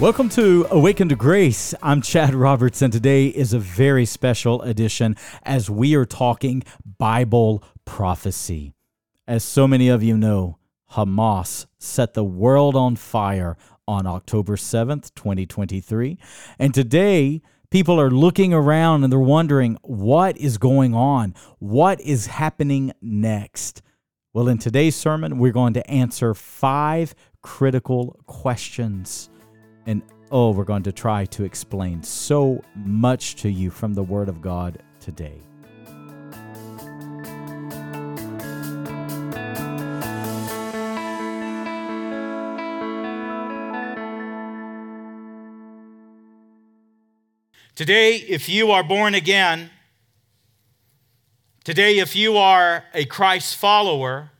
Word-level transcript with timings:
Welcome 0.00 0.30
to 0.30 0.66
Awaken 0.70 1.10
to 1.10 1.14
Grace. 1.14 1.74
I'm 1.82 2.00
Chad 2.00 2.34
Roberts, 2.34 2.80
and 2.80 2.90
today 2.90 3.26
is 3.26 3.52
a 3.52 3.58
very 3.58 4.06
special 4.06 4.62
edition 4.62 5.14
as 5.42 5.68
we 5.68 5.94
are 5.94 6.06
talking 6.06 6.62
Bible 6.96 7.62
prophecy. 7.84 8.72
As 9.28 9.44
so 9.44 9.68
many 9.68 9.90
of 9.90 10.02
you 10.02 10.16
know, 10.16 10.56
Hamas 10.92 11.66
set 11.78 12.14
the 12.14 12.24
world 12.24 12.76
on 12.76 12.96
fire 12.96 13.58
on 13.86 14.06
October 14.06 14.56
7th, 14.56 15.14
2023. 15.14 16.16
And 16.58 16.72
today, 16.72 17.42
people 17.70 18.00
are 18.00 18.10
looking 18.10 18.54
around 18.54 19.04
and 19.04 19.12
they're 19.12 19.20
wondering 19.20 19.76
what 19.82 20.34
is 20.38 20.56
going 20.56 20.94
on? 20.94 21.34
What 21.58 22.00
is 22.00 22.24
happening 22.24 22.94
next? 23.02 23.82
Well, 24.32 24.48
in 24.48 24.56
today's 24.56 24.96
sermon, 24.96 25.38
we're 25.38 25.52
going 25.52 25.74
to 25.74 25.90
answer 25.90 26.32
five 26.32 27.14
critical 27.42 28.18
questions. 28.24 29.28
And 29.90 30.02
oh, 30.30 30.52
we're 30.52 30.62
going 30.62 30.84
to 30.84 30.92
try 30.92 31.24
to 31.24 31.42
explain 31.42 32.04
so 32.04 32.62
much 32.76 33.34
to 33.42 33.50
you 33.50 33.70
from 33.70 33.94
the 33.94 34.04
Word 34.04 34.28
of 34.28 34.40
God 34.40 34.84
today. 35.00 35.40
Today, 47.74 48.14
if 48.14 48.48
you 48.48 48.70
are 48.70 48.84
born 48.84 49.16
again, 49.16 49.70
today, 51.64 51.98
if 51.98 52.14
you 52.14 52.36
are 52.36 52.84
a 52.94 53.06
Christ 53.06 53.56
follower, 53.56 54.30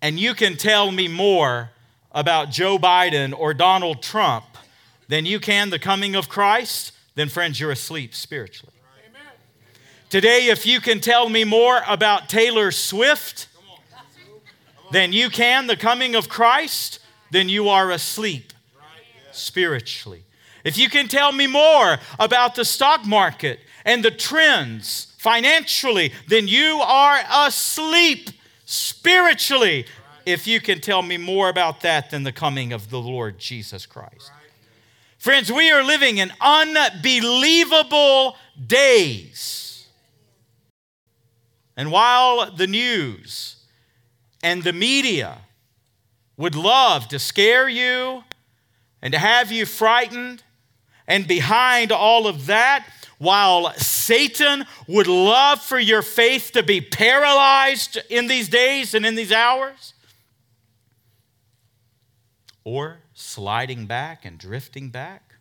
and 0.00 0.18
you 0.18 0.32
can 0.32 0.56
tell 0.56 0.90
me 0.90 1.08
more 1.08 1.72
about 2.16 2.50
Joe 2.50 2.78
Biden 2.78 3.38
or 3.38 3.52
Donald 3.52 4.02
Trump 4.02 4.46
than 5.06 5.26
you 5.26 5.38
can 5.38 5.68
the 5.68 5.78
coming 5.78 6.16
of 6.16 6.30
Christ, 6.30 6.92
then, 7.14 7.28
friends, 7.28 7.60
you're 7.60 7.70
asleep 7.70 8.14
spiritually. 8.14 8.72
Today, 10.08 10.46
if 10.46 10.66
you 10.66 10.80
can 10.80 11.00
tell 11.00 11.28
me 11.28 11.44
more 11.44 11.82
about 11.86 12.28
Taylor 12.28 12.70
Swift 12.70 13.48
than 14.92 15.12
you 15.12 15.28
can 15.28 15.66
the 15.66 15.76
coming 15.76 16.14
of 16.14 16.28
Christ, 16.28 17.00
then 17.32 17.50
you 17.50 17.68
are 17.68 17.90
asleep 17.90 18.52
spiritually. 19.32 20.24
If 20.64 20.78
you 20.78 20.88
can 20.88 21.08
tell 21.08 21.32
me 21.32 21.46
more 21.46 21.98
about 22.18 22.54
the 22.54 22.64
stock 22.64 23.04
market 23.04 23.60
and 23.84 24.02
the 24.02 24.10
trends 24.10 25.14
financially, 25.18 26.12
then 26.28 26.48
you 26.48 26.80
are 26.82 27.20
asleep 27.46 28.30
spiritually 28.64 29.86
if 30.26 30.46
you 30.46 30.60
can 30.60 30.80
tell 30.80 31.00
me 31.02 31.16
more 31.16 31.48
about 31.48 31.80
that 31.82 32.10
than 32.10 32.24
the 32.24 32.32
coming 32.32 32.72
of 32.72 32.90
the 32.90 33.00
Lord 33.00 33.38
Jesus 33.38 33.86
Christ. 33.86 34.32
Friends, 35.18 35.50
we 35.50 35.70
are 35.70 35.82
living 35.82 36.18
in 36.18 36.32
unbelievable 36.40 38.36
days. 38.66 39.86
And 41.76 41.90
while 41.90 42.50
the 42.50 42.66
news 42.66 43.56
and 44.42 44.62
the 44.62 44.72
media 44.72 45.38
would 46.36 46.54
love 46.54 47.08
to 47.08 47.18
scare 47.18 47.68
you 47.68 48.24
and 49.00 49.12
to 49.12 49.18
have 49.18 49.52
you 49.52 49.64
frightened, 49.64 50.42
and 51.08 51.28
behind 51.28 51.92
all 51.92 52.26
of 52.26 52.46
that, 52.46 52.84
while 53.18 53.72
Satan 53.74 54.66
would 54.88 55.06
love 55.06 55.62
for 55.62 55.78
your 55.78 56.02
faith 56.02 56.50
to 56.52 56.62
be 56.62 56.80
paralyzed 56.80 57.98
in 58.10 58.26
these 58.26 58.48
days 58.48 58.92
and 58.94 59.06
in 59.06 59.14
these 59.14 59.32
hours, 59.32 59.94
or 62.66 62.98
sliding 63.14 63.86
back 63.86 64.24
and 64.24 64.38
drifting 64.38 64.90
back. 64.90 65.34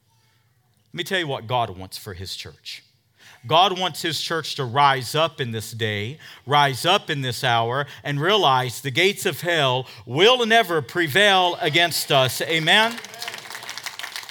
Let 0.93 0.97
me 0.99 1.03
tell 1.03 1.17
you 1.17 1.27
what 1.27 1.47
God 1.47 1.75
wants 1.75 1.97
for 1.97 2.13
His 2.13 2.35
church. 2.35 2.83
God 3.47 3.79
wants 3.79 4.03
His 4.03 4.21
church 4.21 4.53
to 4.55 4.63
rise 4.63 5.15
up 5.15 5.41
in 5.41 5.49
this 5.49 5.71
day, 5.71 6.19
rise 6.45 6.85
up 6.85 7.09
in 7.09 7.21
this 7.21 7.43
hour, 7.43 7.87
and 8.03 8.21
realize 8.21 8.79
the 8.79 8.91
gates 8.91 9.25
of 9.25 9.41
hell 9.41 9.87
will 10.05 10.45
never 10.45 10.83
prevail 10.83 11.57
against 11.61 12.11
us. 12.11 12.41
Amen? 12.41 12.95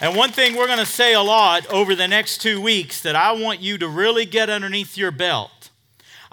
And 0.01 0.15
one 0.15 0.31
thing 0.31 0.55
we're 0.55 0.69
going 0.69 0.79
to 0.79 0.87
say 0.87 1.15
a 1.15 1.21
lot 1.21 1.67
over 1.67 1.97
the 1.97 2.07
next 2.07 2.43
two 2.43 2.61
weeks 2.61 3.03
that 3.03 3.17
I 3.17 3.33
want 3.33 3.61
you 3.61 3.77
to 3.79 3.89
really 3.89 4.25
get 4.25 4.49
underneath 4.49 4.97
your 4.97 5.11
belt 5.11 5.51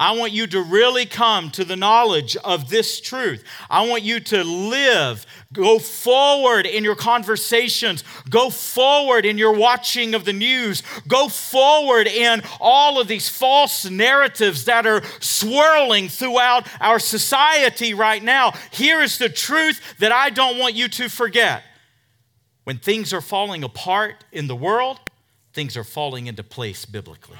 I 0.01 0.13
want 0.13 0.31
you 0.31 0.47
to 0.47 0.63
really 0.63 1.05
come 1.05 1.51
to 1.51 1.63
the 1.63 1.75
knowledge 1.75 2.35
of 2.37 2.71
this 2.71 2.99
truth. 2.99 3.43
I 3.69 3.85
want 3.85 4.01
you 4.01 4.19
to 4.19 4.43
live, 4.43 5.27
go 5.53 5.77
forward 5.77 6.65
in 6.65 6.83
your 6.83 6.95
conversations, 6.95 8.03
go 8.27 8.49
forward 8.49 9.27
in 9.27 9.37
your 9.37 9.53
watching 9.53 10.15
of 10.15 10.25
the 10.25 10.33
news, 10.33 10.81
go 11.07 11.27
forward 11.27 12.07
in 12.07 12.41
all 12.59 12.99
of 12.99 13.07
these 13.07 13.29
false 13.29 13.87
narratives 13.87 14.65
that 14.65 14.87
are 14.87 15.03
swirling 15.19 16.09
throughout 16.09 16.67
our 16.79 16.97
society 16.97 17.93
right 17.93 18.23
now. 18.23 18.53
Here 18.71 19.01
is 19.01 19.19
the 19.19 19.29
truth 19.29 19.99
that 19.99 20.11
I 20.11 20.31
don't 20.31 20.57
want 20.57 20.73
you 20.73 20.87
to 20.87 21.09
forget. 21.09 21.61
When 22.63 22.79
things 22.79 23.13
are 23.13 23.21
falling 23.21 23.63
apart 23.63 24.25
in 24.31 24.47
the 24.47 24.55
world, 24.55 24.99
things 25.53 25.77
are 25.77 25.83
falling 25.83 26.25
into 26.25 26.41
place 26.41 26.85
biblically. 26.85 27.37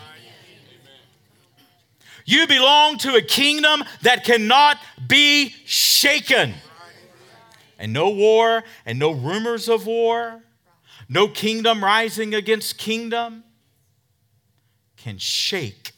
You 2.25 2.47
belong 2.47 2.97
to 2.99 3.15
a 3.15 3.21
kingdom 3.21 3.83
that 4.01 4.23
cannot 4.23 4.77
be 5.07 5.55
shaken. 5.65 6.53
And 7.77 7.93
no 7.93 8.09
war 8.09 8.63
and 8.85 8.99
no 8.99 9.11
rumors 9.11 9.67
of 9.67 9.85
war, 9.87 10.41
no 11.09 11.27
kingdom 11.27 11.83
rising 11.83 12.33
against 12.33 12.77
kingdom 12.77 13.43
can 14.97 15.17
shake 15.17 15.93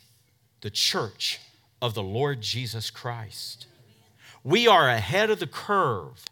the 0.61 0.69
church 0.69 1.39
of 1.81 1.93
the 1.93 2.03
Lord 2.03 2.41
Jesus 2.41 2.89
Christ. 2.89 3.67
We 4.43 4.67
are 4.67 4.89
ahead 4.89 5.29
of 5.29 5.39
the 5.39 5.47
curve 5.47 6.25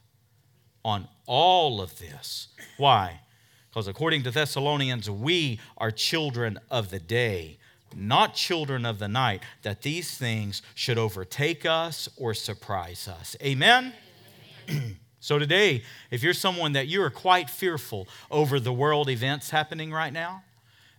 on 0.84 1.08
all 1.26 1.82
of 1.82 2.00
this. 2.00 2.48
Why? 2.78 3.20
Because 3.70 3.88
according 3.88 4.24
to 4.24 4.32
Thessalonians, 4.32 5.10
we 5.10 5.60
are 5.78 5.92
children 5.92 6.60
of 6.70 6.90
the 6.90 7.00
day 7.00 7.58
not 7.96 8.36
children 8.36 8.86
of 8.86 9.00
the 9.00 9.08
night, 9.08 9.42
that 9.62 9.82
these 9.82 10.18
things 10.18 10.62
should 10.76 10.98
overtake 10.98 11.66
us 11.66 12.10
or 12.18 12.34
surprise 12.34 13.08
us. 13.08 13.36
Amen? 13.42 13.94
so, 15.20 15.40
today, 15.40 15.84
if 16.10 16.24
you're 16.24 16.34
someone 16.34 16.74
that 16.74 16.88
you 16.88 17.02
are 17.02 17.10
quite 17.10 17.50
fearful 17.50 18.08
over 18.30 18.60
the 18.60 18.74
world 18.74 19.10
events 19.10 19.50
happening 19.50 19.92
right 19.92 20.14
now, 20.14 20.44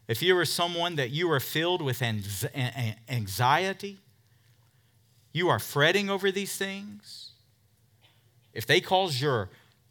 if 0.09 0.23
you 0.23 0.37
are 0.37 0.45
someone 0.45 0.97
that 0.97 1.11
you 1.11 1.31
are 1.31 1.41
filled 1.41 1.81
with 1.81 2.03
anxiety, 3.09 3.99
you 5.33 5.49
are 5.49 5.59
fretting 5.59 6.11
over 6.11 6.31
these 6.31 6.57
things, 6.57 7.31
if 8.53 8.67
they 8.67 8.81
cause 8.81 9.21
your 9.21 9.49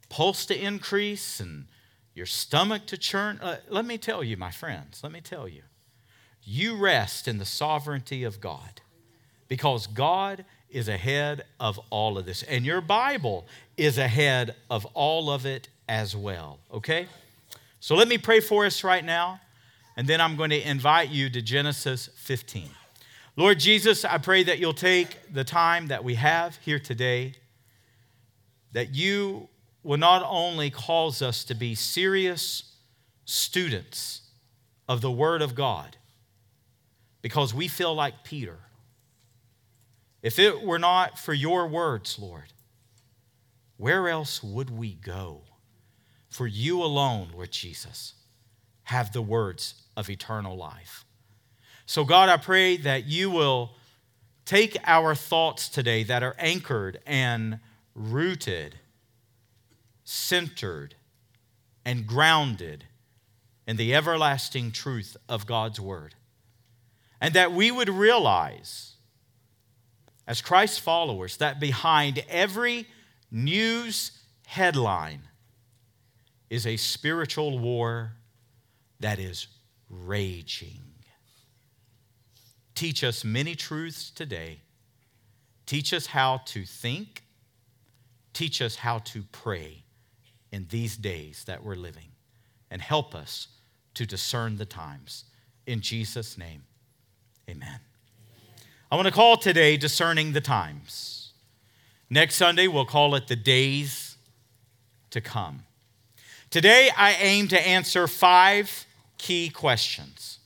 pulse 0.10 0.46
to 0.46 0.56
increase 0.56 1.40
and 1.40 1.66
your 2.14 2.26
stomach 2.26 2.86
to 2.88 2.98
churn, 2.98 3.40
uh, 3.42 3.58
let 3.70 3.86
me 3.86 3.98
tell 3.98 4.24
you, 4.24 4.38
my 4.38 4.52
friends, 4.52 5.00
let 5.02 5.12
me 5.12 5.22
tell 5.22 5.48
you 5.48 5.64
you 6.44 6.76
rest 6.76 7.28
in 7.28 7.38
the 7.38 7.46
sovereignty 7.46 8.24
of 8.24 8.42
God 8.42 8.82
because 9.48 9.88
God 9.88 10.46
is 10.70 10.88
ahead 10.88 11.44
of 11.60 11.80
all 11.90 12.18
of 12.18 12.26
this. 12.26 12.44
And 12.44 12.66
your 12.66 12.82
Bible 12.82 13.46
is 13.78 13.98
ahead 13.98 14.56
of 14.70 14.86
all 14.94 15.30
of 15.30 15.46
it 15.46 15.70
as 15.88 16.16
well, 16.16 16.60
okay? 16.74 17.08
So 17.80 17.96
let 17.96 18.08
me 18.08 18.18
pray 18.18 18.40
for 18.40 18.66
us 18.66 18.84
right 18.84 19.04
now, 19.04 19.42
and 19.98 20.08
then 20.08 20.22
I'm 20.22 20.38
going 20.38 20.52
to 20.52 20.62
invite 20.62 21.10
you 21.10 21.30
to 21.30 21.42
Genesis 21.42 22.10
15. 22.16 22.70
Lord 23.36 23.60
Jesus, 23.60 24.06
I 24.06 24.18
pray 24.18 24.44
that 24.44 24.60
you'll 24.60 24.74
take 24.74 25.34
the 25.34 25.44
time 25.44 25.88
that 25.88 26.04
we 26.04 26.16
have 26.16 26.58
here 26.58 26.80
today, 26.80 27.34
that 28.72 28.94
you 28.96 29.50
will 29.84 29.98
not 29.98 30.24
only 30.28 30.70
cause 30.70 31.22
us 31.22 31.44
to 31.46 31.56
be 31.56 31.76
serious 31.76 32.76
students 33.26 34.22
of 34.88 35.02
the 35.02 35.12
Word 35.12 35.42
of 35.42 35.56
God, 35.56 35.98
because 37.22 37.54
we 37.54 37.68
feel 37.68 37.94
like 37.94 38.24
Peter. 38.24 38.58
If 40.22 40.40
it 40.40 40.62
were 40.62 40.80
not 40.80 41.18
for 41.18 41.34
your 41.34 41.68
words, 41.68 42.18
Lord, 42.20 42.54
where 43.78 44.08
else 44.10 44.44
would 44.44 44.70
we 44.70 44.94
go? 44.94 45.42
For 46.30 46.48
you 46.48 46.84
alone, 46.84 47.30
Lord 47.34 47.52
Jesus, 47.52 48.14
have 48.84 49.12
the 49.12 49.22
words 49.22 49.76
of 49.98 50.10
eternal 50.10 50.56
life. 50.56 51.06
So, 51.86 52.06
God, 52.06 52.30
I 52.30 52.38
pray 52.38 52.78
that 52.78 53.06
you 53.06 53.30
will 53.30 53.72
take 54.46 54.78
our 54.86 55.16
thoughts 55.16 55.68
today 55.68 56.04
that 56.04 56.24
are 56.24 56.36
anchored 56.38 57.00
and 57.06 57.60
rooted, 57.96 58.76
centered, 60.04 60.96
and 61.84 62.08
grounded 62.08 62.86
in 63.68 63.76
the 63.76 63.94
everlasting 63.94 64.72
truth 64.72 65.18
of 65.28 65.46
God's 65.46 65.80
word 65.80 66.16
and 67.22 67.36
that 67.36 67.54
we 67.54 67.70
would 67.70 67.88
realize, 67.88 68.96
as 70.28 70.42
Christ 70.42 70.82
followers, 70.82 71.38
that 71.38 71.60
behind 71.60 72.24
every 72.28 72.88
news 73.30 74.12
headline 74.48 75.22
is 76.50 76.66
a 76.66 76.76
spiritual 76.76 77.60
war 77.60 78.14
that 79.00 79.20
is 79.20 79.48
raging. 79.90 80.82
Teach 82.74 83.04
us 83.04 83.24
many 83.24 83.54
truths 83.54 84.10
today. 84.10 84.62
Teach 85.68 85.94
us 85.94 86.08
how 86.08 86.42
to 86.46 86.66
think. 86.66 87.24
Teach 88.34 88.62
us 88.62 88.78
how 88.78 88.98
to 89.00 89.24
pray 89.32 89.84
in 90.52 90.66
these 90.70 90.98
days 90.98 91.44
that 91.46 91.64
we're 91.64 91.76
living. 91.76 92.10
And 92.72 92.82
help 92.82 93.14
us 93.14 93.48
to 93.94 94.06
discern 94.06 94.58
the 94.58 94.66
times. 94.66 95.26
In 95.68 95.82
Jesus' 95.82 96.38
name, 96.38 96.64
amen. 97.52 97.80
I 98.90 98.96
want 98.96 99.08
to 99.08 99.14
call 99.14 99.36
today 99.36 99.76
Discerning 99.76 100.32
the 100.32 100.40
Times. 100.40 101.34
Next 102.10 102.36
Sunday, 102.36 102.68
we'll 102.68 102.86
call 102.86 103.14
it 103.16 103.28
the 103.28 103.36
days 103.36 104.16
to 105.10 105.20
come. 105.20 105.64
Today, 106.50 106.90
I 106.96 107.12
aim 107.20 107.50
to 107.50 107.68
answer 107.68 108.08
five 108.08 108.86
key 109.18 109.50
questions. 109.50 110.40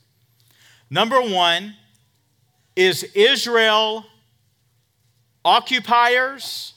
Number 0.90 1.22
one 1.22 1.76
is 2.76 3.04
Israel 3.14 4.08
occupiers 5.44 6.74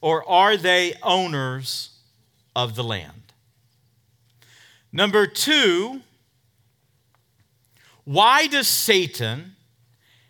or 0.00 0.28
are 0.28 0.56
they 0.56 0.94
owners 1.02 1.90
of 2.54 2.76
the 2.76 2.84
land? 2.84 3.32
Number 4.92 5.26
two, 5.26 6.02
why 8.08 8.46
does 8.46 8.66
Satan 8.66 9.54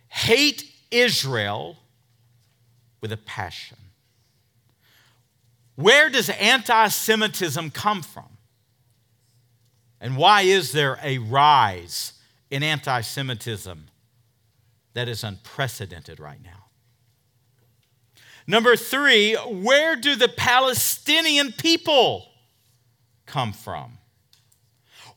hate 0.09 0.65
Israel 0.91 1.77
with 3.01 3.13
a 3.13 3.17
passion? 3.17 3.79
Where 5.77 6.11
does 6.11 6.29
anti 6.29 6.89
Semitism 6.89 7.71
come 7.71 8.03
from? 8.03 8.37
And 10.01 10.17
why 10.17 10.43
is 10.43 10.73
there 10.73 10.99
a 11.05 11.19
rise 11.19 12.15
in 12.51 12.65
anti 12.65 13.01
Semitism 13.01 13.87
that 14.95 15.09
is 15.09 15.23
unprecedented 15.23 16.19
right 16.19 16.43
now? 16.43 16.65
Number 18.45 18.75
three, 18.75 19.35
where 19.35 19.95
do 19.95 20.17
the 20.17 20.27
Palestinian 20.27 21.53
people 21.53 22.27
come 23.25 23.53
from? 23.53 23.98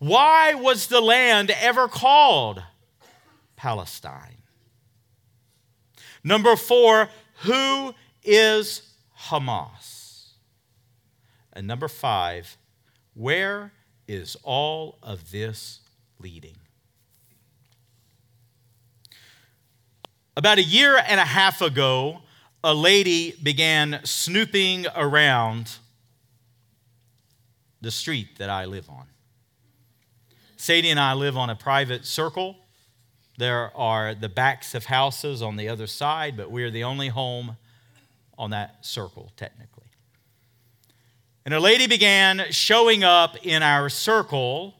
Why 0.01 0.55
was 0.55 0.87
the 0.87 0.99
land 0.99 1.51
ever 1.51 1.87
called 1.87 2.63
Palestine? 3.55 4.41
Number 6.23 6.55
four, 6.55 7.07
who 7.43 7.93
is 8.23 8.81
Hamas? 9.27 10.29
And 11.53 11.67
number 11.67 11.87
five, 11.87 12.57
where 13.13 13.73
is 14.07 14.35
all 14.41 14.97
of 15.03 15.29
this 15.29 15.81
leading? 16.17 16.57
About 20.35 20.57
a 20.57 20.63
year 20.63 20.99
and 21.07 21.19
a 21.19 21.25
half 21.25 21.61
ago, 21.61 22.23
a 22.63 22.73
lady 22.73 23.35
began 23.43 23.99
snooping 24.03 24.87
around 24.95 25.75
the 27.81 27.91
street 27.91 28.39
that 28.39 28.49
I 28.49 28.65
live 28.65 28.89
on. 28.89 29.05
Sadie 30.61 30.91
and 30.91 30.99
I 30.99 31.13
live 31.13 31.37
on 31.37 31.49
a 31.49 31.55
private 31.55 32.05
circle. 32.05 32.55
There 33.39 33.75
are 33.75 34.13
the 34.13 34.29
backs 34.29 34.75
of 34.75 34.85
houses 34.85 35.41
on 35.41 35.55
the 35.55 35.67
other 35.67 35.87
side, 35.87 36.37
but 36.37 36.51
we're 36.51 36.69
the 36.69 36.83
only 36.83 37.07
home 37.07 37.57
on 38.37 38.51
that 38.51 38.85
circle, 38.85 39.31
technically. 39.35 39.87
And 41.45 41.55
a 41.55 41.59
lady 41.59 41.87
began 41.87 42.45
showing 42.51 43.03
up 43.03 43.43
in 43.43 43.63
our 43.63 43.89
circle, 43.89 44.75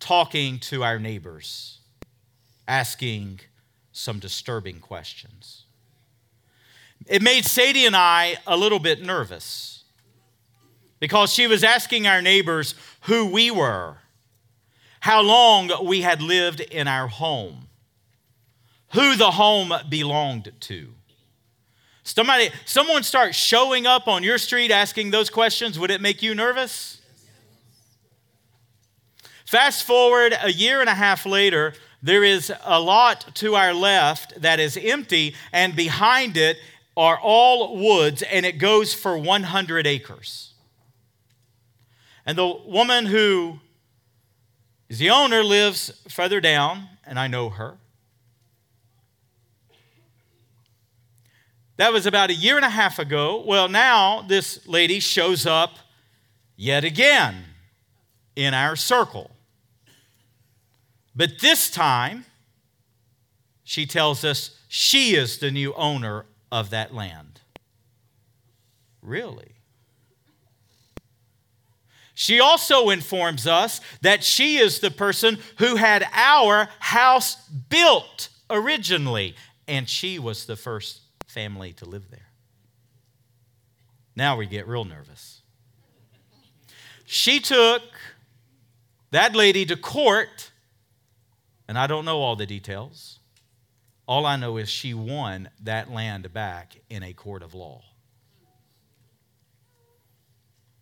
talking 0.00 0.60
to 0.60 0.82
our 0.82 0.98
neighbors, 0.98 1.80
asking 2.66 3.40
some 3.92 4.20
disturbing 4.20 4.80
questions. 4.80 5.66
It 7.06 7.20
made 7.20 7.44
Sadie 7.44 7.84
and 7.84 7.94
I 7.94 8.36
a 8.46 8.56
little 8.56 8.78
bit 8.78 9.02
nervous 9.02 9.84
because 11.00 11.34
she 11.34 11.46
was 11.46 11.62
asking 11.62 12.06
our 12.06 12.22
neighbors 12.22 12.74
who 13.02 13.26
we 13.26 13.50
were, 13.50 13.98
how 15.00 15.22
long 15.22 15.70
we 15.84 16.02
had 16.02 16.20
lived 16.22 16.60
in 16.60 16.88
our 16.88 17.06
home, 17.06 17.68
who 18.92 19.16
the 19.16 19.32
home 19.32 19.72
belonged 19.88 20.52
to. 20.60 20.94
Somebody, 22.02 22.50
someone 22.64 23.02
starts 23.02 23.36
showing 23.36 23.86
up 23.86 24.08
on 24.08 24.22
your 24.22 24.38
street 24.38 24.70
asking 24.70 25.10
those 25.10 25.28
questions, 25.28 25.78
would 25.78 25.90
it 25.90 26.00
make 26.00 26.22
you 26.22 26.34
nervous? 26.34 27.00
Fast 29.44 29.84
forward 29.84 30.34
a 30.42 30.50
year 30.50 30.80
and 30.80 30.88
a 30.88 30.94
half 30.94 31.26
later, 31.26 31.74
there 32.02 32.24
is 32.24 32.52
a 32.64 32.80
lot 32.80 33.34
to 33.36 33.56
our 33.56 33.74
left 33.74 34.40
that 34.40 34.60
is 34.60 34.76
empty, 34.76 35.34
and 35.52 35.74
behind 35.74 36.36
it 36.36 36.56
are 36.96 37.18
all 37.18 37.76
woods, 37.76 38.22
and 38.22 38.46
it 38.46 38.58
goes 38.58 38.94
for 38.94 39.16
100 39.16 39.86
acres. 39.86 40.52
And 42.24 42.36
the 42.36 42.46
woman 42.46 43.06
who 43.06 43.60
the 44.96 45.10
owner 45.10 45.44
lives 45.44 45.92
further 46.08 46.40
down, 46.40 46.88
and 47.04 47.18
I 47.18 47.26
know 47.26 47.50
her. 47.50 47.76
That 51.76 51.92
was 51.92 52.06
about 52.06 52.30
a 52.30 52.34
year 52.34 52.56
and 52.56 52.64
a 52.64 52.70
half 52.70 52.98
ago. 52.98 53.44
Well, 53.46 53.68
now 53.68 54.22
this 54.22 54.66
lady 54.66 54.98
shows 54.98 55.46
up 55.46 55.76
yet 56.56 56.84
again 56.84 57.44
in 58.34 58.54
our 58.54 58.74
circle. 58.74 59.30
But 61.14 61.40
this 61.40 61.70
time, 61.70 62.24
she 63.62 63.86
tells 63.86 64.24
us 64.24 64.58
she 64.68 65.14
is 65.14 65.38
the 65.38 65.50
new 65.50 65.74
owner 65.74 66.24
of 66.50 66.70
that 66.70 66.94
land. 66.94 67.40
Really? 69.02 69.57
She 72.20 72.40
also 72.40 72.90
informs 72.90 73.46
us 73.46 73.80
that 74.00 74.24
she 74.24 74.56
is 74.56 74.80
the 74.80 74.90
person 74.90 75.38
who 75.58 75.76
had 75.76 76.04
our 76.12 76.68
house 76.80 77.36
built 77.46 78.30
originally, 78.50 79.36
and 79.68 79.88
she 79.88 80.18
was 80.18 80.44
the 80.44 80.56
first 80.56 81.02
family 81.28 81.72
to 81.74 81.84
live 81.84 82.10
there. 82.10 82.26
Now 84.16 84.36
we 84.36 84.46
get 84.46 84.66
real 84.66 84.84
nervous. 84.84 85.42
She 87.04 87.38
took 87.38 87.82
that 89.12 89.36
lady 89.36 89.64
to 89.66 89.76
court, 89.76 90.50
and 91.68 91.78
I 91.78 91.86
don't 91.86 92.04
know 92.04 92.18
all 92.18 92.34
the 92.34 92.46
details. 92.46 93.20
All 94.08 94.26
I 94.26 94.34
know 94.34 94.56
is 94.56 94.68
she 94.68 94.92
won 94.92 95.50
that 95.62 95.88
land 95.88 96.32
back 96.32 96.78
in 96.90 97.04
a 97.04 97.12
court 97.12 97.44
of 97.44 97.54
law. 97.54 97.84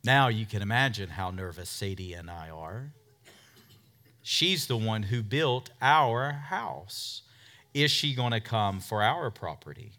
Now 0.06 0.28
you 0.28 0.46
can 0.46 0.62
imagine 0.62 1.10
how 1.10 1.30
nervous 1.30 1.68
Sadie 1.68 2.14
and 2.14 2.30
I 2.30 2.48
are. 2.48 2.92
She's 4.22 4.66
the 4.66 4.76
one 4.76 5.02
who 5.02 5.22
built 5.22 5.70
our 5.82 6.32
house. 6.32 7.22
Is 7.75 7.90
she 7.90 8.14
going 8.14 8.32
to 8.32 8.40
come 8.40 8.80
for 8.80 9.02
our 9.02 9.30
property? 9.30 9.90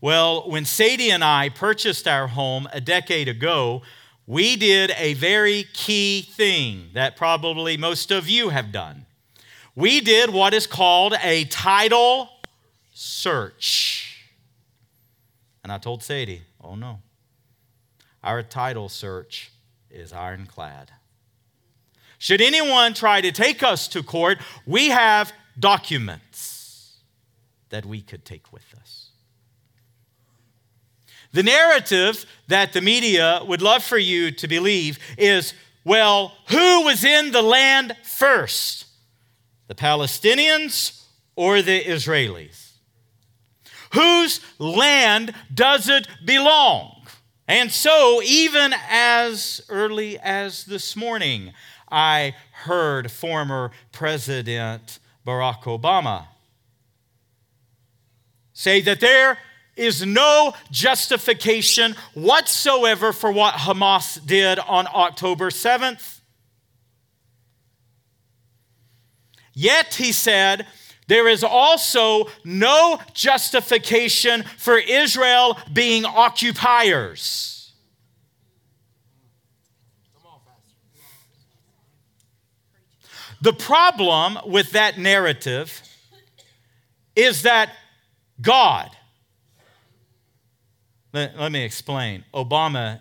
Well, 0.00 0.50
when 0.50 0.64
Sadie 0.64 1.10
and 1.10 1.22
I 1.22 1.48
purchased 1.48 2.08
our 2.08 2.26
home 2.26 2.68
a 2.72 2.80
decade 2.80 3.28
ago, 3.28 3.82
we 4.26 4.56
did 4.56 4.92
a 4.98 5.14
very 5.14 5.64
key 5.72 6.22
thing 6.22 6.90
that 6.94 7.16
probably 7.16 7.76
most 7.76 8.10
of 8.10 8.28
you 8.28 8.50
have 8.50 8.72
done 8.72 9.06
we 9.74 10.00
did 10.00 10.30
what 10.30 10.52
is 10.52 10.66
called 10.66 11.14
a 11.22 11.44
title 11.44 12.28
search. 12.92 14.28
And 15.62 15.72
I 15.72 15.78
told 15.78 16.02
Sadie, 16.02 16.42
oh 16.62 16.74
no, 16.74 17.00
our 18.22 18.42
title 18.42 18.88
search 18.88 19.50
is 19.90 20.12
ironclad. 20.12 20.90
Should 22.18 22.40
anyone 22.40 22.94
try 22.94 23.20
to 23.20 23.32
take 23.32 23.62
us 23.62 23.88
to 23.88 24.02
court, 24.02 24.38
we 24.66 24.88
have 24.88 25.32
documents 25.58 26.98
that 27.70 27.84
we 27.84 28.00
could 28.00 28.24
take 28.24 28.52
with 28.52 28.64
us. 28.80 29.10
The 31.32 31.42
narrative 31.42 32.26
that 32.48 32.72
the 32.72 32.80
media 32.80 33.42
would 33.46 33.62
love 33.62 33.82
for 33.82 33.98
you 33.98 34.30
to 34.32 34.46
believe 34.46 34.98
is 35.18 35.54
well, 35.84 36.34
who 36.48 36.82
was 36.82 37.02
in 37.02 37.32
the 37.32 37.42
land 37.42 37.96
first? 38.04 38.86
the 39.72 39.82
Palestinians 39.82 41.04
or 41.34 41.62
the 41.62 41.82
Israelis? 41.82 42.72
Whose 43.94 44.40
land 44.58 45.32
does 45.52 45.88
it 45.88 46.06
belong? 46.24 47.01
And 47.52 47.70
so, 47.70 48.22
even 48.22 48.74
as 48.88 49.60
early 49.68 50.18
as 50.18 50.64
this 50.64 50.96
morning, 50.96 51.52
I 51.90 52.34
heard 52.52 53.10
former 53.10 53.72
President 53.92 54.98
Barack 55.26 55.64
Obama 55.64 56.28
say 58.54 58.80
that 58.80 59.00
there 59.00 59.36
is 59.76 60.06
no 60.06 60.54
justification 60.70 61.94
whatsoever 62.14 63.12
for 63.12 63.30
what 63.30 63.52
Hamas 63.52 64.26
did 64.26 64.58
on 64.58 64.86
October 64.86 65.50
7th. 65.50 66.20
Yet, 69.52 69.96
he 69.96 70.12
said, 70.12 70.66
there 71.08 71.28
is 71.28 71.42
also 71.42 72.28
no 72.44 73.00
justification 73.12 74.44
for 74.56 74.78
Israel 74.78 75.58
being 75.72 76.04
occupiers. 76.04 77.72
The 83.40 83.52
problem 83.52 84.38
with 84.46 84.70
that 84.70 84.98
narrative 84.98 85.82
is 87.16 87.42
that 87.42 87.70
God, 88.40 88.90
let, 91.12 91.36
let, 91.36 91.50
me 91.50 91.64
explain. 91.64 92.24
Obama 92.32 93.00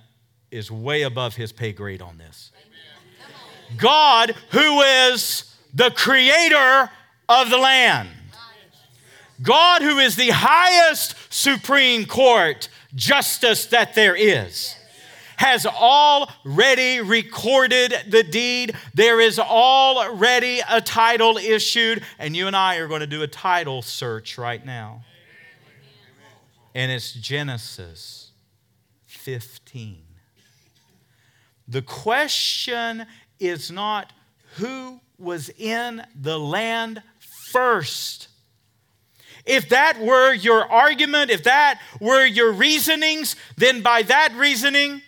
is 0.49 0.71
way 0.71 1.03
above 1.03 1.35
his 1.35 1.51
pay 1.51 1.71
grade 1.71 2.01
on 2.01 2.17
this. 2.17 2.51
God, 3.77 4.35
who 4.49 4.81
is 4.81 5.55
the 5.73 5.91
creator 5.91 6.89
of 7.31 7.49
the 7.49 7.57
land. 7.57 8.09
God, 9.41 9.81
who 9.81 9.97
is 9.97 10.17
the 10.17 10.29
highest 10.29 11.15
Supreme 11.29 12.05
Court 12.05 12.67
justice 12.93 13.65
that 13.67 13.95
there 13.95 14.15
is, 14.15 14.75
has 15.37 15.65
already 15.65 17.01
recorded 17.01 17.95
the 18.07 18.21
deed. 18.21 18.75
There 18.93 19.19
is 19.19 19.39
already 19.39 20.61
a 20.69 20.81
title 20.81 21.37
issued, 21.37 22.03
and 22.19 22.35
you 22.35 22.45
and 22.45 22.55
I 22.55 22.75
are 22.75 22.87
going 22.87 22.99
to 22.99 23.07
do 23.07 23.23
a 23.23 23.27
title 23.27 23.81
search 23.81 24.37
right 24.37 24.63
now. 24.63 25.03
And 26.75 26.91
it's 26.91 27.13
Genesis 27.13 28.31
15. 29.07 30.03
The 31.67 31.81
question 31.81 33.07
is 33.39 33.71
not 33.71 34.13
who 34.57 34.99
was 35.17 35.49
in 35.57 36.03
the 36.19 36.37
land 36.37 37.01
first. 37.51 38.27
If 39.45 39.69
that 39.69 39.99
were 39.99 40.33
your 40.33 40.65
argument, 40.71 41.31
if 41.31 41.43
that 41.43 41.81
were 41.99 42.25
your 42.25 42.51
reasonings, 42.51 43.35
then 43.57 43.81
by 43.81 44.03
that 44.03 44.33
reasoning, 44.35 45.01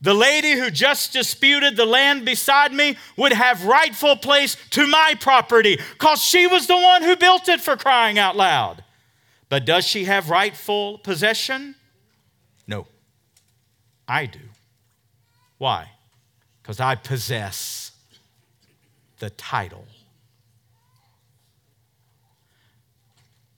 the 0.00 0.14
lady 0.14 0.52
who 0.52 0.70
just 0.70 1.12
disputed 1.12 1.76
the 1.76 1.86
land 1.86 2.24
beside 2.24 2.72
me 2.72 2.96
would 3.16 3.32
have 3.32 3.64
rightful 3.64 4.16
place 4.16 4.56
to 4.70 4.86
my 4.86 5.14
property 5.18 5.78
because 5.92 6.22
she 6.22 6.46
was 6.46 6.66
the 6.66 6.76
one 6.76 7.02
who 7.02 7.16
built 7.16 7.48
it 7.48 7.60
for 7.60 7.76
crying 7.76 8.18
out 8.18 8.36
loud. 8.36 8.84
But 9.48 9.64
does 9.64 9.86
she 9.86 10.04
have 10.04 10.28
rightful 10.28 10.98
possession? 10.98 11.76
No. 12.66 12.86
I 14.08 14.26
do. 14.26 14.40
Why? 15.58 15.90
Because 16.62 16.80
I 16.80 16.96
possess 16.96 17.92
the 19.18 19.30
title. 19.30 19.86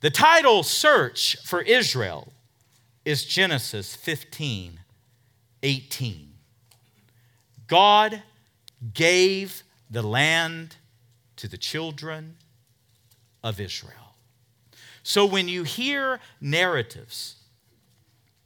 The 0.01 0.11
title 0.11 0.63
search 0.63 1.37
for 1.45 1.61
Israel 1.63 2.33
is 3.05 3.25
Genesis 3.25 3.97
15 3.97 4.81
18. 5.65 6.33
God 7.67 8.23
gave 8.95 9.65
the 9.91 10.03
land 10.03 10.77
to 11.35 11.49
the 11.49 11.59
children 11.59 12.37
of 13.43 13.59
Israel. 13.59 14.15
So 15.03 15.27
when 15.27 15.49
you 15.49 15.65
hear 15.65 16.21
narratives, 16.41 17.37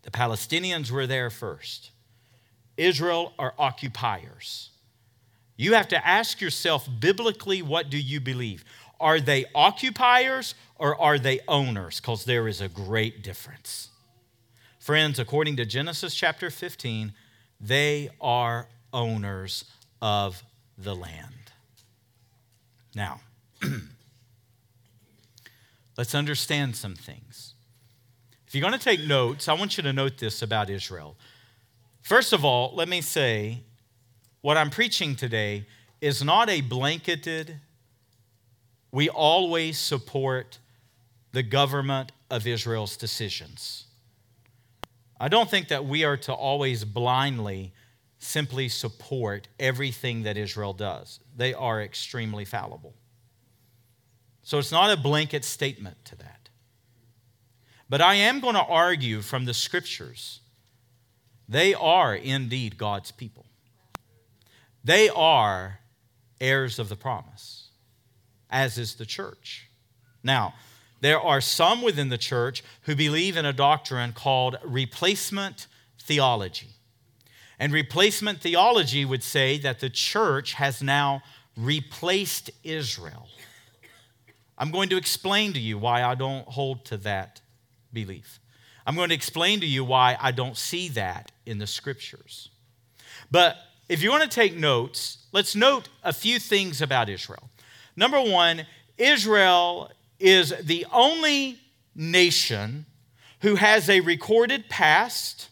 the 0.03 0.11
Palestinians 0.11 0.91
were 0.91 1.07
there 1.07 1.29
first, 1.29 1.91
Israel 2.79 3.35
are 3.39 3.53
occupiers. 3.59 4.71
You 5.57 5.75
have 5.75 5.89
to 5.89 6.07
ask 6.07 6.41
yourself 6.41 6.89
biblically, 6.99 7.63
what 7.63 7.91
do 7.91 7.99
you 7.99 8.21
believe? 8.21 8.65
Are 9.03 9.21
they 9.21 9.47
occupiers 9.53 10.55
or 10.77 10.99
are 11.01 11.19
they 11.19 11.41
owners? 11.49 12.01
Because 12.01 12.25
there 12.25 12.47
is 12.47 12.61
a 12.61 12.69
great 12.69 13.23
difference. 13.23 13.89
Friends, 14.79 15.19
according 15.19 15.57
to 15.57 15.67
Genesis 15.67 16.15
chapter 16.15 16.51
15, 16.51 17.13
they 17.61 18.11
are 18.21 18.69
owners 18.93 19.65
of 20.01 20.45
the 20.79 20.95
land. 20.95 21.51
Now, 22.95 23.21
let's 25.99 26.15
understand 26.15 26.77
some 26.77 26.95
things. 26.95 27.55
If 28.47 28.55
you're 28.55 28.69
going 28.69 28.79
to 28.79 28.85
take 28.85 29.01
notes, 29.05 29.49
I 29.49 29.55
want 29.55 29.77
you 29.77 29.83
to 29.83 29.93
note 29.93 30.19
this 30.19 30.43
about 30.43 30.71
Israel. 30.71 31.17
First 32.03 32.33
of 32.33 32.45
all, 32.45 32.73
let 32.75 32.89
me 32.89 33.01
say 33.01 33.63
what 34.43 34.57
I'm 34.57 34.71
preaching 34.71 35.17
today 35.17 35.67
is 36.01 36.23
not 36.23 36.49
a 36.49 36.61
blanketed 36.61 37.59
we 38.93 39.09
always 39.09 39.79
support 39.79 40.59
the 41.33 41.43
government 41.43 42.13
of 42.31 42.47
Israel's 42.47 42.97
decisions. 42.97 43.87
I 45.19 45.29
don't 45.29 45.51
think 45.51 45.69
that 45.69 45.87
we 45.87 46.05
are 46.05 46.19
to 46.19 46.33
always 46.33 46.85
blindly 46.85 47.73
simply 48.19 48.69
support 48.69 49.49
everything 49.59 50.25
that 50.25 50.37
Israel 50.37 50.75
does. 50.75 51.21
They 51.35 51.55
are 51.55 51.83
extremely 51.83 52.45
fallible. 52.45 52.95
So 54.43 54.59
it's 54.59 54.73
not 54.73 54.91
a 54.91 55.01
blanket 55.01 55.45
statement 55.45 56.05
to 56.05 56.17
that. 56.17 56.49
But 57.89 58.01
I 58.01 58.15
am 58.15 58.41
going 58.41 58.55
to 58.55 58.65
argue 58.65 59.23
from 59.23 59.45
the 59.45 59.55
scriptures 59.55 60.41
they 61.49 61.75
are 61.75 62.15
indeed 62.15 62.79
God's 62.79 63.11
people, 63.11 63.47
they 64.85 65.09
are 65.09 65.81
heirs 66.41 66.79
of 66.79 66.89
the 66.89 66.97
promise 66.97 67.62
as 68.53 68.79
is 68.79 68.95
the 68.95 69.07
church. 69.07 69.69
Now, 70.23 70.55
there 71.01 71.21
are 71.21 71.41
some 71.41 71.83
within 71.83 72.11
the 72.11 72.19
church 72.19 72.63
who 72.83 72.95
believe 72.95 73.37
in 73.37 73.45
a 73.45 73.53
doctrine 73.53 74.13
called 74.13 74.59
replacement 74.65 75.67
theology. 76.01 76.69
And 77.59 77.73
replacement 77.73 78.41
theology 78.41 79.05
would 79.05 79.23
say 79.23 79.59
that 79.59 79.81
the 79.81 79.91
church 79.91 80.55
has 80.55 80.83
now 80.83 81.23
replaced 81.57 82.51
Israel. 82.63 83.27
I'm 84.57 84.71
going 84.71 84.91
to 84.91 84.97
explain 84.97 85.53
to 85.55 85.61
you 85.61 85.79
why 85.79 86.05
I 86.05 86.15
don't 86.15 86.47
hold 86.47 86.85
to 86.87 86.97
that 86.99 87.41
belief. 87.93 88.39
I'm 88.87 88.95
going 88.95 89.09
to 89.09 89.15
explain 89.15 89.61
to 89.61 89.67
you 89.67 89.85
why 89.85 90.17
I 90.21 90.31
don't 90.31 90.57
see 90.57 90.89
that 90.91 91.33
in 91.47 91.59
the 91.59 91.67
scriptures. 91.67 92.49
But 93.31 93.57
if 93.89 94.03
you 94.03 94.11
want 94.11 94.23
to 94.23 94.29
take 94.29 94.57
notes, 94.57 95.19
let's 95.33 95.57
note 95.57 95.89
a 96.03 96.13
few 96.13 96.39
things 96.39 96.81
about 96.81 97.09
Israel. 97.09 97.49
Number 97.97 98.21
one, 98.21 98.67
Israel 98.97 99.91
is 100.19 100.55
the 100.63 100.87
only 100.93 101.59
nation 101.95 102.87
who 103.41 103.57
has 103.57 103.91
a 103.91 104.01
recorded 104.01 104.69
past, 104.69 105.49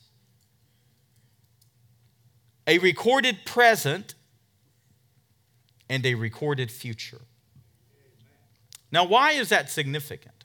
a 2.67 2.79
recorded 2.79 3.39
present, 3.45 4.15
and 5.89 6.07
a 6.07 6.15
recorded 6.15 6.71
future. 6.71 7.21
Now, 8.93 9.05
why 9.05 9.33
is 9.33 9.49
that 9.49 9.71
significant? 9.71 10.45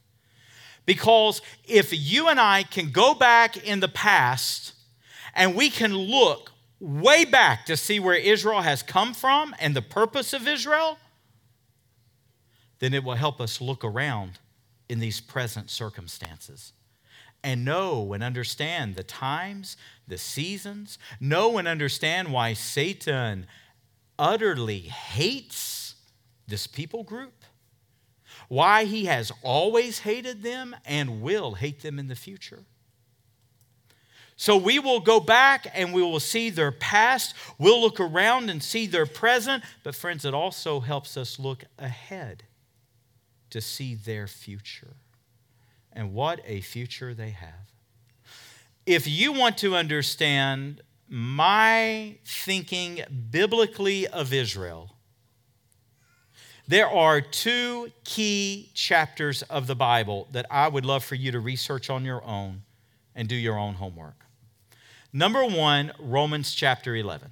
Because 0.86 1.42
if 1.66 1.90
you 1.92 2.28
and 2.28 2.40
I 2.40 2.64
can 2.64 2.92
go 2.92 3.14
back 3.14 3.58
in 3.58 3.80
the 3.80 3.88
past 3.88 4.74
and 5.34 5.56
we 5.56 5.70
can 5.70 5.96
look 5.96 6.52
way 6.80 7.26
back 7.26 7.66
to 7.68 7.78
see 7.78 8.00
where 8.00 8.16
Israel 8.16 8.62
has 8.62 8.84
come 8.84 9.14
from 9.14 9.56
and 9.60 9.76
the 9.76 9.82
purpose 9.82 10.34
of 10.34 10.48
Israel, 10.48 10.98
then 12.80 12.94
it 12.94 13.04
will 13.04 13.16
help 13.16 13.40
us 13.40 13.62
look 13.62 13.84
around 13.84 14.40
in 14.90 15.00
these 15.00 15.20
present 15.20 15.70
circumstances 15.70 16.74
and 17.44 17.64
know 17.64 18.14
and 18.14 18.24
understand 18.24 18.96
the 18.96 19.04
times, 19.04 19.78
the 20.08 20.18
seasons, 20.18 20.98
know 21.20 21.58
and 21.58 21.68
understand 21.68 22.32
why 22.32 22.54
Satan 22.54 23.46
utterly 24.18 24.80
hates 24.80 25.96
this 26.48 26.66
people 26.66 27.04
group, 27.04 27.44
why 28.48 28.86
he 28.86 29.06
has 29.06 29.32
always 29.44 30.00
hated 30.00 30.42
them 30.42 30.76
and 30.86 31.22
will 31.22 31.54
hate 31.54 31.82
them 31.82 32.00
in 32.00 32.08
the 32.08 32.16
future. 32.16 32.64
So 34.38 34.58
we 34.58 34.80
will 34.80 35.00
go 35.00 35.20
back 35.20 35.68
and 35.74 35.94
we 35.94 36.02
will 36.02 36.20
see 36.20 36.50
their 36.50 36.72
past. 36.72 37.36
We'll 37.58 37.80
look 37.80 38.00
around 38.00 38.50
and 38.50 38.62
see 38.62 38.86
their 38.86 39.06
present. 39.06 39.64
But, 39.84 39.96
friends, 39.96 40.26
it 40.26 40.34
also 40.34 40.82
helps 40.82 41.16
us 41.16 41.40
look 41.40 41.64
ahead 41.80 42.44
to 43.56 43.62
see 43.62 43.96
their 43.96 44.28
future. 44.28 44.98
And 45.94 46.14
what 46.14 46.42
a 46.46 46.60
future 46.60 47.14
they 47.14 47.30
have. 47.30 47.72
If 48.86 49.08
you 49.08 49.32
want 49.32 49.58
to 49.60 49.78
understand 49.78 50.82
my 51.08 52.18
thinking 52.26 53.00
biblically 53.32 54.08
of 54.08 54.34
Israel, 54.34 54.94
there 56.68 56.90
are 56.90 57.22
two 57.22 57.94
key 58.04 58.72
chapters 58.74 59.42
of 59.44 59.68
the 59.68 59.76
Bible 59.76 60.28
that 60.34 60.46
I 60.52 60.68
would 60.68 60.86
love 60.86 61.06
for 61.06 61.16
you 61.16 61.32
to 61.32 61.40
research 61.40 61.90
on 61.90 62.04
your 62.04 62.26
own 62.26 62.64
and 63.16 63.30
do 63.30 63.38
your 63.38 63.58
own 63.58 63.76
homework. 63.76 64.26
Number 65.14 65.46
one, 65.46 65.94
Romans 65.98 66.54
chapter 66.54 66.94
11. 66.94 67.32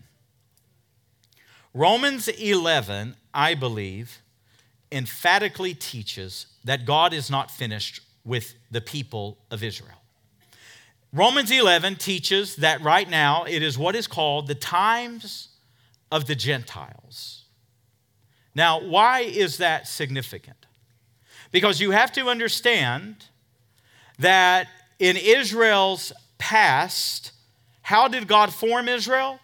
Romans 1.74 2.30
11, 2.30 3.18
I 3.34 3.56
believe, 3.56 4.23
emphatically 4.94 5.74
teaches 5.74 6.46
that 6.64 6.86
God 6.86 7.14
is 7.14 7.30
not 7.30 7.52
finished 7.52 8.02
with 8.24 8.54
the 8.72 8.80
people 8.80 9.38
of 9.52 9.64
Israel. 9.64 9.98
Romans 11.12 11.52
11 11.52 11.98
teaches 11.98 12.56
that 12.58 12.82
right 12.82 13.10
now 13.10 13.44
it 13.44 13.62
is 13.62 13.78
what 13.78 13.96
is 13.96 14.08
called 14.08 14.48
the 14.48 14.56
times 14.56 15.50
of 16.12 16.26
the 16.26 16.36
Gentiles. 16.36 17.46
Now, 18.56 18.82
why 18.82 19.22
is 19.22 19.58
that 19.58 19.88
significant? 19.88 20.66
Because 21.52 21.80
you 21.80 21.92
have 21.92 22.12
to 22.14 22.30
understand 22.30 23.26
that 24.20 24.68
in 25.00 25.18
Israel's 25.18 26.14
past, 26.38 27.32
how 27.82 28.08
did 28.08 28.28
God 28.28 28.54
form 28.54 28.88
Israel? 28.88 29.40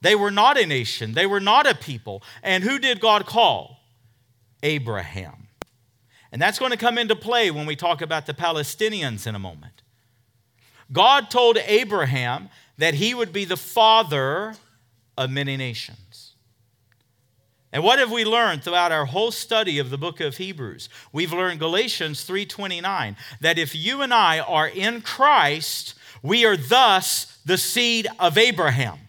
They 0.00 0.14
were 0.14 0.30
not 0.30 0.58
a 0.58 0.66
nation, 0.66 1.12
they 1.12 1.26
were 1.26 1.40
not 1.40 1.66
a 1.66 1.74
people. 1.74 2.22
And 2.42 2.64
who 2.64 2.78
did 2.78 3.00
God 3.00 3.24
call? 3.24 3.80
Abraham. 4.64 5.46
And 6.32 6.42
that's 6.42 6.58
going 6.58 6.72
to 6.72 6.76
come 6.76 6.98
into 6.98 7.14
play 7.14 7.52
when 7.52 7.66
we 7.66 7.76
talk 7.76 8.02
about 8.02 8.26
the 8.26 8.34
Palestinians 8.34 9.24
in 9.24 9.36
a 9.36 9.38
moment. 9.38 9.82
God 10.92 11.30
told 11.30 11.58
Abraham 11.58 12.48
that 12.76 12.94
he 12.94 13.14
would 13.14 13.32
be 13.32 13.44
the 13.44 13.56
father 13.56 14.56
of 15.16 15.30
many 15.30 15.56
nations. 15.56 16.32
And 17.72 17.82
what 17.82 17.98
have 17.98 18.10
we 18.10 18.24
learned 18.24 18.62
throughout 18.62 18.92
our 18.92 19.04
whole 19.04 19.32
study 19.32 19.78
of 19.78 19.90
the 19.90 19.98
book 19.98 20.20
of 20.20 20.36
Hebrews? 20.36 20.88
We've 21.12 21.32
learned 21.32 21.58
Galatians 21.58 22.24
3:29 22.24 23.16
that 23.40 23.58
if 23.58 23.74
you 23.74 24.02
and 24.02 24.14
I 24.14 24.38
are 24.40 24.68
in 24.68 25.02
Christ, 25.02 25.94
we 26.22 26.44
are 26.44 26.56
thus 26.56 27.38
the 27.44 27.58
seed 27.58 28.06
of 28.18 28.38
Abraham. 28.38 29.03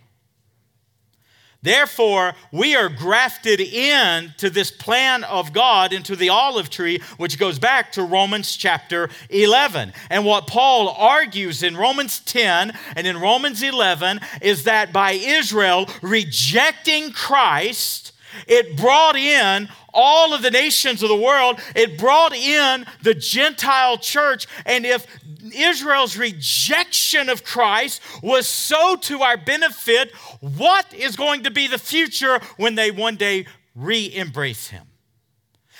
Therefore, 1.65 2.36
we 2.51 2.75
are 2.75 2.89
grafted 2.89 3.60
in 3.60 4.36
to 4.38 4.51
this 4.51 4.69
plan 4.69 5.24
of 5.24 5.51
God 5.51 5.93
into 5.93 6.15
the 6.15 6.29
olive 6.29 6.69
tree, 6.69 7.01
which 7.17 7.39
goes 7.39 7.57
back 7.57 7.91
to 7.93 8.03
Romans 8.03 8.55
chapter 8.55 9.10
11. 9.31 9.91
And 10.12 10.25
what 10.25 10.45
Paul 10.45 10.89
argues 10.89 11.63
in 11.63 11.75
Romans 11.75 12.19
10 12.19 12.72
and 12.95 13.07
in 13.07 13.19
Romans 13.19 13.63
11 13.63 14.19
is 14.43 14.65
that 14.65 14.93
by 14.93 15.13
Israel 15.13 15.89
rejecting 16.03 17.12
Christ, 17.12 18.12
it 18.48 18.77
brought 18.77 19.15
in 19.15 19.67
all 19.96 20.34
of 20.34 20.42
the 20.42 20.52
nations 20.52 21.02
of 21.02 21.10
the 21.10 21.16
world. 21.16 21.60
It 21.75 21.98
brought 21.98 22.34
in 22.34 22.86
the 23.02 23.16
Gentile 23.16 23.98
church. 23.98 24.46
And 24.66 24.86
if 24.86 25.08
Israel's 25.56 26.18
rejection 26.18 27.30
of 27.30 27.44
Christ 27.44 28.02
was 28.22 28.48
so 28.48 28.96
to 28.98 29.22
our 29.22 29.38
benefit, 29.38 30.14
what 30.40 30.94
is 30.94 31.16
going 31.16 31.44
to 31.44 31.52
be 31.52 31.68
the 31.68 31.80
future 31.80 32.40
when 32.58 32.75
they 32.75 32.92
one 32.92 33.16
day 33.16 33.48
re 33.74 34.14
embrace 34.14 34.68
Him? 34.68 34.86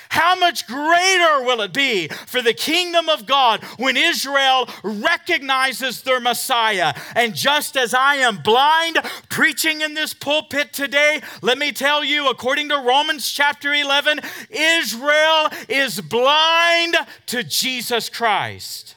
How 0.10 0.36
much 0.36 0.68
greater 0.68 1.44
will 1.44 1.62
it 1.62 1.74
be 1.74 2.08
for 2.08 2.42
the 2.42 2.54
kingdom 2.54 3.10
of 3.10 3.26
God 3.26 3.64
when 3.78 3.98
Israel 3.98 4.70
recognizes 4.84 6.02
their 6.02 6.20
Messiah? 6.20 6.94
And 7.16 7.36
just 7.36 7.78
as 7.78 7.94
I 7.94 8.16
am 8.16 8.38
blind 8.38 8.98
preaching 9.30 9.82
in 9.82 9.94
this 9.94 10.14
pulpit 10.14 10.74
today, 10.74 11.22
let 11.42 11.58
me 11.58 11.72
tell 11.72 12.04
you, 12.04 12.30
according 12.30 12.70
to 12.70 12.78
Romans 12.78 13.30
chapter 13.30 13.74
11, 13.74 14.22
Israel 14.50 15.50
is 15.68 16.02
blind 16.02 16.96
to 17.28 17.44
Jesus 17.44 18.10
Christ. 18.10 18.95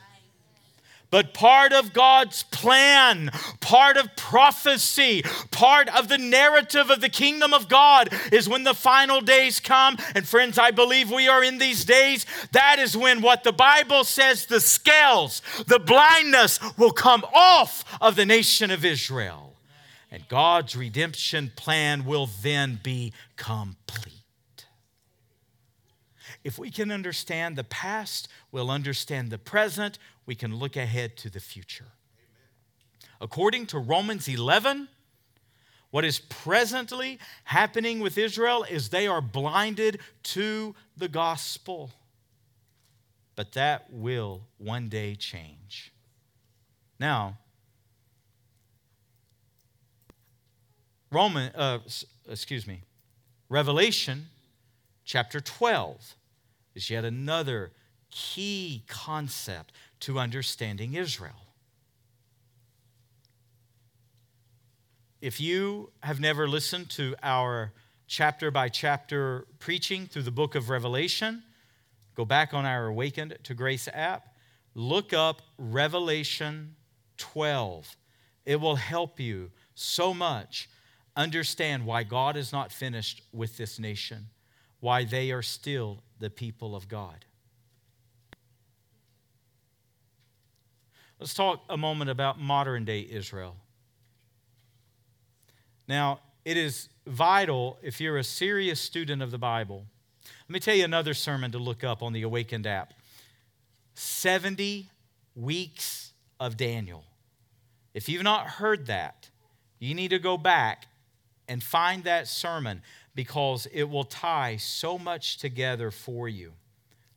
But 1.11 1.33
part 1.33 1.73
of 1.73 1.95
God's 1.95 2.43
plan, 2.43 3.31
part 3.61 3.97
of 3.97 4.15
prophecy, 4.15 5.23
part 5.51 5.89
of 5.89 6.09
the 6.09 6.19
narrative 6.19 6.91
of 6.91 7.01
the 7.01 7.09
kingdom 7.09 7.55
of 7.55 7.69
God 7.69 8.13
is 8.31 8.49
when 8.49 8.65
the 8.65 8.75
final 8.75 9.23
days 9.23 9.59
come. 9.59 9.97
And 10.15 10.29
friends, 10.29 10.59
I 10.59 10.71
believe 10.71 11.11
we 11.11 11.27
are 11.27 11.43
in 11.43 11.57
these 11.57 11.87
days. 11.87 12.27
That 12.53 12.79
is 12.79 12.95
when 12.95 13.23
what 13.23 13.43
the 13.43 13.53
Bible 13.53 14.05
says 14.05 14.45
the 14.47 14.61
scales, 14.61 15.41
the 15.67 15.79
blindness 15.79 16.61
will 16.77 16.93
come 16.93 17.25
off 17.35 17.85
of 18.03 18.15
the 18.15 18.27
nation 18.27 18.71
of 18.71 18.85
Israel. 18.85 19.55
And 20.11 20.29
God's 20.29 20.77
redemption 20.77 21.53
plan 21.57 22.05
will 22.05 22.29
then 22.43 22.81
be 22.83 23.15
complete. 23.37 24.15
If 26.45 26.59
we 26.59 26.71
can 26.71 26.91
understand 26.91 27.57
the 27.57 27.65
past, 27.65 28.29
we'll 28.53 28.71
understand 28.71 29.31
the 29.31 29.39
present, 29.39 29.99
we 30.29 30.35
can 30.35 30.55
look 30.55 30.77
ahead 30.77 31.17
to 31.17 31.31
the 31.31 31.41
future. 31.41 31.87
According 33.19 33.65
to 33.69 33.79
Romans 33.79 34.29
11, 34.29 34.89
what 35.91 36.05
is 36.05 36.19
presently 36.19 37.19
happening 37.45 38.01
with 38.01 38.19
Israel 38.19 38.63
is 38.69 38.91
they 38.91 39.07
are 39.07 39.23
blinded 39.23 40.01
to 40.25 40.75
the 40.95 41.09
gospel. 41.09 41.93
But 43.37 43.53
that 43.53 43.87
will 43.91 44.43
one 44.59 44.91
day 44.91 45.15
change. 45.15 45.95
Now, 47.01 47.39
Roman, 51.11 51.53
uh, 51.55 51.79
excuse 52.29 52.67
me, 52.67 52.83
Revelation 53.49 54.27
chapter 55.07 55.41
12 55.41 56.17
is 56.75 56.91
yet 56.91 57.07
another 57.07 57.73
key 58.11 58.85
concept 58.89 59.73
to 60.01 60.19
understanding 60.19 60.95
Israel. 60.95 61.49
If 65.21 65.41
you 65.41 65.91
have 66.03 66.21
never 66.21 66.49
listened 66.49 66.91
to 66.91 67.17
our 67.23 67.73
chapter 68.07 68.51
by 68.51 68.69
chapter 68.69 69.47
preaching 69.59 70.07
through 70.07 70.23
the 70.23 70.31
book 70.31 70.55
of 70.55 70.71
Revelation, 70.71 71.43
go 72.15 72.25
back 72.25 72.55
on 72.55 72.65
our 72.65 72.87
Awakened 72.87 73.37
to 73.43 73.55
Grace 73.55 73.89
app, 73.93 74.35
look 74.75 75.13
up 75.13 75.43
Revelation 75.59 76.77
12. 77.17 77.97
It 78.47 78.61
will 78.61 78.77
help 78.77 79.19
you 79.19 79.51
so 79.75 80.15
much 80.15 80.69
understand 81.17 81.85
why 81.85 82.05
God 82.05 82.37
is 82.37 82.53
not 82.53 82.71
finished 82.71 83.23
with 83.33 83.57
this 83.57 83.79
nation, 83.79 84.29
why 84.79 85.05
they 85.05 85.33
are 85.33 85.43
still 85.43 86.03
the 86.21 86.31
people 86.31 86.77
of 86.77 86.89
God. 86.89 87.25
Let's 91.21 91.35
talk 91.35 91.65
a 91.69 91.77
moment 91.77 92.11
about 92.11 92.41
modern 92.41 92.85
day 92.85 93.07
Israel. 93.11 93.57
Now, 95.89 96.21
it 96.45 96.57
is 96.57 96.89
vital 97.07 97.79
if 97.83 98.01
you're 98.01 98.19
a 98.19 98.25
serious 98.25 98.81
student 98.81 99.23
of 99.23 99.31
the 99.31 99.39
Bible. 99.39 99.85
Let 100.49 100.53
me 100.53 100.61
tell 100.61 100.75
you 100.75 100.85
another 100.85 101.15
sermon 101.15 101.51
to 101.53 101.59
look 101.59 101.83
up 101.83 102.03
on 102.03 102.13
the 102.13 102.23
Awakened 102.23 102.67
app 102.67 102.95
70 103.95 104.89
weeks 105.35 106.13
of 106.39 106.57
Daniel. 106.57 107.05
If 107.95 108.09
you've 108.09 108.23
not 108.23 108.47
heard 108.47 108.87
that, 108.87 109.29
you 109.79 109.95
need 109.95 110.09
to 110.09 110.19
go 110.19 110.37
back 110.37 110.87
and 111.49 111.63
find 111.63 112.05
that 112.05 112.29
sermon 112.29 112.83
because 113.15 113.67
it 113.73 113.85
will 113.85 114.05
tie 114.05 114.57
so 114.57 114.99
much 114.99 115.39
together 115.39 115.91
for 115.91 116.29
you. 116.29 116.53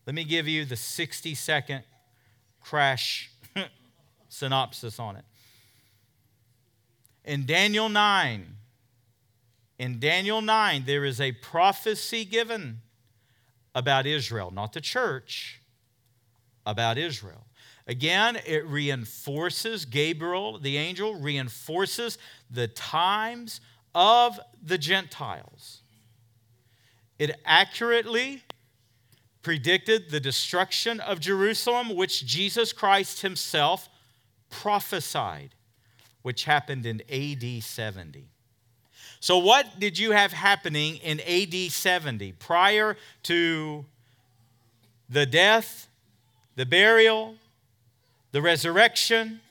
Let 0.08 0.16
me 0.16 0.24
give 0.24 0.48
you 0.48 0.66
the 0.66 0.76
60 0.76 1.36
second 1.36 1.84
crash 2.62 3.31
synopsis 4.32 5.00
on 5.00 5.18
it. 5.18 5.26
In 7.24 7.46
Daniel 7.46 7.90
9, 7.90 8.56
in 9.78 10.00
Daniel 10.00 10.42
9, 10.42 10.84
there 10.86 11.06
is 11.06 11.20
a 11.20 11.32
prophecy 11.34 12.26
given 12.26 12.82
about 13.76 14.06
Israel, 14.06 14.52
not 14.52 14.74
the 14.74 14.82
church, 14.82 15.62
about 16.66 16.98
Israel. 16.98 17.46
Again, 17.88 18.40
it 18.46 18.66
reinforces, 18.66 19.86
Gabriel, 19.86 20.60
the 20.60 20.78
angel, 20.78 21.16
reinforces 21.16 22.18
the 22.50 22.68
times 22.68 23.60
of 23.94 24.40
the 24.62 24.78
Gentiles. 24.78 25.82
It 27.20 27.40
accurately 27.46 28.44
predicted 29.42 30.10
the 30.10 30.20
destruction 30.20 31.00
of 31.00 31.20
Jerusalem, 31.20 31.96
which 31.96 32.26
Jesus 32.26 32.72
Christ 32.74 33.22
himself 33.22 33.90
prophesied, 34.52 35.56
which 36.22 36.44
happened 36.44 36.86
in 36.86 37.02
AD 37.10 37.64
70. 37.64 38.28
So, 39.20 39.38
what 39.38 39.80
did 39.80 39.98
you 39.98 40.12
have 40.12 40.32
happening 40.32 40.98
in 40.98 41.20
AD 41.22 41.72
70 41.72 42.34
prior 42.34 42.98
to 43.24 43.86
the 45.10 45.26
death, 45.26 45.88
the 46.56 46.66
burial, 46.66 47.36
the 48.32 48.42
resurrection, 48.42 49.42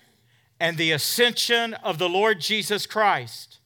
and 0.59 0.77
the 0.77 0.93
ascension 0.93 1.75
of 1.75 1.99
the 1.99 2.09
Lord 2.09 2.41
Jesus 2.41 2.87
Christ? 2.87 3.59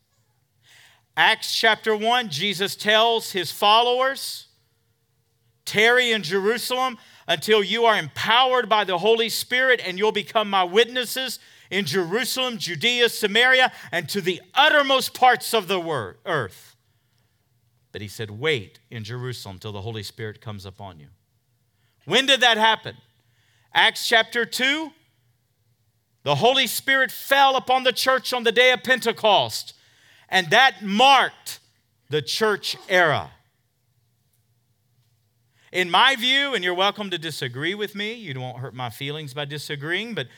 Acts 1.16 1.54
chapter 1.54 1.96
1, 1.96 2.28
Jesus 2.28 2.74
tells 2.74 3.32
his 3.32 3.52
followers, 3.52 4.48
tarry 5.64 6.10
in 6.10 6.22
Jerusalem 6.22 6.98
until 7.26 7.62
you 7.62 7.84
are 7.84 7.96
empowered 7.96 8.68
by 8.68 8.84
the 8.84 8.98
Holy 8.98 9.28
Spirit 9.28 9.80
and 9.84 9.98
you'll 9.98 10.12
become 10.12 10.48
my 10.50 10.64
witnesses 10.64 11.38
in 11.70 11.84
Jerusalem, 11.84 12.58
Judea, 12.58 13.08
Samaria, 13.08 13.72
and 13.90 14.08
to 14.08 14.20
the 14.20 14.40
uttermost 14.54 15.14
parts 15.14 15.54
of 15.54 15.66
the 15.68 16.14
earth. 16.26 16.76
But 17.92 18.02
he 18.02 18.08
said, 18.08 18.30
Wait 18.30 18.80
in 18.90 19.04
Jerusalem 19.04 19.58
till 19.58 19.72
the 19.72 19.80
Holy 19.80 20.02
Spirit 20.02 20.40
comes 20.40 20.66
upon 20.66 20.98
you. 20.98 21.08
When 22.04 22.26
did 22.26 22.40
that 22.40 22.58
happen? 22.58 22.96
Acts 23.72 24.08
chapter 24.08 24.44
2. 24.44 24.90
The 26.24 26.36
Holy 26.36 26.66
Spirit 26.66 27.10
fell 27.12 27.56
upon 27.56 27.84
the 27.84 27.92
church 27.92 28.32
on 28.32 28.44
the 28.44 28.52
day 28.52 28.72
of 28.72 28.82
Pentecost, 28.82 29.74
and 30.28 30.48
that 30.50 30.82
marked 30.82 31.60
the 32.08 32.22
church 32.22 32.76
era. 32.88 33.30
In 35.74 35.90
my 35.90 36.14
view, 36.14 36.54
and 36.54 36.62
you're 36.62 36.72
welcome 36.72 37.10
to 37.10 37.18
disagree 37.18 37.74
with 37.74 37.96
me, 37.96 38.12
you 38.12 38.38
won't 38.38 38.58
hurt 38.58 38.74
my 38.74 38.90
feelings 38.90 39.34
by 39.34 39.44
disagreeing, 39.44 40.14
but 40.14 40.28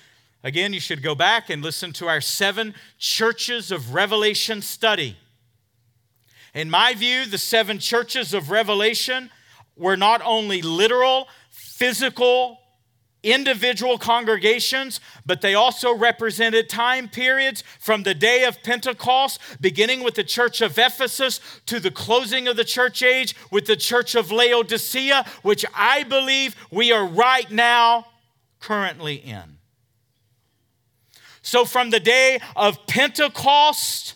again, 0.42 0.72
you 0.72 0.80
should 0.80 1.02
go 1.02 1.14
back 1.14 1.50
and 1.50 1.62
listen 1.62 1.92
to 1.92 2.08
our 2.08 2.22
seven 2.22 2.74
churches 2.96 3.70
of 3.70 3.92
Revelation 3.92 4.62
study. 4.62 5.18
In 6.54 6.70
my 6.70 6.94
view, 6.94 7.26
the 7.26 7.36
seven 7.36 7.78
churches 7.78 8.32
of 8.32 8.50
Revelation 8.50 9.28
were 9.76 9.94
not 9.94 10.22
only 10.24 10.62
literal, 10.62 11.28
physical 11.50 12.58
individual 13.26 13.98
congregations, 13.98 15.00
but 15.26 15.40
they 15.40 15.54
also 15.54 15.94
represented 15.94 16.68
time 16.68 17.08
periods 17.08 17.62
from 17.80 18.04
the 18.04 18.14
day 18.14 18.44
of 18.44 18.62
Pentecost, 18.62 19.40
beginning 19.60 20.02
with 20.02 20.14
the 20.14 20.24
church 20.24 20.60
of 20.60 20.78
Ephesus, 20.78 21.40
to 21.66 21.80
the 21.80 21.90
closing 21.90 22.46
of 22.48 22.56
the 22.56 22.64
church 22.64 23.02
age 23.02 23.34
with 23.50 23.66
the 23.66 23.76
church 23.76 24.14
of 24.14 24.30
Laodicea, 24.30 25.26
which 25.42 25.64
I 25.74 26.04
believe 26.04 26.54
we 26.70 26.92
are 26.92 27.04
right 27.04 27.50
now 27.50 28.06
currently 28.60 29.16
in. 29.16 29.58
So, 31.42 31.64
from 31.64 31.90
the 31.90 32.00
day 32.00 32.40
of 32.56 32.86
Pentecost 32.86 34.14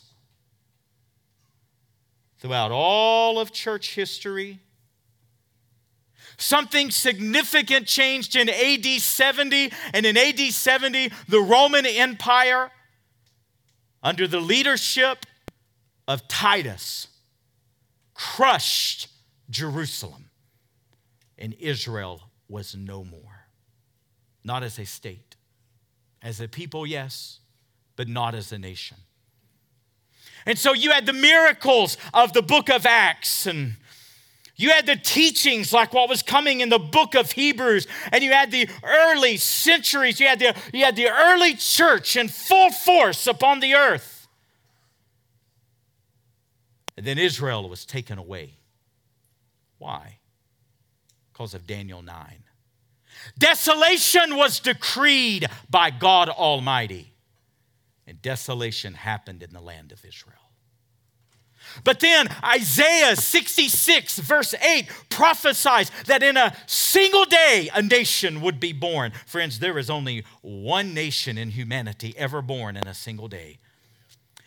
throughout 2.38 2.72
all 2.72 3.38
of 3.38 3.52
church 3.52 3.94
history, 3.94 4.60
Something 6.40 6.90
significant 6.90 7.86
changed 7.86 8.34
in 8.34 8.48
AD 8.48 8.86
70, 8.86 9.70
and 9.92 10.06
in 10.06 10.16
AD 10.16 10.40
70, 10.40 11.12
the 11.28 11.38
Roman 11.38 11.84
Empire, 11.84 12.70
under 14.02 14.26
the 14.26 14.40
leadership 14.40 15.26
of 16.08 16.26
Titus, 16.28 17.08
crushed 18.14 19.08
Jerusalem, 19.50 20.30
and 21.36 21.52
Israel 21.60 22.22
was 22.48 22.74
no 22.74 23.04
more. 23.04 23.44
Not 24.42 24.62
as 24.62 24.78
a 24.78 24.86
state. 24.86 25.36
As 26.22 26.40
a 26.40 26.48
people, 26.48 26.86
yes, 26.86 27.40
but 27.96 28.08
not 28.08 28.34
as 28.34 28.50
a 28.50 28.58
nation. 28.58 28.96
And 30.46 30.58
so 30.58 30.72
you 30.72 30.90
had 30.90 31.04
the 31.04 31.12
miracles 31.12 31.98
of 32.14 32.32
the 32.32 32.40
book 32.40 32.70
of 32.70 32.86
Acts 32.86 33.46
and 33.46 33.76
you 34.60 34.70
had 34.70 34.84
the 34.84 34.96
teachings 34.96 35.72
like 35.72 35.94
what 35.94 36.08
was 36.08 36.22
coming 36.22 36.60
in 36.60 36.68
the 36.68 36.78
book 36.78 37.14
of 37.14 37.32
Hebrews, 37.32 37.86
and 38.12 38.22
you 38.22 38.32
had 38.32 38.50
the 38.50 38.68
early 38.84 39.38
centuries, 39.38 40.20
you 40.20 40.26
had 40.26 40.38
the, 40.38 40.54
you 40.72 40.84
had 40.84 40.96
the 40.96 41.08
early 41.08 41.54
church 41.54 42.16
in 42.16 42.28
full 42.28 42.70
force 42.70 43.26
upon 43.26 43.60
the 43.60 43.74
earth. 43.74 44.28
And 46.96 47.06
then 47.06 47.16
Israel 47.16 47.66
was 47.68 47.86
taken 47.86 48.18
away. 48.18 48.58
Why? 49.78 50.18
Because 51.32 51.54
of 51.54 51.66
Daniel 51.66 52.02
9. 52.02 52.44
Desolation 53.38 54.36
was 54.36 54.60
decreed 54.60 55.48
by 55.70 55.90
God 55.90 56.28
Almighty, 56.28 57.14
and 58.06 58.20
desolation 58.20 58.92
happened 58.92 59.42
in 59.42 59.54
the 59.54 59.60
land 59.60 59.92
of 59.92 60.04
Israel. 60.04 60.39
But 61.84 62.00
then 62.00 62.28
Isaiah 62.44 63.16
66, 63.16 64.18
verse 64.18 64.54
8, 64.54 64.86
prophesies 65.08 65.90
that 66.06 66.22
in 66.22 66.36
a 66.36 66.54
single 66.66 67.24
day 67.24 67.70
a 67.74 67.82
nation 67.82 68.40
would 68.40 68.60
be 68.60 68.72
born. 68.72 69.12
Friends, 69.26 69.58
there 69.58 69.78
is 69.78 69.90
only 69.90 70.24
one 70.42 70.94
nation 70.94 71.38
in 71.38 71.50
humanity 71.50 72.14
ever 72.16 72.42
born 72.42 72.76
in 72.76 72.86
a 72.86 72.94
single 72.94 73.28
day. 73.28 73.58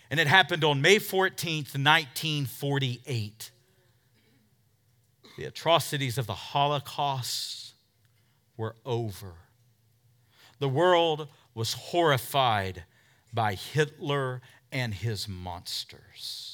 And 0.09 0.19
it 0.19 0.27
happened 0.27 0.63
on 0.63 0.81
May 0.81 0.97
14th, 0.97 1.75
1948. 1.75 3.51
The 5.37 5.45
atrocities 5.45 6.17
of 6.19 6.27
the 6.27 6.35
Holocaust 6.35 7.73
were 8.55 8.75
over. 8.85 9.33
The 10.59 10.69
world 10.69 11.27
was 11.55 11.73
horrified 11.73 12.83
by 13.33 13.55
Hitler 13.55 14.41
and 14.71 14.93
his 14.93 15.27
monsters. 15.27 16.52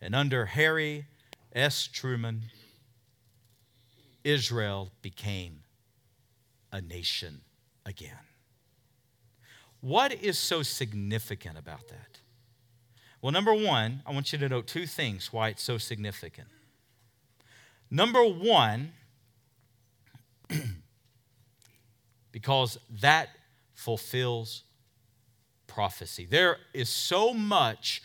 And 0.00 0.14
under 0.14 0.46
Harry 0.46 1.06
S. 1.52 1.86
Truman, 1.86 2.42
Israel 4.24 4.90
became 5.02 5.60
a 6.72 6.80
nation 6.80 7.40
again. 7.84 8.18
What 9.80 10.12
is 10.12 10.38
so 10.38 10.62
significant 10.62 11.56
about 11.58 11.88
that? 11.88 12.18
Well, 13.22 13.32
number 13.32 13.54
one, 13.54 14.02
I 14.04 14.12
want 14.12 14.32
you 14.32 14.38
to 14.38 14.48
note 14.48 14.66
two 14.66 14.86
things 14.86 15.32
why 15.32 15.48
it's 15.48 15.62
so 15.62 15.78
significant. 15.78 16.48
Number 17.90 18.24
one, 18.24 18.92
because 22.32 22.78
that 23.00 23.28
fulfills 23.74 24.64
prophecy. 25.66 26.26
There 26.26 26.58
is 26.74 26.88
so 26.88 27.32
much 27.32 28.02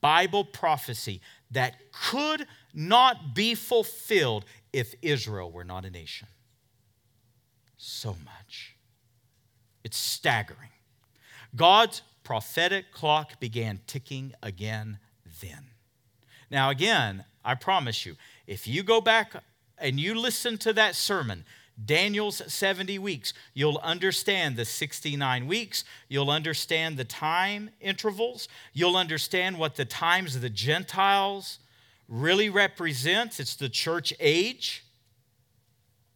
Bible 0.00 0.44
prophecy 0.44 1.20
that 1.50 1.74
could 1.92 2.46
not 2.72 3.34
be 3.34 3.54
fulfilled 3.54 4.44
if 4.72 4.94
Israel 5.02 5.50
were 5.50 5.64
not 5.64 5.84
a 5.84 5.90
nation. 5.90 6.28
So 7.76 8.16
much. 8.24 8.76
It's 9.84 9.96
staggering. 9.96 10.70
God's 11.54 12.02
prophetic 12.24 12.90
clock 12.92 13.38
began 13.38 13.80
ticking 13.86 14.32
again 14.42 14.98
then. 15.40 15.66
Now, 16.50 16.70
again, 16.70 17.24
I 17.44 17.54
promise 17.54 18.06
you, 18.06 18.16
if 18.46 18.66
you 18.66 18.82
go 18.82 19.00
back 19.00 19.34
and 19.78 20.00
you 20.00 20.14
listen 20.14 20.56
to 20.58 20.72
that 20.72 20.94
sermon, 20.94 21.44
Daniel's 21.82 22.40
70 22.52 22.98
weeks. 22.98 23.32
You'll 23.52 23.78
understand 23.78 24.56
the 24.56 24.64
69 24.64 25.46
weeks. 25.46 25.84
You'll 26.08 26.30
understand 26.30 26.96
the 26.96 27.04
time 27.04 27.70
intervals. 27.80 28.48
You'll 28.72 28.96
understand 28.96 29.58
what 29.58 29.76
the 29.76 29.84
times 29.84 30.36
of 30.36 30.42
the 30.42 30.50
Gentiles 30.50 31.58
really 32.08 32.48
represents. 32.48 33.40
It's 33.40 33.56
the 33.56 33.68
church 33.68 34.12
age. 34.20 34.84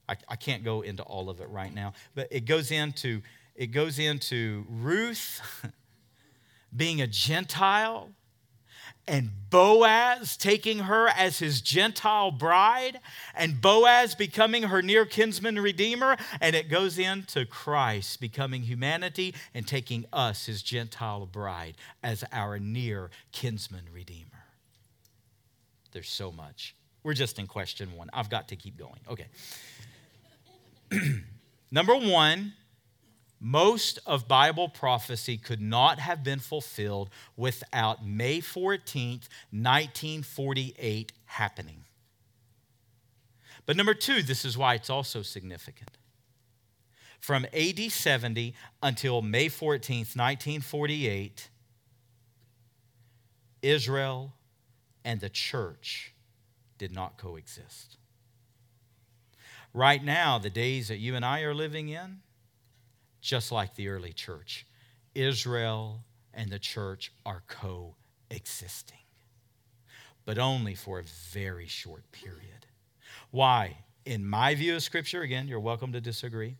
I, 0.08 0.16
I 0.28 0.36
can't 0.36 0.64
go 0.64 0.82
into 0.82 1.02
all 1.02 1.28
of 1.28 1.40
it 1.40 1.48
right 1.48 1.74
now, 1.74 1.92
but 2.14 2.28
it 2.30 2.44
goes 2.44 2.70
into 2.70 3.22
it 3.54 3.72
goes 3.72 3.98
into 3.98 4.64
Ruth 4.68 5.40
being 6.76 7.00
a 7.00 7.08
Gentile 7.08 8.10
and 9.08 9.30
Boaz 9.50 10.36
taking 10.36 10.80
her 10.80 11.08
as 11.08 11.38
his 11.38 11.60
Gentile 11.60 12.30
bride, 12.30 13.00
and 13.34 13.60
Boaz 13.60 14.14
becoming 14.14 14.64
her 14.64 14.82
near 14.82 15.06
kinsman 15.06 15.58
redeemer, 15.58 16.16
and 16.40 16.54
it 16.54 16.68
goes 16.68 16.98
into 16.98 17.46
Christ 17.46 18.20
becoming 18.20 18.62
humanity 18.62 19.34
and 19.54 19.66
taking 19.66 20.04
us, 20.12 20.46
his 20.46 20.62
Gentile 20.62 21.26
bride, 21.26 21.76
as 22.02 22.24
our 22.32 22.58
near 22.58 23.10
kinsman 23.32 23.84
redeemer. 23.92 24.44
There's 25.92 26.10
so 26.10 26.30
much. 26.30 26.74
We're 27.02 27.14
just 27.14 27.38
in 27.38 27.46
question 27.46 27.96
one. 27.96 28.10
I've 28.12 28.28
got 28.28 28.48
to 28.48 28.56
keep 28.56 28.76
going. 28.76 29.00
Okay. 29.08 29.26
Number 31.70 31.94
one, 31.96 32.52
most 33.40 33.98
of 34.04 34.26
Bible 34.26 34.68
prophecy 34.68 35.36
could 35.36 35.60
not 35.60 36.00
have 36.00 36.24
been 36.24 36.40
fulfilled 36.40 37.10
without 37.36 38.04
May 38.04 38.40
14th, 38.40 39.28
1948 39.50 41.12
happening. 41.26 41.84
But 43.64 43.76
number 43.76 43.94
two, 43.94 44.22
this 44.22 44.44
is 44.44 44.56
why 44.56 44.74
it's 44.74 44.90
also 44.90 45.22
significant. 45.22 45.90
From 47.20 47.46
AD 47.52 47.92
70 47.92 48.54
until 48.82 49.22
May 49.22 49.48
14th, 49.48 50.16
1948, 50.16 51.50
Israel 53.62 54.32
and 55.04 55.20
the 55.20 55.28
church 55.28 56.14
did 56.78 56.92
not 56.92 57.18
coexist. 57.18 57.96
Right 59.74 60.02
now, 60.02 60.38
the 60.38 60.50
days 60.50 60.88
that 60.88 60.98
you 60.98 61.14
and 61.14 61.24
I 61.24 61.42
are 61.42 61.54
living 61.54 61.88
in, 61.88 62.20
just 63.20 63.52
like 63.52 63.74
the 63.74 63.88
early 63.88 64.12
church. 64.12 64.66
Israel 65.14 66.04
and 66.32 66.50
the 66.50 66.58
church 66.58 67.12
are 67.26 67.42
coexisting, 67.48 68.98
but 70.24 70.38
only 70.38 70.74
for 70.74 70.98
a 70.98 71.04
very 71.32 71.66
short 71.66 72.10
period. 72.12 72.66
Why? 73.30 73.78
in 74.08 74.24
my 74.24 74.54
view 74.54 74.74
of 74.74 74.82
Scripture, 74.82 75.20
again, 75.20 75.46
you're 75.46 75.60
welcome 75.60 75.92
to 75.92 76.00
disagree. 76.00 76.56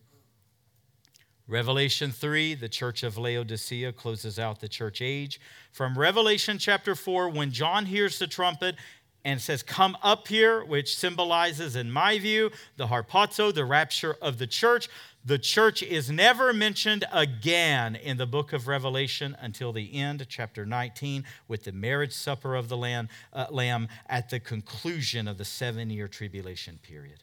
Revelation 1.47 2.13
3, 2.13 2.55
the 2.55 2.69
church 2.69 3.03
of 3.03 3.17
Laodicea 3.17 3.91
closes 3.95 4.39
out 4.39 4.61
the 4.61 4.69
church 4.69 5.01
age. 5.01 5.41
From 5.73 5.99
Revelation 5.99 6.59
chapter 6.59 6.95
4, 6.95 7.31
when 7.31 7.51
John 7.51 7.87
hears 7.87 8.19
the 8.19 8.27
trumpet 8.27 8.77
and 9.25 9.41
says, 9.41 9.63
Come 9.63 9.97
up 10.03 10.29
here, 10.29 10.63
which 10.63 10.95
symbolizes, 10.95 11.75
in 11.75 11.91
my 11.91 12.19
view, 12.19 12.51
the 12.77 12.89
harpazo, 12.89 13.55
the 13.55 13.65
rapture 13.65 14.17
of 14.21 14.37
the 14.37 14.47
church. 14.47 14.91
The 15.25 15.39
church 15.39 15.83
is 15.83 16.11
never 16.11 16.53
mentioned 16.53 17.05
again 17.13 17.97
in 17.97 18.17
the 18.17 18.27
book 18.27 18.53
of 18.53 18.67
Revelation 18.67 19.37
until 19.41 19.73
the 19.73 19.95
end, 19.95 20.25
chapter 20.29 20.65
19, 20.65 21.25
with 21.49 21.65
the 21.65 21.73
marriage 21.73 22.13
supper 22.13 22.55
of 22.55 22.69
the 22.69 22.77
Lamb, 22.77 23.09
uh, 23.33 23.47
Lamb 23.51 23.89
at 24.07 24.31
the 24.31 24.41
conclusion 24.41 25.29
of 25.29 25.37
the 25.37 25.45
seven 25.45 25.91
year 25.91 26.09
tribulation 26.09 26.79
period 26.83 27.23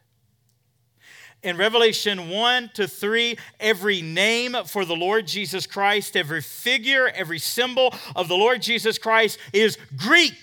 in 1.45 1.58
Revelation 1.58 2.29
1 2.29 2.71
to 2.73 2.88
3, 2.88 3.38
every 3.60 4.01
name 4.01 4.55
for 4.65 4.84
the 4.84 4.95
Lord 4.95 5.27
Jesus 5.27 5.67
Christ, 5.67 6.17
every 6.17 6.41
figure, 6.41 7.08
every 7.10 7.38
symbol 7.38 7.93
of 8.15 8.27
the 8.27 8.36
Lord 8.36 8.63
Jesus 8.63 8.97
Christ 8.97 9.38
is 9.53 9.77
Greek. 9.95 10.34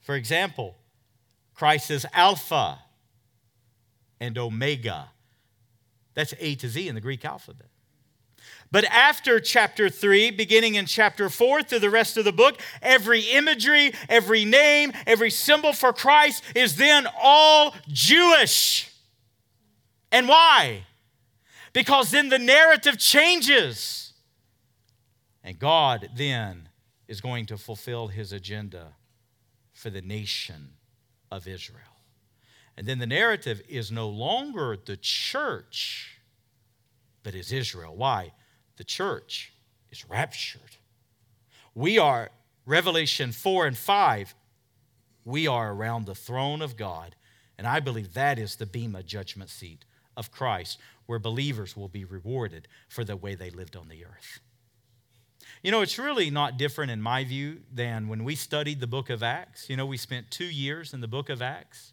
For 0.00 0.14
example, 0.14 0.76
Christ 1.54 1.90
is 1.90 2.06
Alpha 2.12 2.78
and 4.20 4.38
Omega. 4.38 5.10
That's 6.14 6.34
A 6.38 6.54
to 6.56 6.68
Z 6.68 6.88
in 6.88 6.94
the 6.94 7.00
Greek 7.00 7.24
alphabet. 7.24 7.68
But 8.70 8.84
after 8.86 9.38
chapter 9.38 9.90
3, 9.90 10.30
beginning 10.30 10.76
in 10.76 10.86
chapter 10.86 11.28
4 11.28 11.62
through 11.62 11.78
the 11.80 11.90
rest 11.90 12.16
of 12.16 12.24
the 12.24 12.32
book, 12.32 12.58
every 12.80 13.20
imagery, 13.20 13.92
every 14.08 14.44
name, 14.44 14.92
every 15.06 15.30
symbol 15.30 15.72
for 15.72 15.92
Christ 15.92 16.42
is 16.56 16.76
then 16.76 17.06
all 17.20 17.74
Jewish. 17.88 18.90
And 20.10 20.26
why? 20.26 20.84
Because 21.72 22.10
then 22.10 22.30
the 22.30 22.38
narrative 22.38 22.98
changes. 22.98 24.14
And 25.44 25.58
God 25.58 26.08
then 26.16 26.68
is 27.08 27.20
going 27.20 27.46
to 27.46 27.58
fulfill 27.58 28.08
his 28.08 28.32
agenda 28.32 28.94
for 29.72 29.90
the 29.90 30.02
nation 30.02 30.70
of 31.30 31.46
Israel. 31.46 31.91
And 32.76 32.86
then 32.86 32.98
the 32.98 33.06
narrative 33.06 33.62
is 33.68 33.92
no 33.92 34.08
longer 34.08 34.76
the 34.82 34.96
church, 34.96 36.18
but 37.22 37.34
is 37.34 37.52
Israel. 37.52 37.94
Why? 37.94 38.32
The 38.76 38.84
church 38.84 39.52
is 39.90 40.08
raptured. 40.08 40.76
We 41.74 41.98
are, 41.98 42.30
Revelation 42.66 43.32
4 43.32 43.66
and 43.66 43.76
5, 43.76 44.34
we 45.24 45.46
are 45.46 45.72
around 45.72 46.06
the 46.06 46.14
throne 46.14 46.62
of 46.62 46.76
God. 46.76 47.14
And 47.58 47.66
I 47.66 47.80
believe 47.80 48.14
that 48.14 48.38
is 48.38 48.56
the 48.56 48.66
Bema 48.66 49.02
judgment 49.02 49.50
seat 49.50 49.84
of 50.16 50.30
Christ, 50.30 50.78
where 51.06 51.18
believers 51.18 51.76
will 51.76 51.88
be 51.88 52.04
rewarded 52.04 52.68
for 52.88 53.04
the 53.04 53.16
way 53.16 53.34
they 53.34 53.50
lived 53.50 53.76
on 53.76 53.88
the 53.88 54.04
earth. 54.04 54.40
You 55.62 55.70
know, 55.70 55.80
it's 55.80 55.98
really 55.98 56.30
not 56.30 56.56
different 56.56 56.90
in 56.90 57.00
my 57.00 57.24
view 57.24 57.60
than 57.72 58.08
when 58.08 58.24
we 58.24 58.34
studied 58.34 58.80
the 58.80 58.86
book 58.86 59.10
of 59.10 59.22
Acts. 59.22 59.70
You 59.70 59.76
know, 59.76 59.86
we 59.86 59.96
spent 59.96 60.30
two 60.30 60.46
years 60.46 60.92
in 60.92 61.00
the 61.00 61.08
book 61.08 61.28
of 61.28 61.40
Acts. 61.40 61.91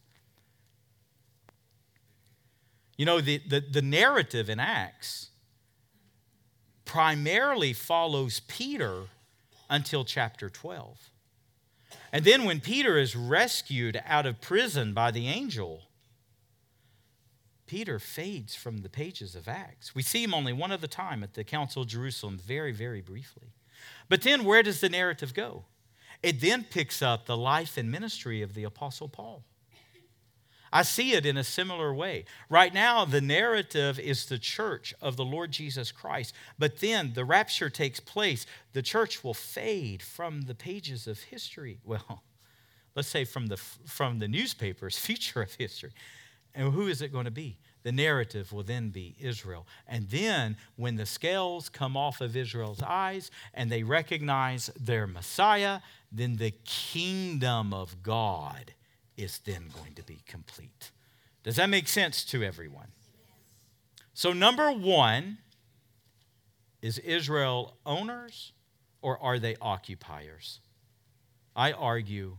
You 2.99 3.05
know, 3.05 3.21
the, 3.21 3.37
the, 3.47 3.61
the 3.61 3.81
narrative 3.81 4.49
in 4.49 4.59
Acts 4.59 5.29
primarily 6.83 7.71
follows 7.71 8.41
Peter 8.41 9.03
until 9.69 10.03
chapter 10.03 10.49
12. 10.49 11.09
And 12.11 12.25
then 12.25 12.43
when 12.43 12.59
Peter 12.59 12.97
is 12.97 13.15
rescued 13.15 14.01
out 14.05 14.25
of 14.25 14.41
prison 14.41 14.93
by 14.93 15.11
the 15.11 15.29
angel, 15.29 15.83
Peter 17.67 17.99
fades 17.99 18.53
from 18.53 18.79
the 18.79 18.89
pages 18.89 19.33
of 19.33 19.47
Acts. 19.47 19.95
We 19.95 20.01
see 20.01 20.21
him 20.21 20.33
only 20.33 20.51
one 20.51 20.73
other 20.73 20.85
time 20.85 21.23
at 21.23 21.35
the 21.35 21.45
Council 21.45 21.83
of 21.83 21.87
Jerusalem, 21.87 22.37
very, 22.37 22.73
very 22.73 22.99
briefly. 22.99 23.53
But 24.09 24.23
then 24.23 24.43
where 24.43 24.61
does 24.61 24.81
the 24.81 24.89
narrative 24.89 25.33
go? 25.33 25.63
It 26.21 26.41
then 26.41 26.65
picks 26.65 27.01
up 27.01 27.27
the 27.27 27.37
life 27.37 27.77
and 27.77 27.89
ministry 27.89 28.41
of 28.41 28.55
the 28.55 28.65
Apostle 28.65 29.07
Paul. 29.07 29.45
I 30.71 30.83
see 30.83 31.13
it 31.13 31.25
in 31.25 31.37
a 31.37 31.43
similar 31.43 31.93
way. 31.93 32.25
Right 32.49 32.73
now, 32.73 33.05
the 33.05 33.21
narrative 33.21 33.99
is 33.99 34.25
the 34.25 34.37
church 34.37 34.93
of 35.01 35.17
the 35.17 35.25
Lord 35.25 35.51
Jesus 35.51 35.91
Christ. 35.91 36.33
But 36.57 36.79
then 36.79 37.13
the 37.13 37.25
rapture 37.25 37.69
takes 37.69 37.99
place. 37.99 38.45
The 38.73 38.81
church 38.81 39.23
will 39.23 39.33
fade 39.33 40.01
from 40.03 40.41
the 40.41 40.55
pages 40.55 41.07
of 41.07 41.19
history. 41.19 41.79
Well, 41.89 42.23
let's 42.95 43.07
say 43.07 43.25
from 43.25 43.47
the, 43.47 43.57
from 43.57 44.19
the 44.19 44.27
newspapers, 44.27 44.97
future 44.99 45.41
of 45.41 45.53
history. 45.55 45.91
And 46.53 46.73
who 46.73 46.87
is 46.87 47.01
it 47.01 47.11
going 47.11 47.25
to 47.25 47.31
be? 47.31 47.57
The 47.83 47.91
narrative 47.91 48.51
will 48.51 48.63
then 48.63 48.89
be 48.89 49.15
Israel. 49.19 49.65
And 49.87 50.09
then, 50.09 50.57
when 50.75 50.95
the 50.95 51.05
scales 51.05 51.69
come 51.69 51.95
off 51.95 52.21
of 52.21 52.35
Israel's 52.35 52.81
eyes 52.81 53.31
and 53.53 53.71
they 53.71 53.83
recognize 53.83 54.69
their 54.79 55.07
Messiah, 55.07 55.79
then 56.11 56.35
the 56.35 56.51
kingdom 56.65 57.73
of 57.73 58.03
God 58.03 58.73
is 59.19 59.39
then 59.39 59.69
going 59.75 59.93
to 59.95 60.03
be 60.03 60.21
complete. 60.25 60.91
Does 61.43 61.57
that 61.57 61.69
make 61.69 61.87
sense 61.87 62.23
to 62.25 62.43
everyone? 62.43 62.87
So, 64.13 64.33
number 64.33 64.71
one, 64.71 65.39
is 66.81 66.97
Israel 66.99 67.77
owners 67.85 68.53
or 69.01 69.21
are 69.21 69.39
they 69.39 69.55
occupiers? 69.61 70.59
I 71.55 71.71
argue 71.73 72.37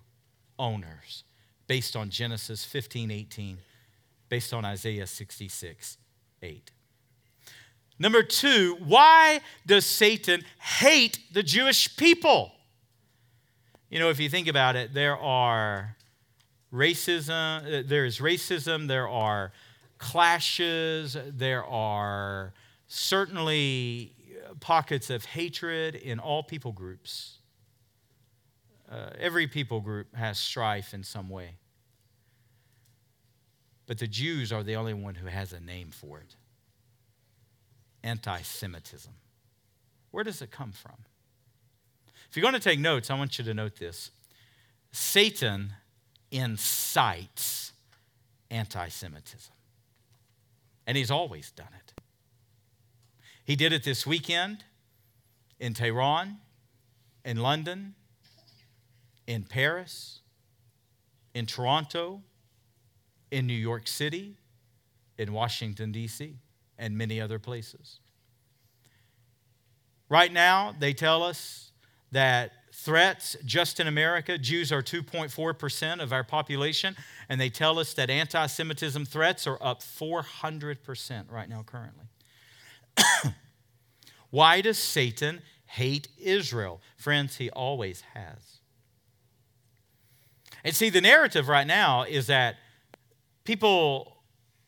owners 0.59 1.25
based 1.67 1.97
on 1.97 2.11
Genesis 2.11 2.65
15 2.65 3.11
18 3.11 3.59
based 4.29 4.55
on 4.55 4.65
Isaiah 4.65 5.07
66 5.07 5.99
8. 6.43 6.71
Number 7.99 8.23
two, 8.23 8.79
why 8.83 9.41
does 9.67 9.85
Satan 9.85 10.43
hate 10.59 11.19
the 11.33 11.43
Jewish 11.43 11.95
people? 11.97 12.53
You 13.91 13.99
know, 13.99 14.09
if 14.09 14.19
you 14.21 14.31
think 14.31 14.49
about 14.49 14.77
it, 14.77 14.95
there 14.95 15.19
are 15.19 15.97
racism, 16.73 17.89
there 17.89 18.05
is 18.05 18.19
racism, 18.19 18.89
there 18.89 19.09
are 19.09 19.53
clashes, 19.99 21.17
there 21.27 21.65
are 21.65 22.53
certainly 22.87 24.15
pockets 24.61 25.11
of 25.11 25.25
hatred 25.25 25.95
in 25.95 26.19
all 26.19 26.43
people 26.43 26.73
groups. 26.73 27.39
Uh, 28.91 29.11
every 29.19 29.47
people 29.47 29.81
group 29.81 30.15
has 30.17 30.39
strife 30.39 30.93
in 30.93 31.05
some 31.05 31.29
way. 31.29 31.51
But 33.87 33.99
the 33.99 34.07
Jews 34.07 34.53
are 34.53 34.63
the 34.63 34.77
only 34.77 34.95
one 34.95 35.15
who 35.17 35.27
has 35.27 35.53
a 35.53 35.61
name 35.61 35.91
for 35.91 36.19
it 36.19 36.37
anti 38.03 38.41
Semitism. 38.43 39.13
Where 40.11 40.25
does 40.25 40.43
it 40.43 40.51
come 40.51 40.73
from? 40.73 40.97
If 42.29 42.37
you're 42.37 42.43
going 42.43 42.55
to 42.55 42.61
take 42.61 42.79
notes, 42.79 43.11
I 43.11 43.19
want 43.19 43.39
you 43.39 43.45
to 43.45 43.55
note 43.55 43.77
this 43.77 44.11
Satan 44.93 45.75
incites 46.31 47.73
anti 48.51 48.89
Semitism, 48.89 49.53
and 50.87 50.97
he's 50.97 51.11
always 51.11 51.51
done 51.51 51.69
it. 51.77 52.03
He 53.45 53.57
did 53.57 53.73
it 53.73 53.85
this 53.85 54.07
weekend 54.07 54.65
in 55.59 55.75
Tehran, 55.75 56.39
in 57.25 57.39
London, 57.39 57.95
in 59.27 59.45
Paris, 59.45 60.21
in 61.35 61.47
Toronto, 61.47 62.23
in 63.31 63.47
New 63.47 63.53
York 63.53 63.87
City, 63.87 64.37
in 65.19 65.33
Washington, 65.33 65.93
D.C., 65.93 66.37
and 66.79 66.97
many 66.97 67.21
other 67.21 67.39
places. 67.39 68.01
Right 70.09 70.33
now, 70.33 70.75
they 70.79 70.93
tell 70.93 71.23
us 71.23 71.73
that 72.11 72.53
threats 72.81 73.37
just 73.45 73.81
in 73.81 73.87
America, 73.87 74.39
Jews 74.39 74.73
are 74.73 74.83
2.4% 74.83 76.03
of 76.03 76.13
our 76.13 76.25
population, 76.25 76.97
and 77.29 77.41
they 77.41 77.51
tell 77.51 77.79
us 77.79 77.95
that 77.95 78.11
anti 78.11 78.47
Semitism 78.47 79.05
threats 79.05 79.47
are 79.47 79.59
up 79.61 79.81
400% 79.81 81.31
right 81.31 81.49
now, 81.49 81.63
currently. 81.63 82.07
Why 84.31 84.61
does 84.61 84.79
Satan 84.79 85.43
hate 85.67 86.09
Israel? 86.19 86.81
Friends, 86.97 87.37
he 87.37 87.51
always 87.51 88.03
has. 88.15 88.61
And 90.65 90.75
see, 90.75 90.91
the 90.91 91.01
narrative 91.01 91.49
right 91.49 91.67
now 91.67 92.03
is 92.03 92.27
that 92.27 92.57
people 93.45 94.20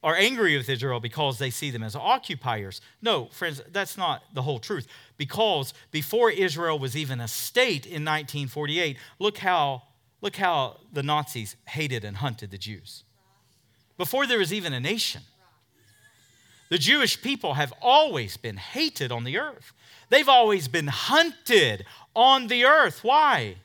are 0.03 0.17
angry 0.17 0.57
with 0.57 0.69
Israel 0.69 1.01
because 1.01 1.38
they 1.38 1.51
see 1.51 1.71
them 1.71 1.83
as 1.83 1.95
occupiers. 1.95 2.81
No, 3.01 3.27
friends, 3.27 3.62
that's 3.71 3.97
not 3.97 4.23
the 4.35 4.43
whole 4.43 4.59
truth. 4.59 4.87
Because 5.17 5.73
before 5.91 6.31
Israel 6.31 6.79
was 6.79 6.97
even 6.97 7.21
a 7.21 7.29
state 7.29 7.87
in 7.87 8.05
1948, 8.05 8.97
look 9.19 9.38
how, 9.38 9.83
look 10.21 10.37
how 10.37 10.79
the 10.93 11.03
Nazis 11.03 11.57
hated 11.69 12.05
and 12.05 12.17
hunted 12.17 12.51
the 12.51 12.59
Jews. 12.59 13.05
Before 13.97 14.27
there 14.27 14.38
was 14.38 14.53
even 14.53 14.73
a 14.73 14.81
nation. 14.81 15.23
The 16.69 16.79
Jewish 16.79 17.21
people 17.21 17.55
have 17.55 17.73
always 17.83 18.38
been 18.38 18.57
hated 18.57 19.12
on 19.12 19.25
the 19.25 19.38
earth. 19.38 19.73
They've 20.09 20.29
always 20.29 20.69
been 20.69 20.88
hunted 20.88 21.85
on 22.17 22.47
the 22.49 22.65
earth. 22.65 23.05
Why? 23.05 23.57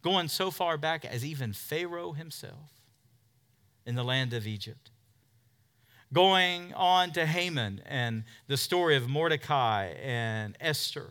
Going 0.00 0.28
so 0.28 0.50
far 0.52 0.78
back 0.78 1.04
as 1.04 1.24
even 1.24 1.52
Pharaoh 1.52 2.12
himself 2.12 2.70
in 3.84 3.96
the 3.96 4.04
land 4.04 4.32
of 4.32 4.46
Egypt. 4.46 4.90
Going 6.12 6.72
on 6.74 7.12
to 7.12 7.26
Haman 7.26 7.82
and 7.86 8.24
the 8.46 8.56
story 8.56 8.96
of 8.96 9.08
Mordecai 9.08 9.94
and 10.02 10.56
Esther, 10.60 11.10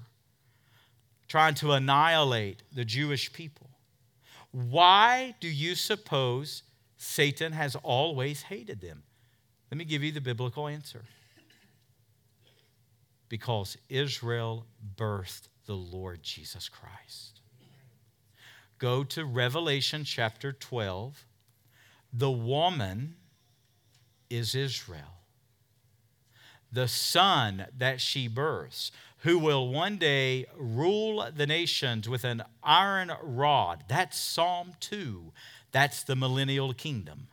trying 1.27 1.55
to 1.55 1.71
annihilate 1.73 2.63
the 2.71 2.85
Jewish 2.85 3.33
people. 3.33 3.69
Why 4.51 5.35
do 5.39 5.47
you 5.47 5.75
suppose 5.75 6.63
Satan 6.95 7.53
has 7.53 7.75
always 7.83 8.43
hated 8.43 8.81
them? 8.81 9.03
Let 9.71 9.77
me 9.77 9.85
give 9.85 10.03
you 10.03 10.11
the 10.11 10.21
biblical 10.21 10.67
answer. 10.67 11.03
Because 13.27 13.75
Israel 13.89 14.67
birthed 14.95 15.47
the 15.65 15.75
Lord 15.75 16.21
Jesus 16.21 16.69
Christ. 16.69 17.41
Go 18.77 19.03
to 19.05 19.25
Revelation 19.25 20.03
chapter 20.03 20.51
12. 20.51 21.25
The 22.11 22.29
woman 22.29 23.15
is 24.33 24.55
Israel. 24.55 25.19
The 26.71 26.87
son 26.87 27.67
that 27.77 28.01
she 28.01 28.27
births, 28.27 28.91
who 29.19 29.37
will 29.37 29.69
one 29.69 29.97
day 29.97 30.45
rule 30.57 31.29
the 31.35 31.45
nations 31.45 32.09
with 32.09 32.23
an 32.23 32.43
iron 32.63 33.11
rod. 33.21 33.83
That's 33.87 34.17
Psalm 34.17 34.73
2. 34.79 35.31
That's 35.71 36.03
the 36.03 36.15
millennial 36.15 36.73
kingdom. 36.73 37.27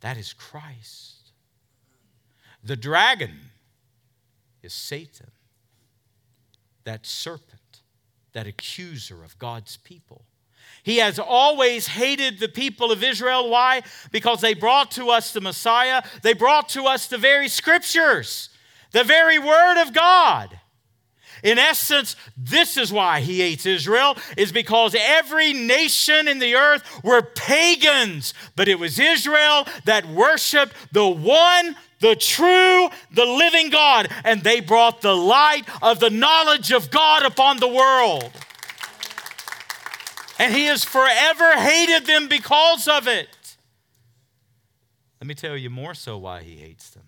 That 0.00 0.16
is 0.16 0.32
Christ. 0.32 1.32
The 2.62 2.76
dragon 2.76 3.50
is 4.62 4.72
Satan, 4.72 5.30
that 6.84 7.06
serpent, 7.06 7.82
that 8.32 8.46
accuser 8.46 9.24
of 9.24 9.38
God's 9.38 9.76
people. 9.76 10.24
He 10.82 10.98
has 10.98 11.18
always 11.18 11.86
hated 11.86 12.38
the 12.38 12.48
people 12.48 12.90
of 12.90 13.04
Israel. 13.04 13.50
Why? 13.50 13.82
Because 14.10 14.40
they 14.40 14.54
brought 14.54 14.90
to 14.92 15.10
us 15.10 15.32
the 15.32 15.40
Messiah, 15.40 16.02
they 16.22 16.32
brought 16.32 16.68
to 16.70 16.84
us 16.84 17.06
the 17.06 17.18
very 17.18 17.48
scriptures, 17.48 18.48
the 18.92 19.04
very 19.04 19.38
word 19.38 19.80
of 19.82 19.92
God. 19.92 20.58
In 21.42 21.58
essence, 21.58 22.16
this 22.36 22.76
is 22.76 22.92
why 22.92 23.20
he 23.20 23.40
hates 23.40 23.64
Israel, 23.64 24.16
is 24.36 24.52
because 24.52 24.94
every 24.98 25.52
nation 25.52 26.28
in 26.28 26.38
the 26.38 26.54
earth 26.54 27.02
were 27.02 27.22
pagans, 27.22 28.34
but 28.56 28.68
it 28.68 28.78
was 28.78 28.98
Israel 28.98 29.66
that 29.84 30.06
worshiped 30.06 30.74
the 30.92 31.06
one, 31.06 31.76
the 32.00 32.16
true, 32.16 32.90
the 33.12 33.24
living 33.24 33.70
God, 33.70 34.08
and 34.24 34.42
they 34.42 34.60
brought 34.60 35.00
the 35.00 35.16
light 35.16 35.64
of 35.82 36.00
the 36.00 36.10
knowledge 36.10 36.72
of 36.72 36.90
God 36.90 37.24
upon 37.24 37.58
the 37.58 37.68
world. 37.68 38.30
And 40.40 40.54
he 40.54 40.64
has 40.64 40.86
forever 40.86 41.52
hated 41.58 42.06
them 42.06 42.26
because 42.26 42.88
of 42.88 43.06
it. 43.06 43.28
Let 45.20 45.28
me 45.28 45.34
tell 45.34 45.54
you 45.54 45.68
more 45.68 45.92
so 45.92 46.16
why 46.16 46.40
he 46.40 46.56
hates 46.56 46.88
them 46.88 47.04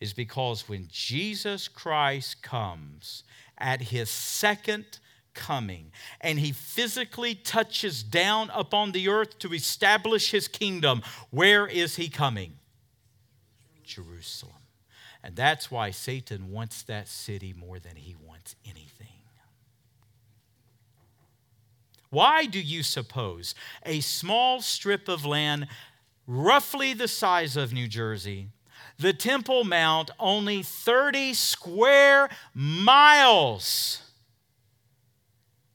is 0.00 0.14
because 0.14 0.70
when 0.70 0.88
Jesus 0.90 1.68
Christ 1.68 2.42
comes 2.42 3.24
at 3.58 3.82
his 3.82 4.08
second 4.08 5.00
coming 5.34 5.92
and 6.22 6.38
he 6.38 6.52
physically 6.52 7.34
touches 7.34 8.02
down 8.02 8.50
upon 8.54 8.92
the 8.92 9.10
earth 9.10 9.38
to 9.40 9.52
establish 9.52 10.30
his 10.30 10.48
kingdom, 10.48 11.02
where 11.28 11.66
is 11.66 11.96
he 11.96 12.08
coming? 12.08 12.54
Jerusalem. 13.84 14.54
And 15.22 15.36
that's 15.36 15.70
why 15.70 15.90
Satan 15.90 16.50
wants 16.50 16.84
that 16.84 17.06
city 17.06 17.52
more 17.54 17.78
than 17.78 17.96
he 17.96 18.14
wants 18.26 18.56
anything. 18.64 19.15
Why 22.10 22.46
do 22.46 22.60
you 22.60 22.82
suppose 22.82 23.54
a 23.84 24.00
small 24.00 24.60
strip 24.60 25.08
of 25.08 25.24
land, 25.24 25.68
roughly 26.26 26.92
the 26.92 27.08
size 27.08 27.56
of 27.56 27.72
New 27.72 27.88
Jersey, 27.88 28.48
the 28.98 29.12
Temple 29.12 29.64
Mount 29.64 30.10
only 30.18 30.62
30 30.62 31.34
square 31.34 32.28
miles 32.54 34.02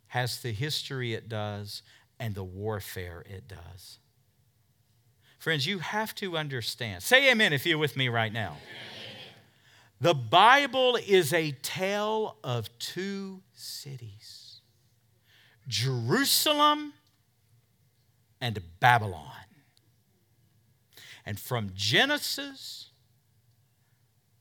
has 0.07 0.41
the 0.41 0.51
history 0.51 1.13
it 1.13 1.29
does 1.29 1.83
and 2.19 2.35
the 2.35 2.43
warfare 2.43 3.23
it 3.29 3.47
does. 3.47 3.99
Friends, 5.37 5.65
you 5.65 5.79
have 5.79 6.13
to 6.15 6.37
understand. 6.37 7.01
Say 7.03 7.31
amen 7.31 7.53
if 7.53 7.65
you're 7.65 7.77
with 7.77 7.97
me 7.97 8.09
right 8.09 8.31
now. 8.31 8.57
The 9.99 10.13
Bible 10.13 10.97
is 11.07 11.33
a 11.33 11.51
tale 11.61 12.37
of 12.43 12.69
two 12.79 13.41
cities 13.53 14.40
Jerusalem 15.71 16.91
and 18.41 18.61
Babylon. 18.81 19.31
And 21.25 21.39
from 21.39 21.71
Genesis 21.73 22.89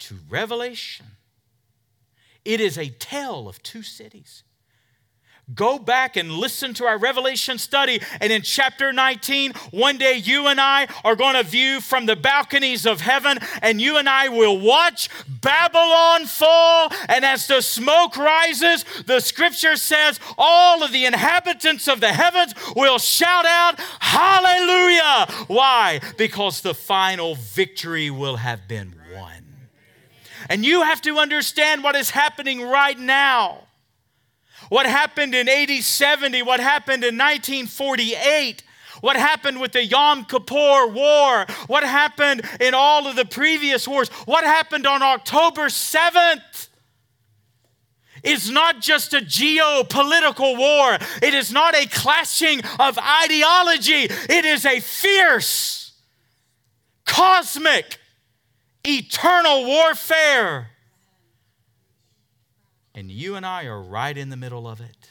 to 0.00 0.16
Revelation, 0.28 1.06
it 2.44 2.60
is 2.60 2.76
a 2.76 2.88
tale 2.88 3.48
of 3.48 3.62
two 3.62 3.82
cities. 3.82 4.42
Go 5.54 5.78
back 5.78 6.16
and 6.16 6.32
listen 6.32 6.74
to 6.74 6.84
our 6.84 6.98
Revelation 6.98 7.58
study. 7.58 8.00
And 8.20 8.32
in 8.32 8.42
chapter 8.42 8.92
19, 8.92 9.52
one 9.70 9.96
day 9.96 10.16
you 10.16 10.46
and 10.46 10.60
I 10.60 10.86
are 11.04 11.16
going 11.16 11.34
to 11.34 11.42
view 11.42 11.80
from 11.80 12.06
the 12.06 12.16
balconies 12.16 12.86
of 12.86 13.00
heaven, 13.00 13.38
and 13.62 13.80
you 13.80 13.96
and 13.96 14.08
I 14.08 14.28
will 14.28 14.58
watch 14.58 15.08
Babylon 15.28 16.26
fall. 16.26 16.92
And 17.08 17.24
as 17.24 17.46
the 17.46 17.62
smoke 17.62 18.16
rises, 18.16 18.84
the 19.06 19.20
scripture 19.20 19.76
says 19.76 20.20
all 20.38 20.82
of 20.82 20.92
the 20.92 21.06
inhabitants 21.06 21.88
of 21.88 22.00
the 22.00 22.12
heavens 22.12 22.54
will 22.76 22.98
shout 22.98 23.46
out, 23.46 23.80
Hallelujah! 24.00 25.26
Why? 25.46 26.00
Because 26.16 26.60
the 26.60 26.74
final 26.74 27.34
victory 27.34 28.10
will 28.10 28.36
have 28.36 28.68
been 28.68 28.94
won. 29.14 29.44
And 30.48 30.64
you 30.64 30.82
have 30.82 31.00
to 31.02 31.18
understand 31.18 31.82
what 31.82 31.96
is 31.96 32.10
happening 32.10 32.62
right 32.62 32.98
now. 32.98 33.68
What 34.70 34.86
happened 34.86 35.34
in 35.34 35.48
AD 35.48 35.82
70, 35.82 36.42
what 36.42 36.60
happened 36.60 37.02
in 37.02 37.18
1948, 37.18 38.62
what 39.00 39.16
happened 39.16 39.60
with 39.60 39.72
the 39.72 39.84
Yom 39.84 40.24
Kippur 40.24 40.86
War, 40.86 41.44
what 41.66 41.82
happened 41.82 42.48
in 42.60 42.72
all 42.72 43.08
of 43.08 43.16
the 43.16 43.24
previous 43.24 43.88
wars, 43.88 44.08
what 44.26 44.44
happened 44.44 44.86
on 44.86 45.02
October 45.02 45.62
7th 45.62 46.68
is 48.22 48.48
not 48.48 48.80
just 48.80 49.12
a 49.12 49.18
geopolitical 49.18 50.56
war. 50.56 50.98
It 51.20 51.34
is 51.34 51.50
not 51.50 51.74
a 51.74 51.86
clashing 51.86 52.60
of 52.78 52.96
ideology. 52.96 54.04
It 54.04 54.44
is 54.44 54.64
a 54.64 54.78
fierce, 54.78 55.94
cosmic, 57.06 57.98
eternal 58.84 59.64
warfare. 59.64 60.70
And 62.94 63.10
you 63.10 63.36
and 63.36 63.46
I 63.46 63.64
are 63.64 63.80
right 63.80 64.16
in 64.16 64.30
the 64.30 64.36
middle 64.36 64.68
of 64.68 64.80
it. 64.80 65.10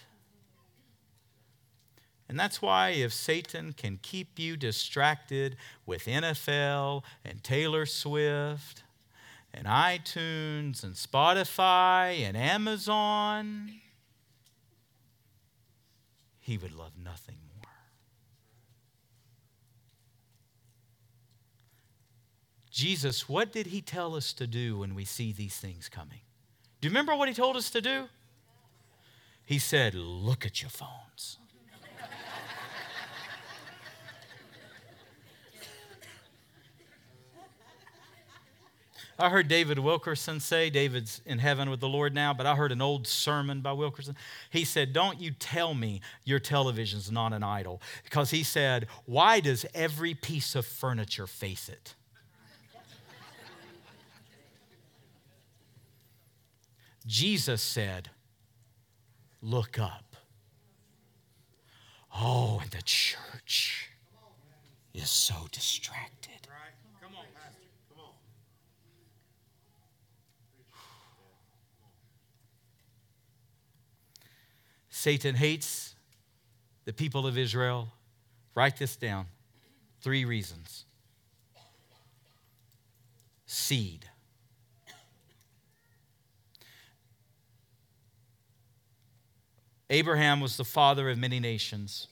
And 2.30 2.40
that's 2.40 2.62
why 2.62 2.90
if 2.90 3.12
Satan 3.12 3.74
can 3.74 3.98
keep 4.02 4.38
you 4.38 4.56
distracted 4.56 5.58
with 5.88 6.06
NFL 6.06 7.04
and 7.26 7.44
Taylor 7.44 7.88
Swift 7.88 8.84
and 9.52 9.66
iTunes 9.66 10.84
and 10.84 10.94
Spotify 10.94 12.20
and 12.20 12.38
Amazon, 12.38 13.72
he 16.40 16.56
would 16.58 16.72
love 16.72 16.94
nothing 17.04 17.38
more. 17.56 17.72
Jesus, 22.70 23.28
what 23.28 23.52
did 23.52 23.68
he 23.68 23.82
tell 23.82 24.16
us 24.16 24.34
to 24.34 24.46
do 24.46 24.78
when 24.78 24.94
we 24.94 25.04
see 25.04 25.32
these 25.32 25.58
things 25.58 25.90
coming? 25.90 26.22
Do 26.82 26.88
you 26.88 26.92
remember 26.92 27.16
what 27.16 27.28
he 27.28 27.34
told 27.34 27.58
us 27.58 27.70
to 27.72 27.82
do? 27.82 28.06
He 29.46 29.60
said, 29.60 29.96
Look 29.96 30.46
at 30.46 30.62
your 30.62 30.70
phones. 30.70 31.38
I 39.22 39.30
heard 39.30 39.50
David 39.50 39.80
Wilkerson 39.80 40.40
say, 40.40 40.70
David's 40.70 41.22
in 41.26 41.40
heaven 41.40 41.70
with 41.70 41.82
the 41.82 41.90
Lord 41.90 42.16
now, 42.16 42.34
but 42.34 42.46
I 42.46 42.56
heard 42.56 42.72
an 42.72 42.82
old 42.82 43.06
sermon 43.06 43.60
by 43.60 43.74
Wilkerson. 43.74 44.16
He 44.50 44.64
said, 44.64 44.94
Don't 44.94 45.20
you 45.20 45.32
tell 45.32 45.74
me 45.74 46.00
your 46.24 46.40
television's 46.40 47.12
not 47.12 47.34
an 47.34 47.44
idol. 47.44 47.82
Because 48.06 48.32
he 48.32 48.44
said, 48.44 48.88
Why 49.06 49.42
does 49.42 49.66
every 49.74 50.14
piece 50.14 50.56
of 50.56 50.66
furniture 50.66 51.28
face 51.28 51.68
it? 51.68 51.96
Jesus 57.10 57.64
said, 57.64 58.12
Look 59.42 59.80
up. 59.80 60.16
Oh, 62.14 62.60
and 62.62 62.70
the 62.70 62.84
church 62.84 63.90
is 64.94 65.10
so 65.10 65.34
distracted. 65.52 66.48
Come 67.02 67.16
on, 67.18 67.26
Pastor. 67.34 67.62
Come 67.90 68.04
on. 68.06 68.12
Satan 74.90 75.34
hates 75.34 75.96
the 76.86 76.94
people 76.94 77.26
of 77.26 77.40
Israel. 77.40 77.88
Write 78.54 78.78
this 78.78 78.96
down. 78.96 79.26
Three 80.02 80.26
reasons 80.26 80.86
seed. 83.48 84.06
Abraham 89.90 90.40
was 90.40 90.58
the 90.58 90.66
father 90.66 91.10
of 91.10 91.18
many 91.18 91.40
nations, 91.40 92.08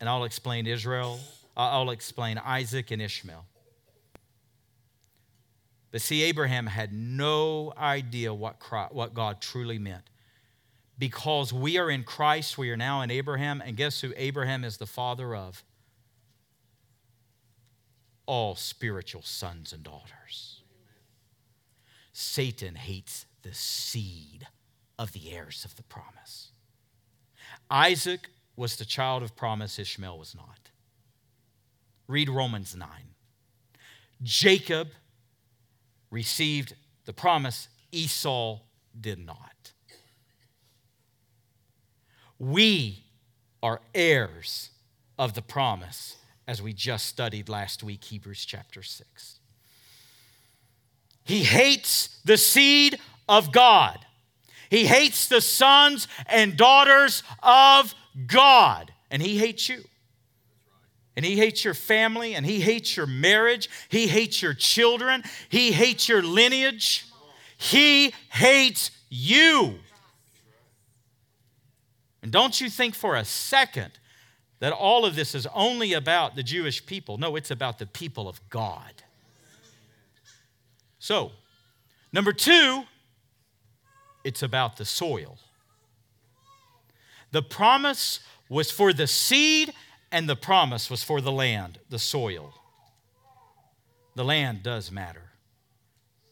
and 0.00 0.08
I'll 0.08 0.24
explain 0.24 0.66
Israel, 0.66 1.20
I'll 1.56 1.90
explain 1.90 2.38
Isaac 2.38 2.90
and 2.90 3.00
Ishmael. 3.00 3.44
But 5.92 6.00
see, 6.00 6.22
Abraham 6.22 6.66
had 6.66 6.92
no 6.92 7.72
idea 7.76 8.32
what, 8.32 8.58
Christ, 8.58 8.94
what 8.94 9.12
God 9.12 9.40
truly 9.40 9.78
meant. 9.78 10.08
Because 10.98 11.52
we 11.52 11.78
are 11.78 11.90
in 11.90 12.02
Christ, 12.02 12.56
we 12.56 12.70
are 12.70 12.76
now 12.76 13.02
in 13.02 13.10
Abraham, 13.10 13.62
and 13.64 13.76
guess 13.76 14.00
who 14.00 14.12
Abraham 14.16 14.64
is 14.64 14.78
the 14.78 14.86
father 14.86 15.34
of? 15.34 15.62
All 18.24 18.56
spiritual 18.56 19.22
sons 19.22 19.72
and 19.72 19.82
daughters. 19.82 20.62
Satan 22.12 22.74
hates 22.74 23.26
the 23.42 23.52
seed 23.52 24.46
of 24.98 25.12
the 25.12 25.32
heirs 25.32 25.64
of 25.64 25.76
the 25.76 25.82
promise. 25.82 26.51
Isaac 27.72 28.28
was 28.54 28.76
the 28.76 28.84
child 28.84 29.22
of 29.22 29.34
promise, 29.34 29.78
Ishmael 29.78 30.18
was 30.18 30.34
not. 30.34 30.70
Read 32.06 32.28
Romans 32.28 32.76
9. 32.76 32.88
Jacob 34.22 34.88
received 36.10 36.74
the 37.06 37.14
promise, 37.14 37.68
Esau 37.90 38.60
did 39.00 39.18
not. 39.18 39.72
We 42.38 43.04
are 43.62 43.80
heirs 43.94 44.70
of 45.18 45.32
the 45.32 45.42
promise, 45.42 46.16
as 46.46 46.60
we 46.60 46.74
just 46.74 47.06
studied 47.06 47.48
last 47.48 47.82
week, 47.82 48.04
Hebrews 48.04 48.44
chapter 48.44 48.82
6. 48.82 49.38
He 51.24 51.44
hates 51.44 52.20
the 52.24 52.36
seed 52.36 52.98
of 53.28 53.50
God. 53.50 53.98
He 54.72 54.86
hates 54.86 55.26
the 55.26 55.42
sons 55.42 56.08
and 56.24 56.56
daughters 56.56 57.22
of 57.42 57.94
God. 58.26 58.90
And 59.10 59.20
he 59.20 59.36
hates 59.36 59.68
you. 59.68 59.84
And 61.14 61.26
he 61.26 61.36
hates 61.36 61.62
your 61.62 61.74
family, 61.74 62.34
and 62.34 62.46
he 62.46 62.58
hates 62.58 62.96
your 62.96 63.06
marriage, 63.06 63.68
he 63.90 64.06
hates 64.06 64.40
your 64.40 64.54
children, 64.54 65.24
he 65.50 65.72
hates 65.72 66.08
your 66.08 66.22
lineage, 66.22 67.04
he 67.58 68.14
hates 68.30 68.90
you. 69.10 69.74
And 72.22 72.32
don't 72.32 72.58
you 72.58 72.70
think 72.70 72.94
for 72.94 73.14
a 73.14 73.26
second 73.26 73.92
that 74.60 74.72
all 74.72 75.04
of 75.04 75.14
this 75.14 75.34
is 75.34 75.46
only 75.52 75.92
about 75.92 76.34
the 76.34 76.42
Jewish 76.42 76.86
people. 76.86 77.18
No, 77.18 77.36
it's 77.36 77.50
about 77.50 77.78
the 77.78 77.84
people 77.84 78.26
of 78.26 78.40
God. 78.48 79.02
So, 80.98 81.32
number 82.10 82.32
two, 82.32 82.84
it's 84.24 84.42
about 84.42 84.76
the 84.76 84.84
soil. 84.84 85.38
The 87.30 87.42
promise 87.42 88.20
was 88.48 88.70
for 88.70 88.92
the 88.92 89.06
seed 89.06 89.72
and 90.10 90.28
the 90.28 90.36
promise 90.36 90.90
was 90.90 91.02
for 91.02 91.20
the 91.20 91.32
land, 91.32 91.78
the 91.88 91.98
soil. 91.98 92.54
The 94.14 94.24
land 94.24 94.62
does 94.62 94.92
matter, 94.92 95.32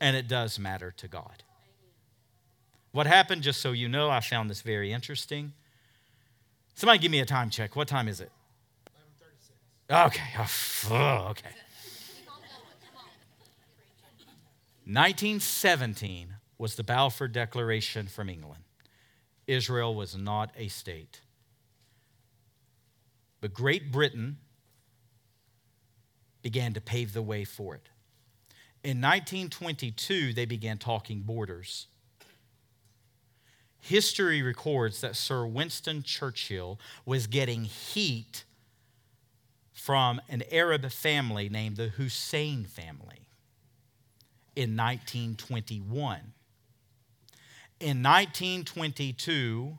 and 0.00 0.14
it 0.14 0.28
does 0.28 0.58
matter 0.58 0.92
to 0.98 1.08
God. 1.08 1.42
What 2.92 3.06
happened, 3.06 3.42
just 3.42 3.60
so 3.62 3.72
you 3.72 3.88
know, 3.88 4.10
I 4.10 4.20
found 4.20 4.50
this 4.50 4.60
very 4.60 4.92
interesting. 4.92 5.54
Somebody 6.74 6.98
give 6.98 7.10
me 7.10 7.20
a 7.20 7.24
time 7.24 7.48
check. 7.48 7.74
What 7.76 7.88
time 7.88 8.08
is 8.08 8.20
it? 8.20 8.30
11:36. 9.88 10.06
Okay. 10.06 10.34
Oh, 10.90 11.28
okay. 11.30 11.54
1917 14.84 16.34
was 16.60 16.74
the 16.74 16.84
Balfour 16.84 17.26
Declaration 17.26 18.06
from 18.06 18.28
England. 18.28 18.64
Israel 19.46 19.94
was 19.94 20.14
not 20.14 20.52
a 20.58 20.68
state. 20.68 21.22
But 23.40 23.54
Great 23.54 23.90
Britain 23.90 24.36
began 26.42 26.74
to 26.74 26.80
pave 26.82 27.14
the 27.14 27.22
way 27.22 27.44
for 27.44 27.76
it. 27.76 27.88
In 28.84 29.00
1922, 29.00 30.34
they 30.34 30.44
began 30.44 30.76
talking 30.76 31.22
borders. 31.22 31.86
History 33.78 34.42
records 34.42 35.00
that 35.00 35.16
Sir 35.16 35.46
Winston 35.46 36.02
Churchill 36.02 36.78
was 37.06 37.26
getting 37.26 37.64
heat 37.64 38.44
from 39.72 40.20
an 40.28 40.42
Arab 40.52 40.90
family 40.90 41.48
named 41.48 41.78
the 41.78 41.88
Hussein 41.88 42.66
family 42.66 43.28
in 44.54 44.76
1921. 44.76 46.34
In 47.80 48.02
1922, 48.02 49.78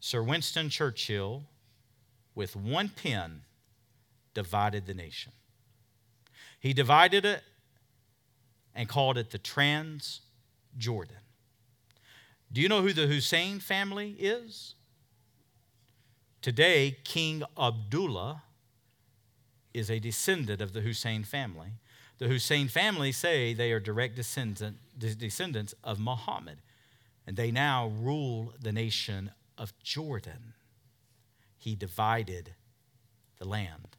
Sir 0.00 0.22
Winston 0.22 0.70
Churchill 0.70 1.44
with 2.34 2.56
one 2.56 2.88
pen, 2.88 3.42
divided 4.32 4.86
the 4.86 4.94
nation. 4.94 5.32
He 6.58 6.72
divided 6.72 7.26
it 7.26 7.42
and 8.74 8.88
called 8.88 9.18
it 9.18 9.30
the 9.30 9.38
Trans 9.38 10.22
Jordan. 10.78 11.16
Do 12.50 12.62
you 12.62 12.68
know 12.68 12.80
who 12.80 12.94
the 12.94 13.06
Hussein 13.06 13.60
family 13.60 14.16
is? 14.18 14.74
Today, 16.40 16.96
King 17.04 17.42
Abdullah 17.58 18.42
is 19.74 19.90
a 19.90 19.98
descendant 19.98 20.60
of 20.60 20.72
the 20.72 20.80
Hussein 20.80 21.24
family. 21.24 21.72
The 22.22 22.28
Hussein 22.28 22.68
family 22.68 23.10
say 23.10 23.52
they 23.52 23.72
are 23.72 23.80
direct 23.80 24.14
descendant, 24.14 24.76
descendants 24.96 25.74
of 25.82 25.98
Muhammad, 25.98 26.58
and 27.26 27.36
they 27.36 27.50
now 27.50 27.88
rule 27.88 28.54
the 28.62 28.70
nation 28.70 29.32
of 29.58 29.72
Jordan 29.82 30.54
he 31.58 31.74
divided 31.74 32.54
the 33.40 33.44
land 33.44 33.96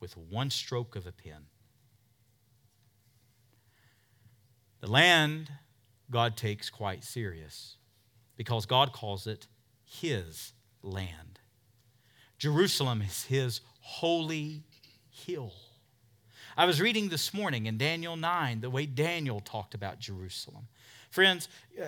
with 0.00 0.16
one 0.16 0.48
stroke 0.48 0.96
of 0.96 1.06
a 1.06 1.12
pen. 1.12 1.48
The 4.80 4.90
land 4.90 5.50
God 6.10 6.38
takes 6.38 6.70
quite 6.70 7.04
serious 7.04 7.76
because 8.38 8.64
God 8.64 8.94
calls 8.94 9.26
it 9.26 9.48
his 9.84 10.54
land. 10.82 11.40
Jerusalem 12.38 13.02
is 13.02 13.24
his 13.24 13.60
holy 13.80 14.62
hill. 15.10 15.52
I 16.60 16.66
was 16.66 16.78
reading 16.78 17.08
this 17.08 17.32
morning 17.32 17.64
in 17.64 17.78
Daniel 17.78 18.16
9 18.16 18.60
the 18.60 18.68
way 18.68 18.84
Daniel 18.84 19.40
talked 19.40 19.72
about 19.72 19.98
Jerusalem. 19.98 20.68
Friends, 21.10 21.48
uh, 21.80 21.86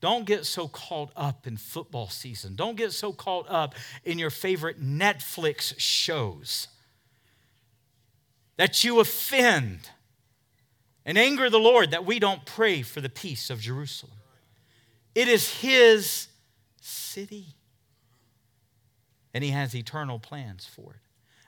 don't 0.00 0.24
get 0.24 0.46
so 0.46 0.66
caught 0.66 1.10
up 1.14 1.46
in 1.46 1.58
football 1.58 2.08
season. 2.08 2.56
Don't 2.56 2.78
get 2.78 2.92
so 2.92 3.12
caught 3.12 3.44
up 3.50 3.74
in 4.02 4.18
your 4.18 4.30
favorite 4.30 4.82
Netflix 4.82 5.74
shows 5.76 6.68
that 8.56 8.82
you 8.82 8.98
offend 8.98 9.90
and 11.04 11.18
anger 11.18 11.50
the 11.50 11.58
Lord 11.58 11.90
that 11.90 12.06
we 12.06 12.18
don't 12.18 12.46
pray 12.46 12.80
for 12.80 13.02
the 13.02 13.10
peace 13.10 13.50
of 13.50 13.60
Jerusalem. 13.60 14.16
It 15.14 15.28
is 15.28 15.56
His 15.58 16.28
city, 16.80 17.48
and 19.34 19.44
He 19.44 19.50
has 19.50 19.76
eternal 19.76 20.18
plans 20.18 20.64
for 20.64 20.94
it. 20.94 21.03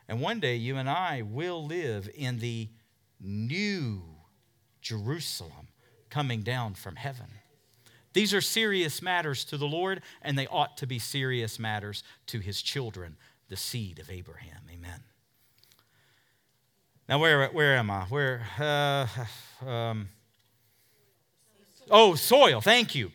And 0.09 0.21
one 0.21 0.41
day 0.41 0.57
you 0.57 0.77
and 0.77 0.89
I 0.89 1.23
will 1.23 1.65
live 1.65 2.09
in 2.15 2.39
the 2.39 2.69
new 3.21 4.03
Jerusalem 4.81 5.69
coming 6.11 6.43
down 6.43 6.75
from 6.75 6.97
heaven. 6.97 7.27
These 8.13 8.33
are 8.33 8.41
serious 8.41 9.03
matters 9.03 9.45
to 9.47 9.59
the 9.59 9.67
Lord, 9.67 10.01
and 10.23 10.39
they 10.39 10.47
ought 10.47 10.77
to 10.79 10.87
be 10.87 10.99
serious 10.99 11.59
matters 11.59 12.03
to 12.29 12.39
his 12.39 12.63
children, 12.63 13.17
the 13.49 13.57
seed 13.57 13.99
of 13.99 14.11
Abraham. 14.11 14.63
Amen. 14.73 15.03
Now, 17.09 17.19
where, 17.19 17.47
where 17.49 17.77
am 17.77 17.91
I? 17.91 18.05
Where? 18.05 18.47
Uh, 18.59 19.69
um, 19.69 20.09
oh, 21.91 22.15
soil. 22.15 22.61
Thank 22.61 22.95
you. 22.95 23.13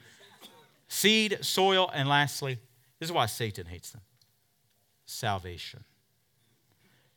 Seed, 0.88 1.40
soil, 1.42 1.90
and 1.94 2.08
lastly, 2.08 2.60
this 3.00 3.10
is 3.10 3.14
why 3.14 3.26
Satan 3.26 3.66
hates 3.66 3.92
them 3.92 4.02
salvation. 5.06 5.84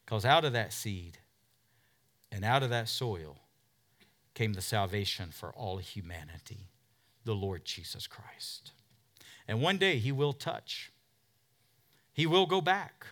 Because 0.05 0.25
out 0.25 0.45
of 0.45 0.53
that 0.53 0.73
seed 0.73 1.19
and 2.31 2.45
out 2.45 2.63
of 2.63 2.71
that 2.71 2.89
soil 2.89 3.39
came 4.35 4.53
the 4.53 4.61
salvation 4.61 5.31
for 5.31 5.53
all 5.53 5.79
humanity 5.79 6.69
the 7.25 7.35
Lord 7.35 7.65
Jesus 7.65 8.07
Christ. 8.07 8.73
And 9.49 9.63
one 9.63 9.79
day 9.79 9.99
he 9.99 10.13
will 10.13 10.33
touch, 10.33 10.93
he 12.13 12.27
will 12.27 12.47
go 12.47 12.61
back. 12.61 13.07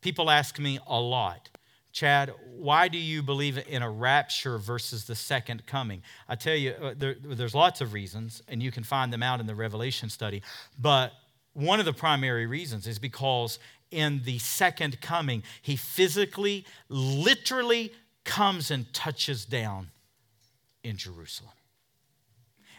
People 0.00 0.30
ask 0.30 0.58
me 0.58 0.78
a 0.86 1.00
lot, 1.00 1.50
Chad, 1.92 2.32
why 2.56 2.86
do 2.86 2.98
you 2.98 3.22
believe 3.22 3.58
in 3.66 3.82
a 3.82 3.90
rapture 3.90 4.58
versus 4.58 5.04
the 5.04 5.14
second 5.14 5.66
coming? 5.66 6.02
I 6.28 6.36
tell 6.36 6.54
you, 6.54 6.70
uh, 6.70 6.94
there, 6.96 7.16
there's 7.20 7.54
lots 7.54 7.80
of 7.80 7.92
reasons, 7.92 8.42
and 8.46 8.62
you 8.62 8.70
can 8.70 8.84
find 8.84 9.12
them 9.12 9.22
out 9.22 9.40
in 9.40 9.46
the 9.46 9.54
Revelation 9.54 10.08
study. 10.08 10.42
But 10.78 11.12
one 11.54 11.80
of 11.80 11.86
the 11.86 11.92
primary 11.92 12.46
reasons 12.46 12.86
is 12.86 13.00
because 13.00 13.58
in 13.90 14.22
the 14.24 14.38
second 14.38 15.00
coming, 15.00 15.42
he 15.62 15.76
physically, 15.76 16.64
literally 16.88 17.92
comes 18.24 18.70
and 18.70 18.92
touches 18.92 19.44
down 19.44 19.88
in 20.82 20.96
Jerusalem. 20.96 21.52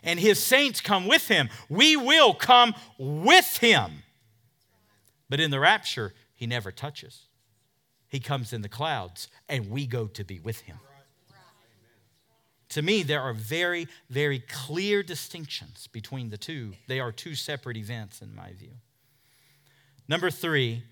And 0.04 0.20
his 0.20 0.42
saints 0.42 0.80
come 0.80 1.08
with 1.08 1.28
him. 1.28 1.50
We 1.68 1.96
will 1.98 2.34
come 2.34 2.74
with 2.98 3.58
him. 3.58 4.04
But 5.30 5.40
in 5.40 5.52
the 5.52 5.60
rapture, 5.60 6.14
he 6.34 6.48
never 6.48 6.72
touches. 6.72 7.26
He 8.08 8.20
comes 8.20 8.54
in 8.54 8.62
the 8.62 8.70
clouds, 8.70 9.28
and 9.48 9.70
we 9.70 9.86
go 9.86 10.08
to 10.08 10.24
be 10.24 10.40
with 10.40 10.62
him. 10.62 10.78
To 12.70 12.82
me, 12.82 13.04
there 13.04 13.22
are 13.22 13.34
very, 13.34 13.88
very 14.10 14.40
clear 14.40 15.02
distinctions 15.04 15.88
between 15.88 16.30
the 16.30 16.38
two. 16.38 16.74
They 16.88 17.00
are 17.00 17.12
two 17.12 17.36
separate 17.36 17.78
events, 17.78 18.22
in 18.22 18.34
my 18.36 18.54
view. 18.54 18.74
Number 20.08 20.32
three, 20.32 20.84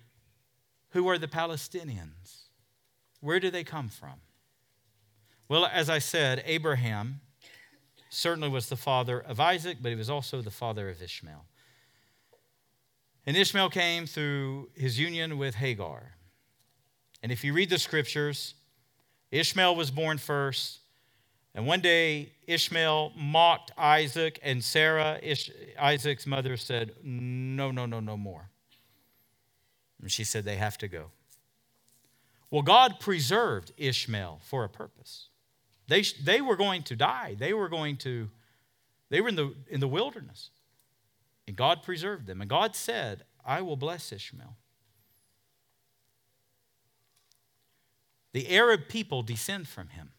who 0.97 1.07
are 1.07 1.19
the 1.19 1.27
Palestinians? 1.27 2.45
Where 3.21 3.39
do 3.39 3.51
they 3.51 3.63
come 3.63 3.87
from? 3.87 4.15
Well, 5.47 5.67
as 5.67 5.91
I 5.91 5.99
said, 5.99 6.41
Abraham 6.43 7.21
certainly 8.09 8.49
was 8.49 8.67
the 8.67 8.75
father 8.75 9.19
of 9.19 9.39
Isaac, 9.39 9.77
but 9.79 9.89
he 9.89 9.95
was 9.95 10.09
also 10.09 10.41
the 10.41 10.49
father 10.49 10.89
of 10.89 10.99
Ishmael. 10.99 11.45
And 13.27 13.37
Ishmael 13.37 13.69
came 13.69 14.07
through 14.07 14.69
his 14.73 14.97
union 14.97 15.37
with 15.37 15.53
Hagar. 15.53 16.13
And 17.21 17.31
if 17.31 17.43
you 17.43 17.53
read 17.53 17.69
the 17.69 17.77
scriptures, 17.77 18.55
Ishmael 19.29 19.75
was 19.75 19.91
born 19.91 20.17
first. 20.17 20.79
And 21.53 21.67
one 21.67 21.81
day, 21.81 22.31
Ishmael 22.47 23.11
mocked 23.15 23.71
Isaac, 23.77 24.39
and 24.41 24.63
Sarah, 24.63 25.19
Ish- 25.21 25.51
Isaac's 25.79 26.25
mother, 26.25 26.57
said, 26.57 26.95
No, 27.03 27.69
no, 27.69 27.85
no, 27.85 27.99
no 27.99 28.17
more. 28.17 28.49
And 30.01 30.11
she 30.11 30.23
said, 30.23 30.45
They 30.45 30.55
have 30.55 30.77
to 30.79 30.87
go. 30.87 31.11
Well, 32.49 32.61
God 32.61 32.99
preserved 32.99 33.73
Ishmael 33.77 34.39
for 34.43 34.63
a 34.63 34.69
purpose. 34.69 35.27
They, 35.87 36.03
they 36.23 36.41
were 36.41 36.55
going 36.55 36.83
to 36.83 36.95
die. 36.95 37.35
They 37.37 37.53
were 37.53 37.69
going 37.69 37.97
to, 37.97 38.29
they 39.09 39.21
were 39.21 39.29
in 39.29 39.35
the, 39.35 39.53
in 39.69 39.79
the 39.79 39.87
wilderness. 39.87 40.49
And 41.47 41.55
God 41.55 41.83
preserved 41.83 42.27
them. 42.27 42.41
And 42.41 42.49
God 42.49 42.75
said, 42.75 43.23
I 43.45 43.61
will 43.61 43.77
bless 43.77 44.11
Ishmael. 44.11 44.55
The 48.33 48.49
Arab 48.49 48.87
people 48.89 49.23
descend 49.23 49.67
from 49.67 49.89
him. 49.89 50.11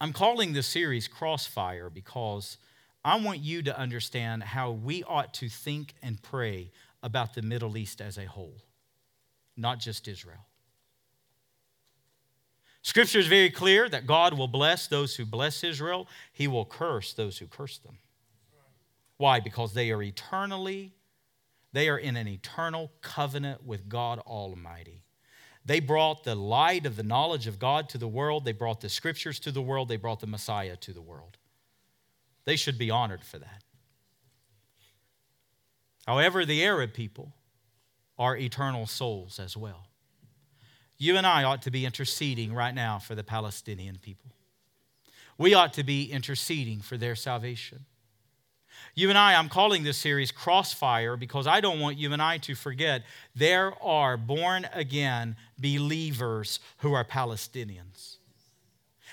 I'm 0.00 0.12
calling 0.12 0.52
this 0.52 0.68
series 0.68 1.08
Crossfire 1.08 1.90
because 1.90 2.56
I 3.04 3.20
want 3.20 3.40
you 3.40 3.62
to 3.62 3.76
understand 3.76 4.44
how 4.44 4.70
we 4.70 5.02
ought 5.02 5.34
to 5.34 5.48
think 5.48 5.94
and 6.02 6.22
pray 6.22 6.70
about 7.02 7.34
the 7.34 7.42
Middle 7.42 7.76
East 7.76 8.00
as 8.00 8.18
a 8.18 8.26
whole, 8.26 8.62
not 9.56 9.78
just 9.78 10.08
Israel. 10.08 10.46
Scripture 12.82 13.18
is 13.18 13.26
very 13.26 13.50
clear 13.50 13.88
that 13.88 14.06
God 14.06 14.34
will 14.34 14.48
bless 14.48 14.86
those 14.86 15.16
who 15.16 15.26
bless 15.26 15.62
Israel, 15.62 16.08
He 16.32 16.48
will 16.48 16.64
curse 16.64 17.12
those 17.12 17.38
who 17.38 17.46
curse 17.46 17.78
them. 17.78 17.98
Why? 19.16 19.40
Because 19.40 19.74
they 19.74 19.90
are 19.90 20.02
eternally, 20.02 20.94
they 21.72 21.88
are 21.88 21.98
in 21.98 22.16
an 22.16 22.28
eternal 22.28 22.92
covenant 23.02 23.64
with 23.64 23.88
God 23.88 24.20
Almighty. 24.20 25.02
They 25.64 25.80
brought 25.80 26.24
the 26.24 26.34
light 26.34 26.86
of 26.86 26.96
the 26.96 27.02
knowledge 27.02 27.46
of 27.46 27.58
God 27.58 27.90
to 27.90 27.98
the 27.98 28.08
world. 28.08 28.44
They 28.44 28.52
brought 28.52 28.80
the 28.80 28.88
scriptures 28.88 29.38
to 29.40 29.52
the 29.52 29.60
world. 29.60 29.88
They 29.88 29.96
brought 29.96 30.20
the 30.20 30.26
Messiah 30.26 30.76
to 30.76 30.92
the 30.94 31.02
world. 31.02 31.36
They 32.46 32.56
should 32.56 32.78
be 32.78 32.90
honored 32.90 33.22
for 33.22 33.38
that. 33.38 33.64
However, 36.08 36.46
the 36.46 36.64
Arab 36.64 36.94
people 36.94 37.34
are 38.18 38.34
eternal 38.34 38.86
souls 38.86 39.38
as 39.38 39.58
well. 39.58 39.88
You 40.96 41.18
and 41.18 41.26
I 41.26 41.44
ought 41.44 41.60
to 41.62 41.70
be 41.70 41.84
interceding 41.84 42.54
right 42.54 42.74
now 42.74 42.98
for 42.98 43.14
the 43.14 43.22
Palestinian 43.22 43.98
people. 43.98 44.30
We 45.36 45.52
ought 45.52 45.74
to 45.74 45.84
be 45.84 46.10
interceding 46.10 46.80
for 46.80 46.96
their 46.96 47.14
salvation. 47.14 47.84
You 48.94 49.10
and 49.10 49.18
I, 49.18 49.34
I'm 49.34 49.50
calling 49.50 49.84
this 49.84 49.98
series 49.98 50.32
Crossfire 50.32 51.18
because 51.18 51.46
I 51.46 51.60
don't 51.60 51.78
want 51.78 51.98
you 51.98 52.14
and 52.14 52.22
I 52.22 52.38
to 52.38 52.54
forget 52.54 53.02
there 53.36 53.74
are 53.82 54.16
born 54.16 54.66
again 54.72 55.36
believers 55.58 56.58
who 56.78 56.94
are 56.94 57.04
Palestinians. 57.04 58.16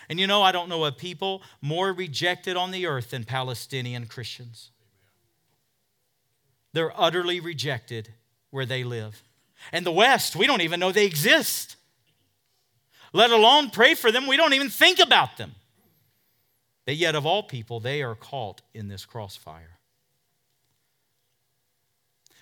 And 0.08 0.18
you 0.18 0.28
know, 0.28 0.42
I 0.42 0.54
don't 0.54 0.70
know 0.70 0.86
a 0.86 0.94
people 0.94 1.42
more 1.62 1.92
rejected 1.92 2.56
on 2.56 2.72
the 2.72 2.86
earth 2.86 3.10
than 3.10 3.26
Palestinian 3.26 4.06
Christians. 4.06 4.72
They're 6.76 6.92
utterly 7.00 7.40
rejected 7.40 8.10
where 8.50 8.66
they 8.66 8.84
live. 8.84 9.24
And 9.72 9.86
the 9.86 9.94
West, 9.94 10.36
we 10.36 10.46
don't 10.46 10.60
even 10.60 10.82
know 10.82 10.92
they 10.92 11.06
exist, 11.06 11.78
let 13.14 13.32
alone 13.32 13.70
pray 13.70 13.94
for 13.94 14.12
them. 14.12 14.28
We 14.28 14.36
don't 14.36 14.52
even 14.52 14.68
think 14.68 15.00
about 15.00 15.38
them. 15.38 15.56
But 16.84 16.98
yet, 16.98 17.16
of 17.16 17.26
all 17.26 17.44
people, 17.44 17.80
they 17.80 18.04
are 18.04 18.14
caught 18.14 18.62
in 18.74 18.90
this 18.90 19.06
crossfire. 19.06 19.80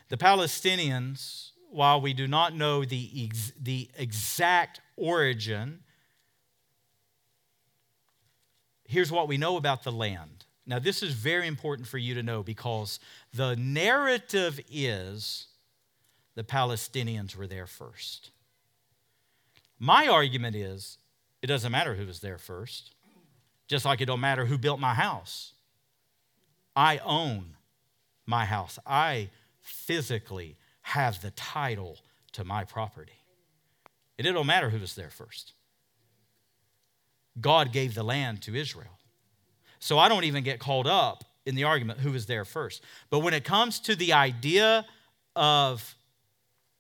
The 0.10 0.18
Palestinians, 0.18 1.52
while 1.70 2.02
we 2.02 2.14
do 2.14 2.28
not 2.28 2.56
know 2.56 2.84
the, 2.84 3.26
ex- 3.26 3.54
the 3.62 3.88
exact 3.96 4.82
origin, 4.98 5.82
here's 8.88 9.12
what 9.12 9.28
we 9.28 9.38
know 9.38 9.58
about 9.58 9.84
the 9.84 9.92
land. 9.92 10.43
Now, 10.66 10.80
this 10.80 11.03
is 11.03 11.14
very 11.14 11.47
important 11.47 11.88
for 11.88 11.97
you 11.97 12.14
to 12.16 12.24
know 12.24 12.41
because 12.41 12.99
the 13.34 13.55
narrative 13.57 14.59
is 14.72 15.47
the 16.36 16.43
Palestinians 16.43 17.36
were 17.36 17.47
there 17.47 17.68
first. 17.68 18.32
My 19.78 20.07
argument 20.07 20.55
is 20.55 20.97
it 21.41 21.47
doesn't 21.47 21.72
matter 21.72 21.95
who 21.95 22.05
was 22.05 22.22
there 22.22 22.38
first, 22.38 22.91
just 23.68 23.84
like 23.84 23.99
it 23.99 24.05
don't 24.05 24.22
matter 24.22 24.45
who 24.45 24.57
built 24.57 24.80
my 24.80 24.93
house. 24.93 25.53
I 26.76 26.99
own 26.99 27.55
my 28.26 28.45
house. 28.45 28.80
I 28.86 29.30
physically 29.59 30.55
have 30.82 31.22
the 31.22 31.32
title 31.32 31.97
to 32.34 32.43
my 32.43 32.64
property. 32.64 33.20
And 34.18 34.26
it 34.26 34.32
don't 34.32 34.47
matter 34.47 34.70
who 34.70 34.80
was 34.80 34.95
there 34.95 35.09
first. 35.09 35.53
God 37.39 37.72
gave 37.74 37.95
the 37.95 38.03
land 38.03 38.41
to 38.43 38.55
Israel. 38.55 38.99
So 39.84 40.00
I 40.00 40.08
don't 40.08 40.24
even 40.24 40.46
get 40.46 40.60
called 40.60 40.88
up 40.88 41.26
in 41.46 41.56
the 41.56 41.66
argument 41.66 42.00
who 42.00 42.14
was 42.14 42.26
there 42.26 42.46
first. 42.46 42.82
But 43.10 43.20
when 43.20 43.34
it 43.34 43.44
comes 43.44 43.82
to 43.82 43.98
the 43.98 44.14
idea 44.14 44.86
of 45.36 45.96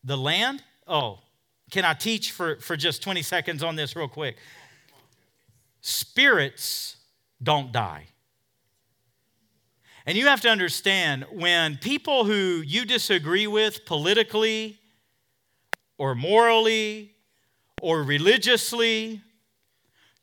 the 0.05 0.15
land, 0.15 0.63
oh, 0.87 1.19
can 1.69 1.83
I 1.83 1.95
teach 1.95 2.31
for, 2.31 2.61
for 2.61 2.77
just 2.77 3.03
20 3.03 3.21
seconds 3.21 3.61
on 3.61 3.75
this 3.75 3.97
real 3.97 4.07
quick? 4.07 4.37
Spirits 5.81 6.95
don't 7.43 7.73
die. 7.73 8.05
And 10.05 10.17
you 10.17 10.27
have 10.27 10.39
to 10.39 10.49
understand 10.49 11.25
when 11.29 11.75
people 11.75 12.23
who 12.23 12.63
you 12.65 12.85
disagree 12.85 13.47
with 13.47 13.83
politically 13.83 14.79
or 15.97 16.15
morally 16.15 17.11
or 17.81 18.01
religiously, 18.01 19.19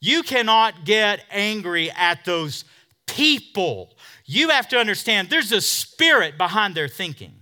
you 0.00 0.22
cannot 0.22 0.84
get 0.84 1.24
angry 1.30 1.90
at 1.90 2.24
those 2.24 2.64
people. 3.06 3.96
You 4.24 4.48
have 4.50 4.68
to 4.68 4.78
understand 4.78 5.28
there's 5.28 5.52
a 5.52 5.60
spirit 5.60 6.38
behind 6.38 6.74
their 6.74 6.88
thinking. 6.88 7.34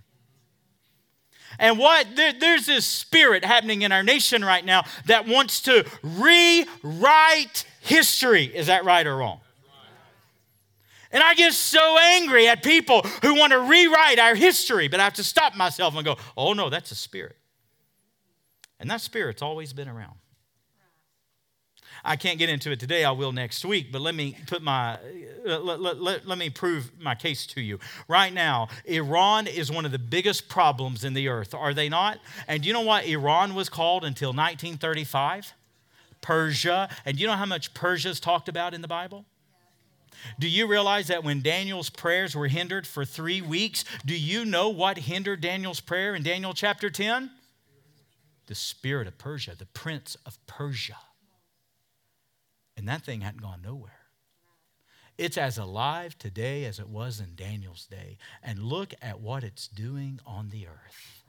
And 1.58 1.78
what 1.78 2.06
there, 2.14 2.32
there's 2.32 2.66
this 2.66 2.86
spirit 2.86 3.44
happening 3.44 3.82
in 3.82 3.90
our 3.90 4.02
nation 4.02 4.44
right 4.44 4.64
now 4.64 4.84
that 5.06 5.26
wants 5.26 5.62
to 5.62 5.84
rewrite 6.02 7.64
history. 7.80 8.44
Is 8.44 8.68
that 8.68 8.84
right 8.84 9.06
or 9.06 9.16
wrong? 9.16 9.40
And 11.10 11.22
I 11.22 11.34
get 11.34 11.54
so 11.54 11.98
angry 11.98 12.48
at 12.48 12.62
people 12.62 13.00
who 13.22 13.34
want 13.34 13.52
to 13.52 13.60
rewrite 13.60 14.18
our 14.18 14.34
history, 14.34 14.88
but 14.88 15.00
I 15.00 15.04
have 15.04 15.14
to 15.14 15.24
stop 15.24 15.56
myself 15.56 15.96
and 15.96 16.04
go, 16.04 16.16
oh 16.36 16.52
no, 16.52 16.68
that's 16.68 16.90
a 16.90 16.94
spirit. 16.94 17.36
And 18.78 18.90
that 18.90 19.00
spirit's 19.00 19.42
always 19.42 19.72
been 19.72 19.88
around. 19.88 20.16
I 22.04 22.16
can't 22.16 22.38
get 22.38 22.48
into 22.48 22.70
it 22.70 22.80
today, 22.80 23.04
I 23.04 23.10
will 23.10 23.32
next 23.32 23.64
week, 23.64 23.92
but 23.92 24.00
let 24.00 24.14
me 24.14 24.36
put 24.46 24.62
my, 24.62 24.94
uh, 25.46 25.58
let, 25.58 25.80
let, 25.80 26.00
let, 26.00 26.26
let 26.26 26.38
me 26.38 26.50
prove 26.50 26.90
my 27.00 27.14
case 27.14 27.46
to 27.48 27.60
you. 27.60 27.78
Right 28.08 28.32
now, 28.32 28.68
Iran 28.84 29.46
is 29.46 29.70
one 29.70 29.84
of 29.84 29.92
the 29.92 29.98
biggest 29.98 30.48
problems 30.48 31.04
in 31.04 31.14
the 31.14 31.28
earth, 31.28 31.54
are 31.54 31.74
they 31.74 31.88
not? 31.88 32.18
And 32.46 32.64
you 32.64 32.72
know 32.72 32.82
what 32.82 33.06
Iran 33.06 33.54
was 33.54 33.68
called 33.68 34.04
until 34.04 34.30
1935? 34.30 35.52
Persia. 36.20 36.88
And 37.04 37.18
you 37.18 37.26
know 37.26 37.34
how 37.34 37.46
much 37.46 37.74
Persia 37.74 38.10
is 38.10 38.20
talked 38.20 38.48
about 38.48 38.74
in 38.74 38.82
the 38.82 38.88
Bible? 38.88 39.24
Do 40.38 40.48
you 40.48 40.66
realize 40.66 41.06
that 41.08 41.22
when 41.22 41.42
Daniel's 41.42 41.90
prayers 41.90 42.34
were 42.34 42.48
hindered 42.48 42.86
for 42.86 43.04
three 43.04 43.40
weeks, 43.40 43.84
do 44.04 44.18
you 44.18 44.44
know 44.44 44.68
what 44.68 44.98
hindered 44.98 45.40
Daniel's 45.40 45.80
prayer 45.80 46.14
in 46.14 46.22
Daniel 46.22 46.52
chapter 46.54 46.90
10? 46.90 47.30
The 48.46 48.54
spirit 48.54 49.06
of 49.06 49.16
Persia, 49.18 49.54
the 49.56 49.66
prince 49.66 50.16
of 50.26 50.44
Persia. 50.46 50.96
And 52.78 52.86
that 52.86 53.02
thing 53.02 53.22
hadn't 53.22 53.42
gone 53.42 53.60
nowhere. 53.60 54.06
It's 55.18 55.36
as 55.36 55.58
alive 55.58 56.16
today 56.16 56.64
as 56.64 56.78
it 56.78 56.88
was 56.88 57.18
in 57.18 57.34
Daniel's 57.34 57.86
day. 57.86 58.18
And 58.40 58.62
look 58.62 58.94
at 59.02 59.20
what 59.20 59.42
it's 59.42 59.66
doing 59.66 60.20
on 60.24 60.50
the 60.50 60.68
earth. 60.68 61.24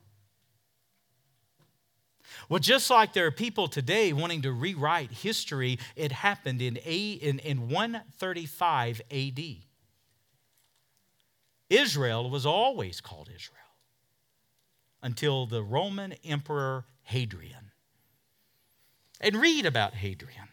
Well, 2.47 2.59
just 2.59 2.87
like 2.91 3.13
there 3.13 3.25
are 3.25 3.31
people 3.31 3.67
today 3.67 4.13
wanting 4.13 4.43
to 4.43 4.51
rewrite 4.51 5.11
history, 5.11 5.79
it 5.95 6.11
happened 6.11 6.61
in, 6.61 6.77
a, 6.85 7.09
in, 7.13 7.39
in 7.39 7.67
135 7.69 9.01
AD. 9.09 9.39
Israel 11.71 12.29
was 12.29 12.45
always 12.45 13.01
called 13.01 13.27
Israel 13.35 13.57
until 15.01 15.47
the 15.47 15.63
Roman 15.63 16.13
Emperor 16.23 16.85
Hadrian. 17.01 17.71
And 19.19 19.35
read 19.35 19.65
about 19.65 19.95
Hadrian. 19.95 20.49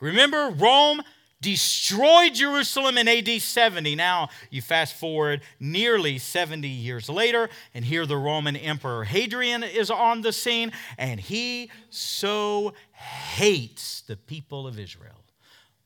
Remember, 0.00 0.50
Rome 0.50 1.02
destroyed 1.40 2.34
Jerusalem 2.34 2.98
in 2.98 3.08
AD 3.08 3.40
70. 3.40 3.94
Now 3.96 4.28
you 4.50 4.60
fast 4.60 4.94
forward 4.96 5.42
nearly 5.58 6.18
70 6.18 6.68
years 6.68 7.08
later, 7.08 7.48
and 7.72 7.84
here 7.84 8.06
the 8.06 8.16
Roman 8.16 8.56
Emperor 8.56 9.04
Hadrian 9.04 9.62
is 9.62 9.90
on 9.90 10.20
the 10.20 10.32
scene, 10.32 10.72
and 10.98 11.18
he 11.18 11.70
so 11.88 12.74
hates 12.92 14.02
the 14.02 14.16
people 14.16 14.66
of 14.66 14.78
Israel. 14.78 15.24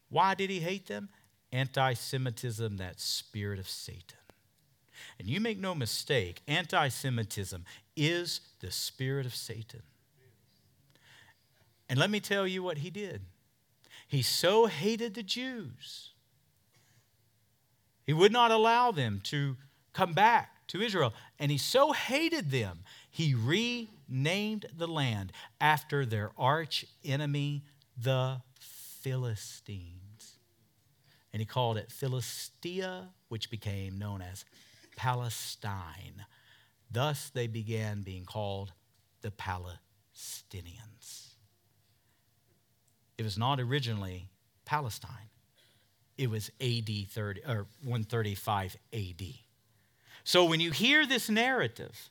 Why 0.08 0.34
did 0.34 0.50
he 0.50 0.60
hate 0.60 0.86
them? 0.86 1.08
Anti 1.52 1.94
Semitism, 1.94 2.76
that 2.78 3.00
spirit 3.00 3.58
of 3.58 3.68
Satan. 3.68 4.18
And 5.18 5.28
you 5.28 5.40
make 5.40 5.58
no 5.58 5.74
mistake, 5.74 6.42
anti 6.48 6.88
Semitism 6.88 7.64
is 7.96 8.40
the 8.60 8.72
spirit 8.72 9.26
of 9.26 9.34
Satan. 9.34 9.82
And 11.88 11.98
let 11.98 12.10
me 12.10 12.18
tell 12.18 12.46
you 12.46 12.62
what 12.62 12.78
he 12.78 12.90
did. 12.90 13.22
He 14.06 14.22
so 14.22 14.66
hated 14.66 15.14
the 15.14 15.22
Jews, 15.22 16.10
he 18.04 18.12
would 18.12 18.32
not 18.32 18.50
allow 18.50 18.92
them 18.92 19.20
to 19.24 19.56
come 19.92 20.12
back 20.12 20.66
to 20.68 20.82
Israel. 20.82 21.14
And 21.38 21.50
he 21.50 21.58
so 21.58 21.92
hated 21.92 22.50
them, 22.50 22.80
he 23.10 23.34
renamed 23.34 24.66
the 24.76 24.86
land 24.86 25.32
after 25.60 26.04
their 26.04 26.32
arch 26.36 26.84
enemy, 27.04 27.64
the 27.96 28.42
Philistines. 28.60 30.36
And 31.32 31.40
he 31.40 31.46
called 31.46 31.78
it 31.78 31.90
Philistia, 31.90 33.08
which 33.28 33.50
became 33.50 33.98
known 33.98 34.22
as 34.22 34.44
Palestine. 34.96 36.26
Thus, 36.90 37.30
they 37.30 37.46
began 37.46 38.02
being 38.02 38.24
called 38.24 38.72
the 39.22 39.32
Palestinians. 39.32 41.23
It 43.18 43.22
was 43.22 43.38
not 43.38 43.60
originally 43.60 44.28
Palestine. 44.64 45.30
It 46.16 46.30
was 46.30 46.50
AD 46.60 46.88
30 47.08 47.42
or 47.46 47.66
135 47.82 48.76
AD. 48.92 49.22
So 50.22 50.44
when 50.44 50.60
you 50.60 50.70
hear 50.70 51.06
this 51.06 51.28
narrative, 51.28 52.10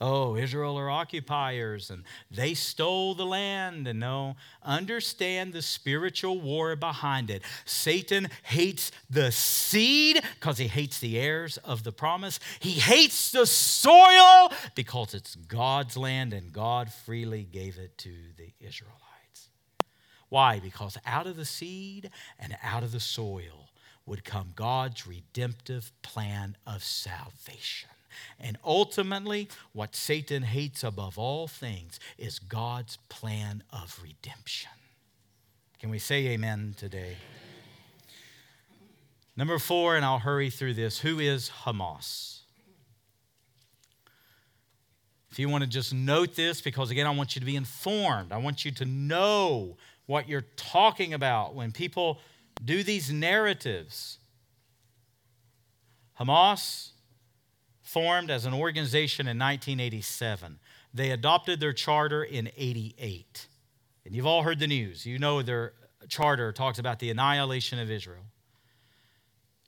oh, 0.00 0.36
Israel 0.36 0.76
are 0.78 0.90
occupiers 0.90 1.90
and 1.90 2.04
they 2.30 2.54
stole 2.54 3.14
the 3.14 3.24
land, 3.24 3.86
and 3.88 4.00
no, 4.00 4.36
understand 4.62 5.52
the 5.52 5.62
spiritual 5.62 6.40
war 6.40 6.76
behind 6.76 7.30
it. 7.30 7.42
Satan 7.64 8.28
hates 8.42 8.90
the 9.08 9.32
seed 9.32 10.20
because 10.34 10.58
he 10.58 10.68
hates 10.68 10.98
the 11.00 11.18
heirs 11.18 11.56
of 11.58 11.84
the 11.84 11.92
promise. 11.92 12.38
He 12.60 12.72
hates 12.72 13.30
the 13.30 13.46
soil 13.46 14.52
because 14.74 15.14
it's 15.14 15.36
God's 15.36 15.96
land 15.96 16.32
and 16.32 16.52
God 16.52 16.92
freely 16.92 17.44
gave 17.44 17.78
it 17.78 17.96
to 17.98 18.12
the 18.36 18.52
Israelites. 18.60 19.07
Why? 20.28 20.60
Because 20.60 20.96
out 21.06 21.26
of 21.26 21.36
the 21.36 21.44
seed 21.44 22.10
and 22.38 22.56
out 22.62 22.82
of 22.82 22.92
the 22.92 23.00
soil 23.00 23.70
would 24.06 24.24
come 24.24 24.52
God's 24.54 25.06
redemptive 25.06 25.92
plan 26.02 26.56
of 26.66 26.82
salvation. 26.82 27.90
And 28.40 28.58
ultimately, 28.64 29.48
what 29.72 29.94
Satan 29.94 30.42
hates 30.42 30.82
above 30.82 31.18
all 31.18 31.46
things 31.46 32.00
is 32.16 32.38
God's 32.38 32.98
plan 33.08 33.62
of 33.70 34.00
redemption. 34.02 34.70
Can 35.78 35.90
we 35.90 35.98
say 35.98 36.26
amen 36.28 36.74
today? 36.76 37.16
Number 39.36 39.58
four, 39.60 39.94
and 39.94 40.04
I'll 40.04 40.18
hurry 40.18 40.50
through 40.50 40.74
this 40.74 40.98
who 40.98 41.20
is 41.20 41.50
Hamas? 41.64 42.40
If 45.30 45.38
you 45.38 45.48
want 45.48 45.62
to 45.62 45.70
just 45.70 45.94
note 45.94 46.34
this, 46.34 46.60
because 46.60 46.90
again, 46.90 47.06
I 47.06 47.10
want 47.10 47.36
you 47.36 47.40
to 47.40 47.46
be 47.46 47.54
informed, 47.54 48.32
I 48.32 48.38
want 48.38 48.64
you 48.64 48.72
to 48.72 48.84
know 48.84 49.76
what 50.08 50.26
you're 50.26 50.46
talking 50.56 51.12
about 51.12 51.54
when 51.54 51.70
people 51.70 52.18
do 52.64 52.82
these 52.82 53.12
narratives. 53.12 54.18
Hamas 56.18 56.92
formed 57.82 58.30
as 58.30 58.46
an 58.46 58.54
organization 58.54 59.26
in 59.26 59.38
1987. 59.38 60.58
They 60.94 61.10
adopted 61.10 61.60
their 61.60 61.74
charter 61.74 62.24
in 62.24 62.50
88. 62.56 63.48
And 64.06 64.16
you've 64.16 64.26
all 64.26 64.42
heard 64.42 64.58
the 64.58 64.66
news. 64.66 65.04
You 65.04 65.18
know 65.18 65.42
their 65.42 65.74
charter 66.08 66.52
talks 66.52 66.78
about 66.78 67.00
the 67.00 67.10
annihilation 67.10 67.78
of 67.78 67.90
Israel. 67.90 68.24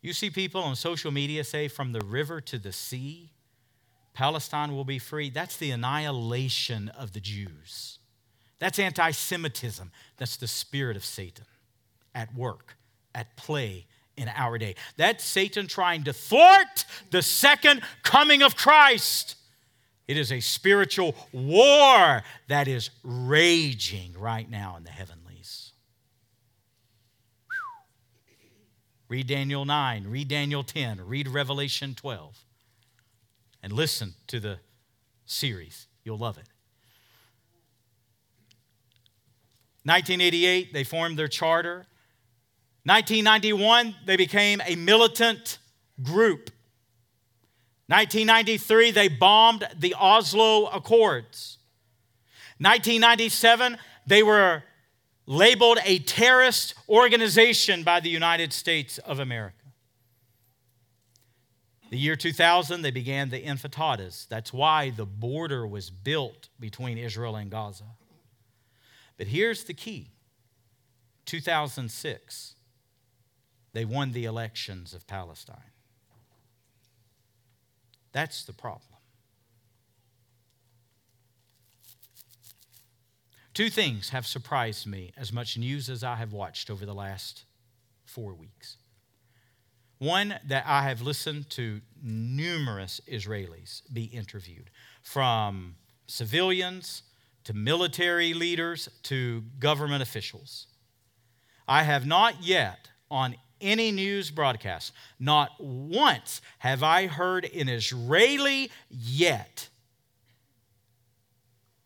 You 0.01 0.15
see 0.15 0.31
people 0.31 0.63
on 0.63 0.75
social 0.75 1.11
media 1.11 1.45
say, 1.45 1.69
from 1.69 1.93
the 1.93 2.01
river 2.01 2.41
to 2.41 2.59
the 2.59 2.73
sea, 2.73 3.35
Palestine 4.15 4.75
will 4.75 4.87
be 4.87 4.99
free. 4.99 5.29
That's 5.29 5.59
the 5.59 5.71
annihilation 5.71 6.89
of 6.89 7.13
the 7.13 7.21
Jews. 7.21 8.00
That's 8.61 8.79
anti 8.79 9.11
Semitism. 9.11 9.91
That's 10.19 10.37
the 10.37 10.47
spirit 10.47 10.97
of 10.97 11.05
Satan 11.05 11.47
at 12.15 12.33
work, 12.35 12.77
at 13.15 13.37
play 13.37 13.87
in 14.17 14.29
our 14.29 14.59
day. 14.59 14.77
That's 14.97 15.25
Satan 15.25 15.67
trying 15.67 16.05
to 16.05 16.13
thwart 16.13 16.85
the 17.11 17.23
second 17.23 17.83
coming 18.03 18.43
of 18.43 18.55
Christ. 18.55 19.37
It 20.07 20.17
is 20.17 20.31
a 20.31 20.41
spiritual 20.41 21.15
war 21.33 22.23
that 22.49 22.69
is 22.69 22.91
raging 23.03 24.13
right 24.19 24.49
now 24.49 24.77
in 24.77 24.85
the 24.85 24.91
heavenlies. 24.91 25.73
Read 29.09 29.27
Daniel 29.27 29.65
9, 29.65 30.07
read 30.07 30.29
Daniel 30.29 30.63
10, 30.63 31.01
read 31.07 31.27
Revelation 31.29 31.95
12, 31.95 32.45
and 33.63 33.73
listen 33.73 34.15
to 34.27 34.39
the 34.39 34.59
series. 35.27 35.87
You'll 36.05 36.19
love 36.19 36.39
it. 36.39 36.50
1988, 39.85 40.73
they 40.73 40.85
formed 40.85 41.19
their 41.19 41.29
charter. 41.29 41.87
1991, 42.85 43.95
they 44.05 44.17
became 44.17 44.61
a 44.67 44.77
militant 44.77 45.59
group. 46.03 46.51
1993, 47.87 48.91
they 48.91 49.09
bombed 49.09 49.67
the 49.79 49.95
Oslo 49.99 50.67
Accords. 50.67 51.59
1997, 52.59 53.79
they 54.07 54.23
were 54.23 54.63
labeled 55.27 55.79
a 55.85 55.99
terrorist 56.01 56.75
organization 56.89 57.83
by 57.83 58.01
the 58.01 58.11
United 58.11 58.53
States 58.53 58.99
of 58.99 59.19
America. 59.19 59.57
The 61.91 61.99
year 61.99 62.17
2000, 62.17 62.83
they 62.83 62.91
began 62.91 63.31
the 63.31 63.43
Intifadas. 63.43 64.29
That's 64.29 64.53
why 64.53 64.91
the 64.91 65.07
border 65.07 65.67
was 65.67 65.91
built 65.91 66.49
between 66.61 66.99
Israel 66.99 67.35
and 67.35 67.51
Gaza. 67.51 67.85
But 69.21 69.27
here's 69.27 69.65
the 69.65 69.75
key 69.75 70.13
2006, 71.27 72.55
they 73.75 73.85
won 73.85 74.13
the 74.13 74.25
elections 74.25 74.95
of 74.95 75.07
Palestine. 75.07 75.73
That's 78.13 78.45
the 78.45 78.55
problem. 78.55 78.97
Two 83.53 83.69
things 83.69 84.09
have 84.09 84.27
surprised 84.27 84.87
me 84.87 85.13
as 85.19 85.35
much 85.35 85.59
news 85.59 85.91
as 85.91 86.03
I 86.03 86.15
have 86.15 86.33
watched 86.33 86.71
over 86.71 86.87
the 86.87 86.95
last 86.95 87.45
four 88.07 88.33
weeks. 88.33 88.79
One, 89.99 90.37
that 90.47 90.65
I 90.67 90.85
have 90.85 91.03
listened 91.03 91.51
to 91.51 91.83
numerous 92.03 93.03
Israelis 93.07 93.83
be 93.93 94.05
interviewed, 94.05 94.71
from 95.03 95.75
civilians 96.07 97.03
to 97.45 97.55
military 97.55 98.35
leaders, 98.35 98.89
to 99.05 99.43
government 99.59 100.03
officials. 100.03 100.67
I 101.67 101.85
have 101.85 102.07
not 102.07 102.43
yet, 102.43 102.91
on 103.11 103.37
any 103.61 103.93
news 103.93 104.31
broadcast, 104.31 104.93
not 105.19 105.51
once 105.59 106.41
have 106.59 106.83
I 106.83 107.07
heard 107.07 107.45
an 107.45 107.69
Israeli 107.69 108.71
yet 108.89 109.69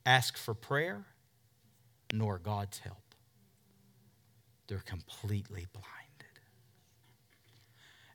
ask 0.07 0.37
for 0.37 0.55
prayer 0.55 1.05
nor 2.13 2.39
God's 2.39 2.79
help. 2.79 2.99
They're 4.69 4.79
completely 4.79 5.67
blinded. 5.73 6.39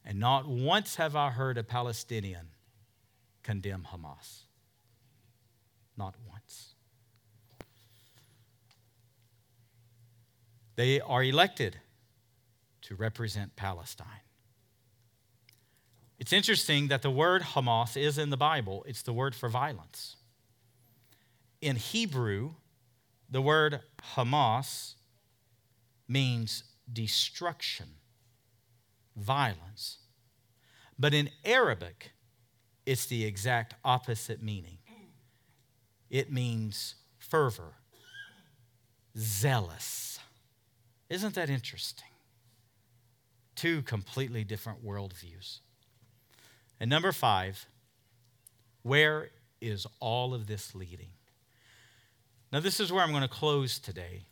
And 0.05 0.19
not 0.19 0.47
once 0.47 0.95
have 0.95 1.15
I 1.15 1.29
heard 1.29 1.57
a 1.57 1.63
Palestinian 1.63 2.47
condemn 3.43 3.87
Hamas. 3.91 4.43
Not 5.97 6.15
once. 6.27 6.68
They 10.79 11.01
are 11.01 11.21
elected 11.21 11.75
to 12.83 12.95
represent 12.95 13.57
Palestine. 13.57 14.23
It's 16.17 16.31
interesting 16.31 16.87
that 16.87 17.01
the 17.01 17.11
word 17.11 17.41
Hamas 17.41 17.97
is 17.97 18.17
in 18.17 18.29
the 18.29 18.37
Bible, 18.37 18.85
it's 18.87 19.01
the 19.01 19.11
word 19.11 19.35
for 19.35 19.49
violence. 19.49 20.15
In 21.59 21.75
Hebrew, 21.75 22.51
the 23.29 23.41
word 23.41 23.81
Hamas 24.15 24.93
means 26.07 26.63
destruction, 26.89 27.95
violence. 29.17 29.97
But 30.97 31.13
in 31.13 31.29
Arabic, 31.43 32.11
it's 32.85 33.05
the 33.05 33.25
exact 33.25 33.73
opposite 33.83 34.41
meaning 34.41 34.77
it 36.09 36.31
means 36.31 36.95
fervor, 37.17 37.73
zealous. 39.17 40.08
Isn't 41.09 41.33
that 41.35 41.49
interesting? 41.49 42.07
Two 43.55 43.81
completely 43.81 44.43
different 44.43 44.85
worldviews. 44.85 45.59
And 46.79 46.89
number 46.89 47.11
five, 47.11 47.65
where 48.83 49.31
is 49.59 49.85
all 49.99 50.33
of 50.33 50.47
this 50.47 50.73
leading? 50.75 51.09
Now, 52.51 52.59
this 52.59 52.79
is 52.79 52.91
where 52.91 53.03
I'm 53.03 53.11
going 53.11 53.21
to 53.21 53.27
close 53.27 53.79
today 53.79 54.23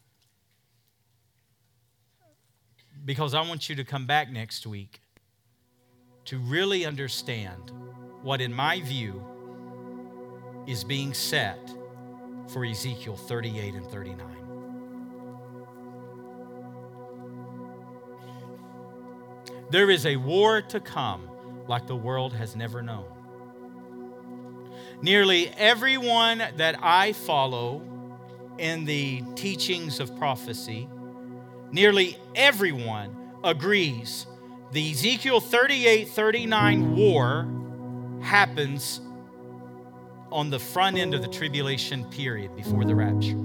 because 3.06 3.34
I 3.34 3.42
want 3.42 3.70
you 3.70 3.76
to 3.76 3.84
come 3.84 4.06
back 4.06 4.32
next 4.32 4.66
week 4.66 5.02
to 6.26 6.40
really 6.40 6.86
understand 6.86 7.72
what, 8.22 8.42
in 8.42 8.54
my 8.54 8.82
view, 8.82 9.24
is 10.68 10.84
being 10.84 11.14
set 11.14 11.60
for 12.48 12.66
Ezekiel 12.66 13.16
38 13.16 13.76
and 13.76 13.86
39. 13.88 14.47
There 19.70 19.90
is 19.90 20.06
a 20.06 20.16
war 20.16 20.62
to 20.62 20.80
come 20.80 21.30
like 21.68 21.88
the 21.88 21.96
world 21.96 22.34
has 22.34 22.56
never 22.56 22.82
known. 22.82 23.06
Nearly 25.02 25.50
everyone 25.58 26.42
that 26.56 26.78
I 26.82 27.14
follow 27.14 27.82
in 28.58 28.86
the 28.86 29.24
teachings 29.36 30.00
of 30.00 30.18
prophecy, 30.18 30.88
nearly 31.72 32.18
everyone 32.36 33.16
agrees 33.44 34.26
the 34.72 34.92
Ezekiel 34.92 35.40
38 35.40 36.10
39 36.10 36.96
war 36.96 37.48
happens 38.22 39.02
on 40.32 40.50
the 40.50 40.60
front 40.60 40.98
end 40.98 41.14
of 41.14 41.22
the 41.22 41.28
tribulation 41.28 42.04
period 42.06 42.56
before 42.56 42.84
the 42.84 42.96
rapture. 42.96 43.38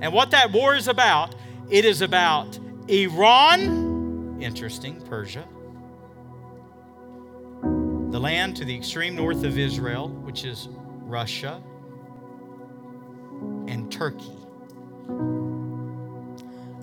And 0.00 0.12
what 0.12 0.30
that 0.32 0.52
war 0.52 0.74
is 0.74 0.88
about, 0.88 1.34
it 1.70 1.84
is 1.84 2.02
about 2.02 2.58
Iran, 2.88 3.87
interesting, 4.40 5.00
Persia, 5.02 5.46
the 8.10 8.18
land 8.18 8.56
to 8.56 8.64
the 8.64 8.74
extreme 8.74 9.14
north 9.14 9.44
of 9.44 9.58
Israel, 9.58 10.08
which 10.08 10.44
is 10.44 10.68
Russia, 11.02 11.62
and 13.66 13.90
Turkey. 13.92 14.32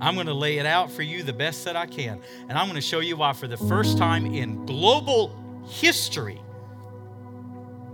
I'm 0.02 0.14
going 0.14 0.28
to 0.28 0.34
lay 0.34 0.58
it 0.58 0.66
out 0.66 0.92
for 0.92 1.02
you 1.02 1.24
the 1.24 1.34
best 1.34 1.66
that 1.66 1.76
I 1.76 1.86
can. 1.86 2.22
And 2.48 2.58
I'm 2.58 2.66
going 2.68 2.76
to 2.76 2.82
show 2.82 3.00
you 3.00 3.18
why, 3.18 3.34
for 3.34 3.48
the 3.48 3.58
first 3.58 3.98
time 3.98 4.26
in 4.26 4.66
global 4.66 5.36
history, 5.68 6.42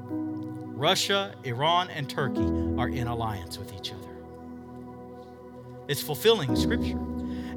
Russia, 0.10 1.36
Iran, 1.44 1.90
and 1.90 2.10
Turkey 2.10 2.42
are 2.78 2.90
in 2.90 3.08
alliance 3.08 3.58
with 3.58 3.74
each 3.74 3.94
other. 3.94 4.10
It's 5.88 6.02
fulfilling 6.02 6.56
scripture. 6.56 7.00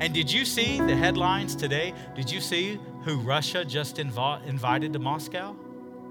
And 0.05 0.13
did 0.13 0.31
you 0.31 0.45
see 0.45 0.77
the 0.77 0.95
headlines 0.95 1.57
today? 1.57 1.95
Did 2.15 2.31
you 2.31 2.39
see 2.39 2.79
who 3.05 3.21
Russia 3.21 3.65
just 3.65 3.97
inv- 3.97 4.47
invited 4.47 4.93
to 4.93 4.99
Moscow? 4.99 5.57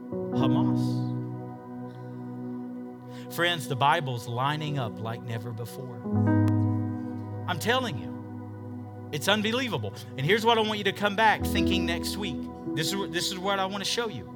Hamas. 0.09 0.81
Friends, 3.35 3.67
the 3.67 3.75
Bible's 3.75 4.27
lining 4.27 4.79
up 4.79 4.99
like 4.99 5.21
never 5.21 5.51
before. 5.51 6.01
I'm 7.47 7.59
telling 7.59 7.99
you, 7.99 9.09
it's 9.11 9.27
unbelievable. 9.27 9.93
And 10.17 10.25
here's 10.25 10.43
what 10.43 10.57
I 10.57 10.61
want 10.61 10.79
you 10.79 10.85
to 10.85 10.91
come 10.91 11.15
back 11.15 11.45
thinking 11.45 11.85
next 11.85 12.17
week. 12.17 12.41
This 12.73 12.93
is, 12.93 13.11
this 13.11 13.27
is 13.27 13.37
what 13.37 13.59
I 13.59 13.67
want 13.67 13.83
to 13.83 13.89
show 13.89 14.09
you. 14.09 14.27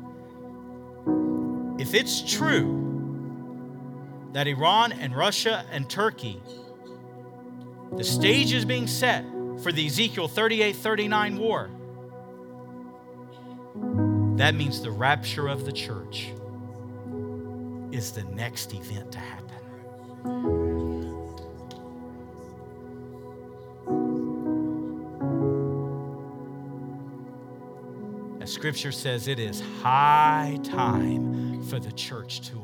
If 1.80 1.96
it's 1.96 2.22
true 2.32 4.30
that 4.34 4.46
Iran 4.46 4.92
and 4.92 5.16
Russia 5.16 5.66
and 5.72 5.90
Turkey, 5.90 6.44
the 7.96 8.04
stage 8.04 8.54
is 8.54 8.64
being 8.64 8.86
set 8.86 9.26
for 9.62 9.72
the 9.72 9.86
Ezekiel 9.86 10.28
38 10.28 10.76
39 10.76 11.38
war, 11.38 11.70
that 14.38 14.54
means 14.56 14.82
the 14.82 14.92
rapture 14.92 15.48
of 15.48 15.66
the 15.66 15.72
church 15.72 16.32
is 17.92 18.12
the 18.12 18.24
next 18.26 18.74
event 18.74 19.12
to 19.12 19.20
happen. 19.20 19.48
As 28.42 28.54
scripture 28.54 28.92
says, 28.92 29.28
it 29.28 29.40
is 29.40 29.62
high 29.82 30.60
time 30.64 31.64
for 31.64 31.80
the 31.80 31.92
church 31.92 32.42
to 32.50 32.64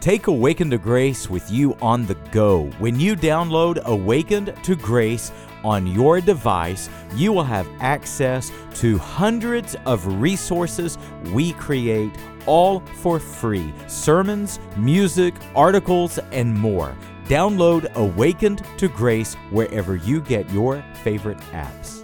Take 0.00 0.28
Awakened 0.28 0.70
to 0.70 0.78
Grace 0.78 1.28
with 1.28 1.50
you 1.50 1.76
on 1.82 2.06
the 2.06 2.14
go. 2.32 2.70
When 2.78 2.98
you 2.98 3.14
download 3.14 3.84
Awakened 3.84 4.54
to 4.62 4.74
Grace 4.74 5.30
on 5.62 5.86
your 5.86 6.22
device, 6.22 6.88
you 7.14 7.34
will 7.34 7.44
have 7.44 7.68
access 7.80 8.50
to 8.76 8.96
hundreds 8.96 9.76
of 9.84 10.06
resources 10.06 10.96
we 11.34 11.52
create, 11.52 12.12
all 12.46 12.80
for 13.02 13.18
free 13.18 13.74
sermons, 13.88 14.58
music, 14.74 15.34
articles, 15.54 16.18
and 16.32 16.54
more. 16.54 16.96
Download 17.26 17.94
Awakened 17.94 18.64
to 18.78 18.88
Grace 18.88 19.34
wherever 19.50 19.96
you 19.96 20.22
get 20.22 20.48
your 20.50 20.82
favorite 21.04 21.38
apps. 21.52 21.99